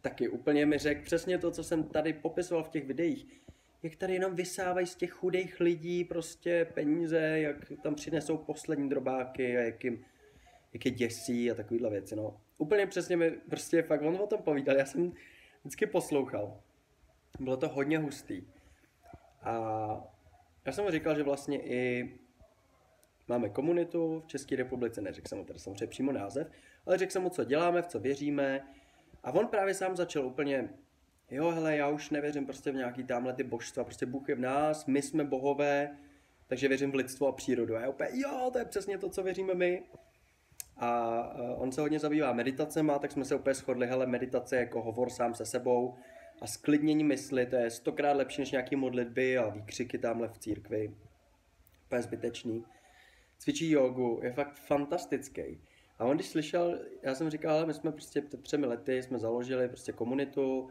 Taky 0.00 0.28
úplně 0.28 0.66
mi 0.66 0.78
řekl 0.78 1.04
přesně 1.04 1.38
to, 1.38 1.50
co 1.50 1.64
jsem 1.64 1.84
tady 1.84 2.12
popisoval 2.12 2.64
v 2.64 2.68
těch 2.68 2.86
videích. 2.86 3.42
Jak 3.82 3.96
tady 3.96 4.14
jenom 4.14 4.34
vysávají 4.34 4.86
z 4.86 4.96
těch 4.96 5.10
chudých 5.10 5.60
lidí 5.60 6.04
prostě 6.04 6.66
peníze, 6.74 7.18
jak 7.18 7.56
tam 7.82 7.94
přinesou 7.94 8.36
poslední 8.36 8.88
drobáky 8.88 9.58
a 9.58 9.60
jak, 9.60 9.84
jim, 9.84 10.04
jak 10.72 10.86
je 10.86 10.90
děsí 10.90 11.50
a 11.50 11.54
takovýhle 11.54 11.90
věci. 11.90 12.16
No. 12.16 12.40
Úplně 12.58 12.86
přesně 12.86 13.16
mi 13.16 13.30
prostě 13.30 13.82
fakt 13.82 14.02
on 14.02 14.16
o 14.16 14.26
tom 14.26 14.42
povídal. 14.42 14.76
Já 14.76 14.86
jsem 14.86 15.12
vždycky 15.60 15.86
poslouchal. 15.86 16.60
Bylo 17.40 17.56
to 17.56 17.68
hodně 17.68 17.98
hustý. 17.98 18.42
A 19.42 19.52
já 20.64 20.72
jsem 20.72 20.84
mu 20.84 20.90
říkal, 20.90 21.16
že 21.16 21.22
vlastně 21.22 21.62
i 21.62 22.08
Máme 23.28 23.48
komunitu 23.48 24.20
v 24.20 24.26
České 24.26 24.56
republice, 24.56 25.00
neřekl 25.00 25.28
jsem 25.28 25.38
mu 25.38 25.44
teda 25.44 25.58
samozřejmě 25.58 25.86
přímo 25.86 26.12
název, 26.12 26.50
ale 26.86 26.98
řekl 26.98 27.12
jsem 27.12 27.22
mu, 27.22 27.30
co 27.30 27.44
děláme, 27.44 27.82
v 27.82 27.86
co 27.86 28.00
věříme. 28.00 28.68
A 29.22 29.32
on 29.32 29.46
právě 29.46 29.74
sám 29.74 29.96
začal 29.96 30.26
úplně, 30.26 30.68
jo, 31.30 31.50
hele, 31.50 31.76
já 31.76 31.88
už 31.88 32.10
nevěřím 32.10 32.44
prostě 32.44 32.72
v 32.72 32.74
nějaký 32.74 33.04
tamhle 33.04 33.32
ty 33.32 33.42
božstva, 33.42 33.84
prostě 33.84 34.06
Bůh 34.06 34.28
je 34.28 34.34
v 34.34 34.40
nás, 34.40 34.86
my 34.86 35.02
jsme 35.02 35.24
bohové, 35.24 35.96
takže 36.46 36.68
věřím 36.68 36.92
v 36.92 36.94
lidstvo 36.94 37.26
a 37.26 37.32
přírodu. 37.32 37.76
A 37.76 37.80
já 37.80 37.88
úplně, 37.88 38.10
jo, 38.12 38.50
to 38.52 38.58
je 38.58 38.64
přesně 38.64 38.98
to, 38.98 39.08
co 39.08 39.22
věříme 39.22 39.54
my. 39.54 39.82
A 40.76 41.20
on 41.56 41.72
se 41.72 41.80
hodně 41.80 41.98
zabývá 41.98 42.32
meditacema, 42.32 42.98
tak 42.98 43.12
jsme 43.12 43.24
se 43.24 43.34
úplně 43.34 43.54
shodli, 43.54 43.86
hele, 43.86 44.06
meditace 44.06 44.56
je 44.56 44.60
jako 44.60 44.82
hovor 44.82 45.10
sám 45.10 45.34
se 45.34 45.46
sebou 45.46 45.94
a 46.40 46.46
sklidnění 46.46 47.04
mysli, 47.04 47.46
to 47.46 47.56
je 47.56 47.70
stokrát 47.70 48.12
lepší 48.12 48.40
než 48.40 48.50
nějaký 48.50 48.76
modlitby 48.76 49.38
a 49.38 49.48
výkřiky 49.48 49.98
tamhle 49.98 50.28
v 50.28 50.38
církvi. 50.38 50.94
Úplně 51.86 52.02
zbytečný 52.02 52.64
cvičí 53.38 53.70
jogu, 53.70 54.20
je 54.22 54.32
fakt 54.32 54.54
fantastický. 54.54 55.60
A 55.98 56.04
on 56.04 56.16
když 56.16 56.28
slyšel, 56.28 56.78
já 57.02 57.14
jsem 57.14 57.30
říkal, 57.30 57.56
ale 57.56 57.66
my 57.66 57.74
jsme 57.74 57.92
prostě 57.92 58.20
před 58.20 58.42
třemi 58.42 58.66
lety 58.66 59.02
jsme 59.02 59.18
založili 59.18 59.68
prostě 59.68 59.92
komunitu 59.92 60.68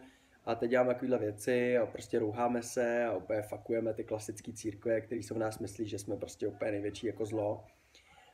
a 0.47 0.55
teď 0.55 0.69
děláme 0.69 0.93
takovéhle 0.93 1.17
věci 1.17 1.77
a 1.77 1.85
prostě 1.85 2.19
rouháme 2.19 2.63
se 2.63 3.05
a 3.05 3.13
úplně 3.13 3.41
fakujeme 3.41 3.93
ty 3.93 4.03
klasické 4.03 4.53
církve, 4.53 5.01
které 5.01 5.21
jsou 5.21 5.35
v 5.35 5.37
nás 5.37 5.59
myslí, 5.59 5.87
že 5.87 5.99
jsme 5.99 6.17
prostě 6.17 6.47
úplně 6.47 6.71
největší 6.71 7.07
jako 7.07 7.25
zlo. 7.25 7.65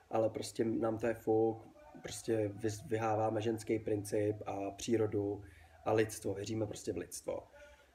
Ale 0.09 0.29
prostě 0.29 0.65
nám 0.65 0.97
to 0.97 1.07
je 1.07 1.13
fuk, 1.13 1.67
prostě 2.01 2.51
vyháváme 2.85 3.41
ženský 3.41 3.79
princip 3.79 4.35
a 4.45 4.71
přírodu 4.71 5.43
a 5.85 5.93
lidstvo, 5.93 6.33
věříme 6.33 6.65
prostě 6.67 6.93
v 6.93 6.97
lidstvo 6.97 7.43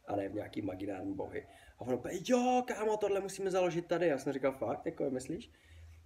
a 0.07 0.17
ne 0.17 0.29
v 0.29 0.35
nějaký 0.35 0.61
imaginární 0.61 1.15
bohy. 1.15 1.47
A 1.79 1.81
on 1.81 1.95
úplně, 1.95 2.19
jo, 2.29 2.63
kámo, 2.67 2.97
tohle 2.97 3.21
musíme 3.21 3.51
založit 3.51 3.87
tady. 3.87 4.07
Já 4.07 4.19
jsem 4.19 4.33
říkal, 4.33 4.53
fakt, 4.53 4.87
jako 4.87 5.11
myslíš? 5.11 5.51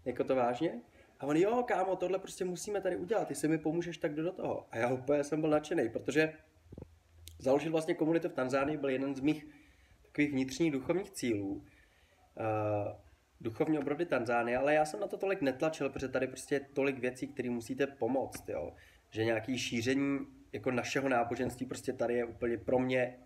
Jako 0.04 0.24
to 0.24 0.34
vážně? 0.34 0.80
A 1.20 1.26
on, 1.26 1.36
jo, 1.36 1.64
kámo, 1.68 1.96
tohle 1.96 2.18
prostě 2.18 2.44
musíme 2.44 2.80
tady 2.80 2.96
udělat, 2.96 3.28
ty 3.28 3.34
se 3.34 3.48
mi 3.48 3.58
pomůžeš, 3.58 3.98
tak 3.98 4.14
jdu 4.14 4.22
do 4.22 4.32
toho. 4.32 4.66
A 4.70 4.78
já 4.78 4.92
úplně 4.92 5.24
jsem 5.24 5.40
byl 5.40 5.50
nadšený, 5.50 5.88
protože 5.88 6.32
založit 7.42 7.68
vlastně 7.68 7.94
komunitu 7.94 8.28
v 8.28 8.32
Tanzánii 8.32 8.76
byl 8.76 8.88
jeden 8.88 9.14
z 9.14 9.20
mých 9.20 9.46
takových 10.02 10.30
vnitřních 10.30 10.72
duchovních 10.72 11.10
cílů. 11.10 11.50
Uh, 11.50 11.64
duchovní 13.40 13.78
obrody 13.78 14.06
Tanzánie, 14.06 14.58
ale 14.58 14.74
já 14.74 14.84
jsem 14.84 15.00
na 15.00 15.06
to 15.06 15.16
tolik 15.16 15.40
netlačil, 15.40 15.90
protože 15.90 16.08
tady 16.08 16.26
prostě 16.26 16.54
je 16.54 16.60
tolik 16.60 16.98
věcí, 16.98 17.26
které 17.26 17.50
musíte 17.50 17.86
pomoct, 17.86 18.48
jo. 18.48 18.74
Že 19.10 19.24
nějaký 19.24 19.58
šíření 19.58 20.18
jako 20.52 20.70
našeho 20.70 21.08
náboženství 21.08 21.66
prostě 21.66 21.92
tady 21.92 22.14
je 22.14 22.24
úplně 22.24 22.58
pro 22.58 22.78
mě 22.78 23.18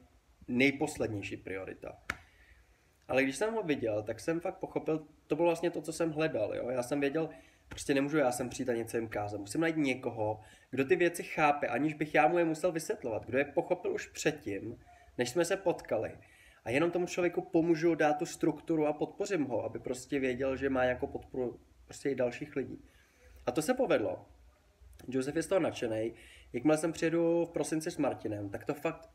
nejposlednější 0.48 1.36
priorita. 1.36 1.98
Ale 3.08 3.22
když 3.22 3.36
jsem 3.36 3.54
ho 3.54 3.62
viděl, 3.62 4.02
tak 4.02 4.20
jsem 4.20 4.40
fakt 4.40 4.58
pochopil, 4.58 5.06
to 5.26 5.36
bylo 5.36 5.48
vlastně 5.48 5.70
to, 5.70 5.82
co 5.82 5.92
jsem 5.92 6.12
hledal. 6.12 6.54
Jo? 6.54 6.70
Já 6.70 6.82
jsem 6.82 7.00
věděl, 7.00 7.28
prostě 7.68 7.94
nemůžu 7.94 8.18
já 8.18 8.32
sem 8.32 8.48
přijít 8.48 8.68
a 8.68 8.74
něco 8.74 8.96
jim 8.96 9.08
kázat. 9.08 9.40
Musím 9.40 9.60
najít 9.60 9.76
někoho, 9.76 10.40
kdo 10.70 10.84
ty 10.84 10.96
věci 10.96 11.22
chápe, 11.22 11.66
aniž 11.66 11.94
bych 11.94 12.14
já 12.14 12.28
mu 12.28 12.38
je 12.38 12.44
musel 12.44 12.72
vysvětlovat. 12.72 13.26
Kdo 13.26 13.38
je 13.38 13.44
pochopil 13.44 13.92
už 13.92 14.06
předtím, 14.06 14.78
než 15.18 15.30
jsme 15.30 15.44
se 15.44 15.56
potkali. 15.56 16.18
A 16.64 16.70
jenom 16.70 16.90
tomu 16.90 17.06
člověku 17.06 17.40
pomůžu 17.42 17.94
dát 17.94 18.18
tu 18.18 18.26
strukturu 18.26 18.86
a 18.86 18.92
podpořím 18.92 19.44
ho, 19.44 19.64
aby 19.64 19.78
prostě 19.78 20.18
věděl, 20.18 20.56
že 20.56 20.70
má 20.70 20.84
jako 20.84 21.06
podporu 21.06 21.60
prostě 21.84 22.10
i 22.10 22.14
dalších 22.14 22.56
lidí. 22.56 22.84
A 23.46 23.52
to 23.52 23.62
se 23.62 23.74
povedlo. 23.74 24.26
Josef 25.08 25.36
je 25.36 25.42
z 25.42 25.46
toho 25.46 25.60
nadšený. 25.60 26.14
Jakmile 26.52 26.78
jsem 26.78 26.92
přijedu 26.92 27.44
v 27.44 27.50
prosinci 27.50 27.90
s 27.90 27.96
Martinem, 27.96 28.50
tak 28.50 28.64
to 28.64 28.74
fakt 28.74 29.10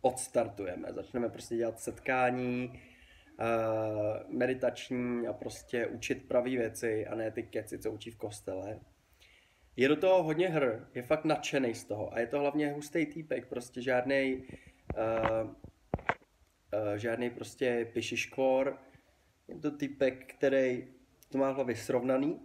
odstartujeme. 0.00 0.92
Začneme 0.92 1.28
prostě 1.28 1.56
dělat 1.56 1.80
setkání, 1.80 2.80
meditační 4.28 5.26
a 5.26 5.32
prostě 5.32 5.86
učit 5.86 6.28
pravý 6.28 6.56
věci 6.56 7.06
a 7.06 7.14
ne 7.14 7.30
ty 7.30 7.42
keci, 7.42 7.78
co 7.78 7.92
učí 7.92 8.10
v 8.10 8.16
kostele. 8.16 8.80
Je 9.76 9.88
do 9.88 9.96
toho 9.96 10.22
hodně 10.22 10.48
hr, 10.48 10.86
je 10.94 11.02
fakt 11.02 11.24
nadšený 11.24 11.74
z 11.74 11.84
toho 11.84 12.14
a 12.14 12.20
je 12.20 12.26
to 12.26 12.38
hlavně 12.38 12.72
hustý 12.72 13.06
týpek, 13.06 13.46
prostě 13.48 13.82
žádný 13.82 14.36
uh, 14.36 15.50
uh, 15.50 16.94
žádný 16.96 17.30
prostě 17.30 17.90
pišiškvor, 17.92 18.78
je 19.48 19.58
to 19.58 19.70
týpek, 19.70 20.34
který 20.34 20.88
to 21.28 21.38
má 21.38 21.50
hlavě 21.50 21.76
srovnaný 21.76 22.40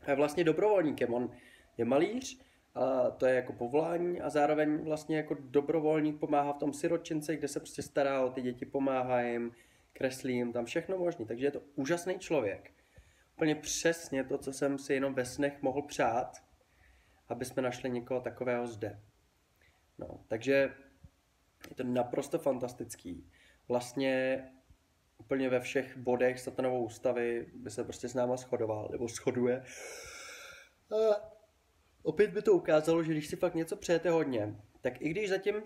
a 0.00 0.10
je 0.10 0.16
vlastně 0.16 0.44
dobrovolníkem, 0.44 1.14
on 1.14 1.30
je 1.78 1.84
malíř, 1.84 2.40
a 2.74 3.10
to 3.10 3.26
je 3.26 3.34
jako 3.34 3.52
povolání 3.52 4.20
a 4.20 4.30
zároveň 4.30 4.84
vlastně 4.84 5.16
jako 5.16 5.36
dobrovolník 5.40 6.20
pomáhá 6.20 6.52
v 6.52 6.58
tom 6.58 6.72
siročince, 6.72 7.36
kde 7.36 7.48
se 7.48 7.60
prostě 7.60 7.82
stará 7.82 8.24
o 8.24 8.30
ty 8.30 8.42
děti, 8.42 8.66
pomáhá 8.66 9.22
jim, 9.22 9.52
kreslím, 9.92 10.52
tam 10.52 10.64
všechno 10.64 10.98
možný. 10.98 11.26
Takže 11.26 11.46
je 11.46 11.50
to 11.50 11.60
úžasný 11.74 12.18
člověk. 12.18 12.72
Úplně 13.36 13.54
přesně 13.54 14.24
to, 14.24 14.38
co 14.38 14.52
jsem 14.52 14.78
si 14.78 14.94
jenom 14.94 15.14
ve 15.14 15.24
snech 15.24 15.62
mohl 15.62 15.82
přát, 15.82 16.36
aby 17.28 17.44
jsme 17.44 17.62
našli 17.62 17.90
někoho 17.90 18.20
takového 18.20 18.66
zde. 18.66 19.00
No, 19.98 20.24
takže 20.28 20.74
je 21.68 21.76
to 21.76 21.84
naprosto 21.84 22.38
fantastický. 22.38 23.30
Vlastně 23.68 24.44
úplně 25.18 25.48
ve 25.48 25.60
všech 25.60 25.96
bodech 25.96 26.40
satanovou 26.40 26.84
ústavy 26.84 27.46
by 27.54 27.70
se 27.70 27.84
prostě 27.84 28.08
s 28.08 28.14
náma 28.14 28.36
shodoval, 28.36 28.88
nebo 28.92 29.08
shoduje. 29.08 29.64
A 30.90 31.30
opět 32.02 32.30
by 32.30 32.42
to 32.42 32.52
ukázalo, 32.52 33.02
že 33.02 33.12
když 33.12 33.28
si 33.28 33.36
fakt 33.36 33.54
něco 33.54 33.76
přejete 33.76 34.10
hodně, 34.10 34.56
tak 34.80 35.02
i 35.02 35.08
když 35.08 35.28
zatím, 35.28 35.62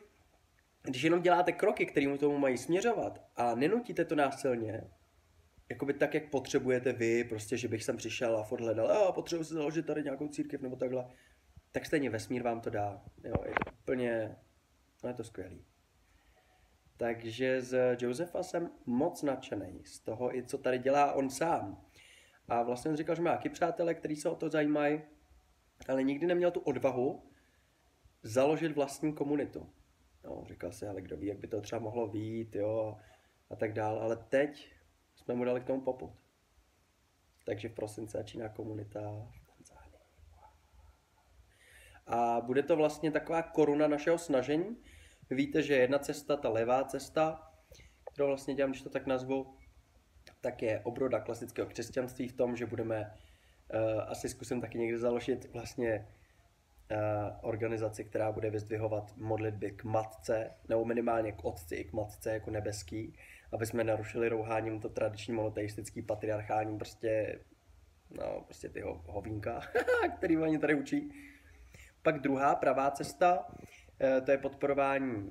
když 0.85 1.03
jenom 1.03 1.23
děláte 1.23 1.53
kroky, 1.53 1.87
kterým 1.87 2.19
tomu 2.19 2.39
mají 2.39 2.59
směřovat 2.59 3.21
a 3.37 3.55
nenutíte 3.55 4.05
to 4.05 4.15
násilně, 4.15 4.91
jakoby 5.69 5.95
tak, 5.95 6.15
jak 6.15 6.31
potřebujete 6.31 6.93
vy, 6.93 7.25
prostě, 7.25 7.57
že 7.57 7.69
bych 7.69 7.85
sem 7.85 7.97
přišel 7.97 8.37
a 8.37 8.45
furt 8.45 8.61
hledal, 8.61 8.93
a 8.93 9.13
potřebuji 9.13 9.45
si 9.45 9.55
založit 9.55 9.87
tady 9.87 10.03
nějakou 10.03 10.29
církev 10.29 10.61
nebo 10.61 10.77
takhle, 10.77 11.07
tak 11.73 11.87
stejně 11.87 12.11
vesmír 12.11 12.43
vám 12.43 12.61
to 12.61 12.71
dá. 12.71 13.03
Jo, 13.25 13.35
je 13.47 13.53
to 13.65 13.71
úplně, 13.83 14.37
no 15.03 15.11
je 15.11 15.15
to 15.15 15.25
skvělý. 15.25 15.65
Takže 16.97 17.63
z 17.63 18.03
Josefa 18.03 18.43
jsem 18.43 18.71
moc 18.87 19.23
nadšený 19.23 19.83
z 19.85 20.01
toho, 20.01 20.37
i 20.37 20.47
co 20.47 20.59
tady 20.59 20.79
dělá 20.79 21.13
on 21.13 21.31
sám. 21.31 21.85
A 22.49 22.63
vlastně 22.63 22.91
on 22.91 22.97
říkal, 22.97 23.17
že 23.17 23.23
má 23.23 23.37
taky 23.37 23.49
přátelé, 23.49 23.95
kteří 23.95 24.17
se 24.17 24.29
o 24.29 24.35
to 24.35 24.49
zajímají, 24.49 25.03
ale 25.89 26.03
nikdy 26.03 26.27
neměl 26.27 26.51
tu 26.51 26.61
odvahu 26.61 27.31
založit 28.23 28.73
vlastní 28.73 29.13
komunitu. 29.13 29.73
No, 30.25 30.45
říkal 30.49 30.73
si, 30.73 30.87
ale 30.87 31.01
kdo 31.01 31.17
ví, 31.17 31.27
jak 31.27 31.39
by 31.39 31.49
to 31.49 31.61
třeba 31.61 31.81
mohlo 31.81 32.09
být, 32.09 32.57
jo, 32.57 32.97
a 33.51 33.57
tak 33.57 33.73
dál. 33.73 33.99
Ale 33.99 34.17
teď 34.17 34.75
jsme 35.15 35.35
mu 35.35 35.45
dali 35.45 35.61
k 35.61 35.65
tomu 35.65 35.81
poput. 35.81 36.13
Takže 37.47 37.69
v 37.69 37.75
prosinci 37.75 38.13
začíná 38.13 38.49
komunita 38.49 39.01
v 39.01 39.57
Tanzánii. 39.57 39.99
A 42.07 42.41
bude 42.41 42.63
to 42.63 42.77
vlastně 42.77 43.11
taková 43.11 43.43
koruna 43.43 43.89
našeho 43.89 44.19
snažení. 44.19 44.77
Víte, 45.31 45.63
že 45.63 45.75
jedna 45.75 45.99
cesta, 45.99 46.37
ta 46.37 46.49
levá 46.49 46.85
cesta, 46.85 47.53
kterou 48.13 48.27
vlastně 48.27 48.55
dělám, 48.55 48.71
když 48.71 48.83
to 48.83 48.91
tak 48.91 49.07
nazvu, 49.07 49.57
tak 50.41 50.63
je 50.63 50.81
obroda 50.81 51.21
klasického 51.21 51.69
křesťanství 51.69 52.29
v 52.29 52.37
tom, 52.37 52.57
že 52.57 52.67
budeme, 52.67 53.15
uh, 53.75 54.03
asi 54.11 54.29
zkusím 54.29 54.61
taky 54.61 54.79
někde 54.79 54.99
založit 54.99 55.53
vlastně 55.53 56.09
organizaci, 57.41 58.05
která 58.05 58.33
bude 58.33 58.51
vyzdvihovat 58.51 59.17
modlitby 59.17 59.71
k 59.71 59.85
matce, 59.85 60.51
nebo 60.69 60.85
minimálně 60.85 61.33
k 61.33 61.45
otci 61.45 61.75
i 61.75 61.85
k 61.85 61.93
matce 61.93 62.33
jako 62.33 62.51
nebeský, 62.51 63.17
aby 63.53 63.67
jsme 63.67 63.85
narušili 63.85 64.29
rouháním 64.29 64.81
to 64.81 64.89
tradiční 64.89 65.35
monoteistický 65.35 66.03
patriarchální 66.03 66.79
prostě, 66.79 67.41
no 68.11 68.43
prostě 68.45 68.69
ty 68.69 68.81
ho, 68.81 69.03
hovínka, 69.07 69.61
který 70.17 70.39
oni 70.39 70.59
tady 70.59 70.75
učí. 70.75 71.13
Pak 72.03 72.21
druhá 72.21 72.55
pravá 72.55 72.91
cesta, 72.91 73.47
uh, 73.49 74.25
to 74.25 74.31
je 74.31 74.39
podporování 74.39 75.31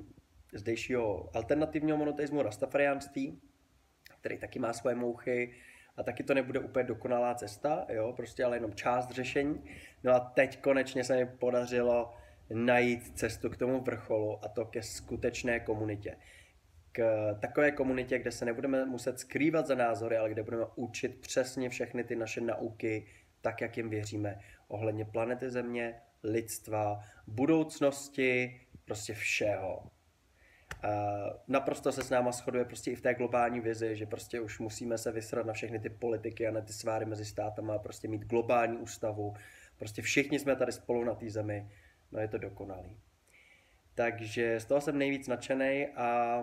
zdejšího 0.53 1.29
alternativního 1.35 1.97
monoteismu, 1.97 2.41
rastafariánství, 2.41 3.41
který 4.19 4.37
taky 4.37 4.59
má 4.59 4.73
svoje 4.73 4.95
mouchy 4.95 5.53
a 5.97 6.03
taky 6.03 6.23
to 6.23 6.33
nebude 6.33 6.59
úplně 6.59 6.83
dokonalá 6.83 7.35
cesta, 7.35 7.85
jo, 7.89 8.13
prostě 8.15 8.45
ale 8.45 8.57
jenom 8.57 8.73
část 8.73 9.11
řešení. 9.11 9.63
No 10.03 10.13
a 10.13 10.19
teď 10.19 10.61
konečně 10.61 11.03
se 11.03 11.15
mi 11.15 11.25
podařilo 11.25 12.13
najít 12.49 13.19
cestu 13.19 13.49
k 13.49 13.57
tomu 13.57 13.81
vrcholu 13.81 14.45
a 14.45 14.47
to 14.47 14.65
ke 14.65 14.83
skutečné 14.83 15.59
komunitě. 15.59 16.17
K 16.91 17.33
takové 17.39 17.71
komunitě, 17.71 18.19
kde 18.19 18.31
se 18.31 18.45
nebudeme 18.45 18.85
muset 18.85 19.19
skrývat 19.19 19.67
za 19.67 19.75
názory, 19.75 20.17
ale 20.17 20.29
kde 20.29 20.43
budeme 20.43 20.65
učit 20.75 21.21
přesně 21.21 21.69
všechny 21.69 22.03
ty 22.03 22.15
naše 22.15 22.41
nauky, 22.41 23.05
tak, 23.41 23.61
jak 23.61 23.77
jim 23.77 23.89
věříme, 23.89 24.39
ohledně 24.67 25.05
planety 25.05 25.51
Země, 25.51 25.95
lidstva, 26.23 27.03
budoucnosti, 27.27 28.61
prostě 28.85 29.13
všeho. 29.13 29.83
Naprosto 31.47 31.91
se 31.91 32.03
s 32.03 32.09
náma 32.09 32.31
shoduje 32.31 32.65
prostě 32.65 32.91
i 32.91 32.95
v 32.95 33.01
té 33.01 33.13
globální 33.13 33.59
vizi, 33.59 33.95
že 33.95 34.05
prostě 34.05 34.39
už 34.39 34.59
musíme 34.59 34.97
se 34.97 35.11
vysrat 35.11 35.45
na 35.45 35.53
všechny 35.53 35.79
ty 35.79 35.89
politiky 35.89 36.47
a 36.47 36.51
na 36.51 36.61
ty 36.61 36.73
sváry 36.73 37.05
mezi 37.05 37.25
státama 37.25 37.75
a 37.75 37.79
prostě 37.79 38.07
mít 38.07 38.25
globální 38.25 38.77
ústavu. 38.77 39.33
Prostě 39.77 40.01
všichni 40.01 40.39
jsme 40.39 40.55
tady 40.55 40.71
spolu 40.71 41.03
na 41.03 41.15
té 41.15 41.29
zemi. 41.29 41.71
No 42.11 42.19
je 42.19 42.27
to 42.27 42.37
dokonalý. 42.37 42.99
Takže 43.95 44.59
z 44.59 44.65
toho 44.65 44.81
jsem 44.81 44.97
nejvíc 44.97 45.27
nadšený 45.27 45.87
a 45.87 46.39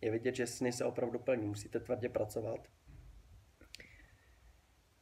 je 0.00 0.10
vidět, 0.10 0.34
že 0.34 0.46
sny 0.46 0.72
se 0.72 0.84
opravdu 0.84 1.18
plní. 1.18 1.46
Musíte 1.46 1.80
tvrdě 1.80 2.08
pracovat. 2.08 2.68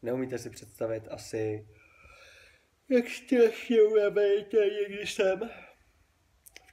Neumíte 0.03 0.39
si 0.39 0.51
představit 0.51 1.09
asi, 1.11 1.69
jak 2.89 3.09
strašně 3.09 3.83
unavený 3.83 4.47
když 4.89 5.15
jsem. 5.15 5.51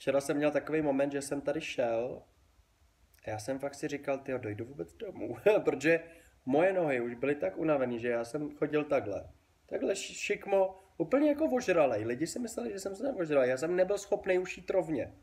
Včera 0.09 0.21
jsem 0.21 0.37
měl 0.37 0.51
takový 0.51 0.81
moment, 0.81 1.11
že 1.11 1.21
jsem 1.21 1.41
tady 1.41 1.61
šel 1.61 2.23
a 3.25 3.29
já 3.29 3.39
jsem 3.39 3.59
fakt 3.59 3.75
si 3.75 3.87
říkal, 3.87 4.17
ty 4.17 4.33
dojdu 4.37 4.65
vůbec 4.65 4.93
domů, 4.93 5.37
protože 5.63 6.03
moje 6.45 6.73
nohy 6.73 7.01
už 7.01 7.13
byly 7.13 7.35
tak 7.35 7.57
unavený, 7.57 7.99
že 7.99 8.09
já 8.09 8.25
jsem 8.25 8.55
chodil 8.55 8.83
takhle. 8.83 9.29
Takhle 9.65 9.95
šikmo, 9.95 10.79
úplně 10.97 11.29
jako 11.29 11.45
ožralej. 11.45 12.05
Lidi 12.05 12.27
si 12.27 12.39
mysleli, 12.39 12.71
že 12.71 12.79
jsem 12.79 12.95
se 12.95 13.03
neožral. 13.03 13.43
Já 13.43 13.57
jsem 13.57 13.75
nebyl 13.75 13.97
schopný 13.97 14.39
už 14.39 14.57
jít 14.57 14.69
rovně. 14.69 15.13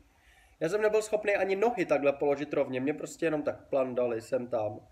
Já 0.59 0.69
jsem 0.69 0.81
nebyl 0.81 1.01
schopný 1.01 1.35
ani 1.35 1.55
nohy 1.55 1.85
takhle 1.85 2.13
položit 2.13 2.53
rovně. 2.53 2.79
Mě 2.79 2.93
prostě 2.93 3.25
jenom 3.25 3.43
tak 3.43 3.69
plandali 3.69 4.21
jsem 4.21 4.47
tam. 4.47 4.87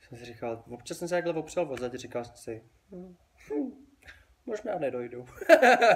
Jsem 0.00 0.18
si 0.18 0.24
říkal, 0.24 0.64
občas 0.70 0.98
jsem 0.98 1.08
se 1.08 1.14
takhle 1.14 1.34
opřel 1.34 1.66
vozat, 1.66 1.94
říkal 1.94 2.24
si, 2.24 2.64
hm, 2.90 3.16
hm, 3.50 3.83
možná 4.46 4.78
nedojdu. 4.78 5.24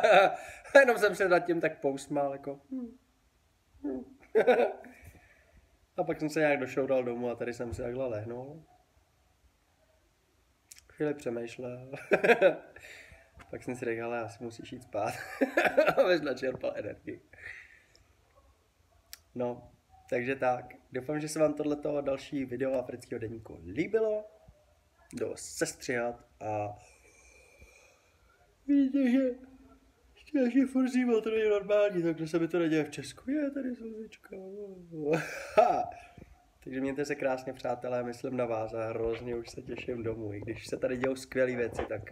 Jenom 0.81 0.99
jsem 0.99 1.15
se 1.15 1.29
nad 1.29 1.39
tím 1.39 1.61
tak 1.61 1.81
pousmál, 1.81 2.33
jako. 2.33 2.61
Hm. 2.71 2.99
Hm. 3.85 4.05
a 5.97 6.05
pak 6.05 6.19
jsem 6.19 6.31
se 6.31 6.41
nějak 6.41 6.61
došoural 6.61 7.05
domů 7.05 7.31
a 7.31 7.35
tady 7.35 7.55
jsem 7.55 7.75
si 7.75 7.83
takhle 7.83 8.07
lehnul. 8.07 8.65
Chvíli 10.93 11.15
přemýšlel. 11.15 11.91
pak 13.51 13.63
jsem 13.63 13.77
si 13.77 13.85
řekl, 13.85 14.05
ale 14.05 14.21
asi 14.21 14.45
musíš 14.45 14.73
jít 14.73 14.83
spát. 14.83 15.15
Abys 15.97 16.21
načerpal 16.21 16.73
energii. 16.77 17.23
No, 19.35 19.73
takže 20.11 20.37
tak. 20.37 20.75
Doufám, 20.93 21.21
že 21.21 21.29
se 21.29 21.39
vám 21.39 21.55
tohleto 21.55 22.01
další 22.01 22.45
video 22.45 22.73
afrického 22.73 23.19
denníku 23.19 23.59
líbilo. 23.67 24.25
Do 25.13 25.33
sestřihat 25.37 26.25
a 26.41 26.79
Víte, 28.69 29.11
že 29.11 29.31
strašně 30.29 30.67
furt 30.67 30.89
zima, 30.89 31.21
to 31.21 31.31
není 31.31 31.49
normální, 31.49 32.03
takhle 32.03 32.27
se 32.27 32.39
mi 32.39 32.49
to 32.49 32.59
neděje 32.59 32.85
v 32.85 32.91
Česku. 32.91 33.31
Je 33.31 33.51
tady 33.51 33.77
slzička. 33.77 34.37
Takže 36.65 36.81
mějte 36.81 37.05
se 37.05 37.15
krásně, 37.15 37.53
přátelé, 37.53 38.05
myslím 38.05 38.37
na 38.37 38.45
vás 38.45 38.75
a 38.75 38.89
hrozně 38.89 39.37
už 39.37 39.51
se 39.51 39.63
těším 39.63 40.03
domů. 40.03 40.35
I 40.35 40.41
když 40.41 40.67
se 40.67 40.77
tady 40.77 40.97
dějou 40.97 41.17
skvělé 41.17 41.57
věci, 41.57 41.83
tak 41.89 42.03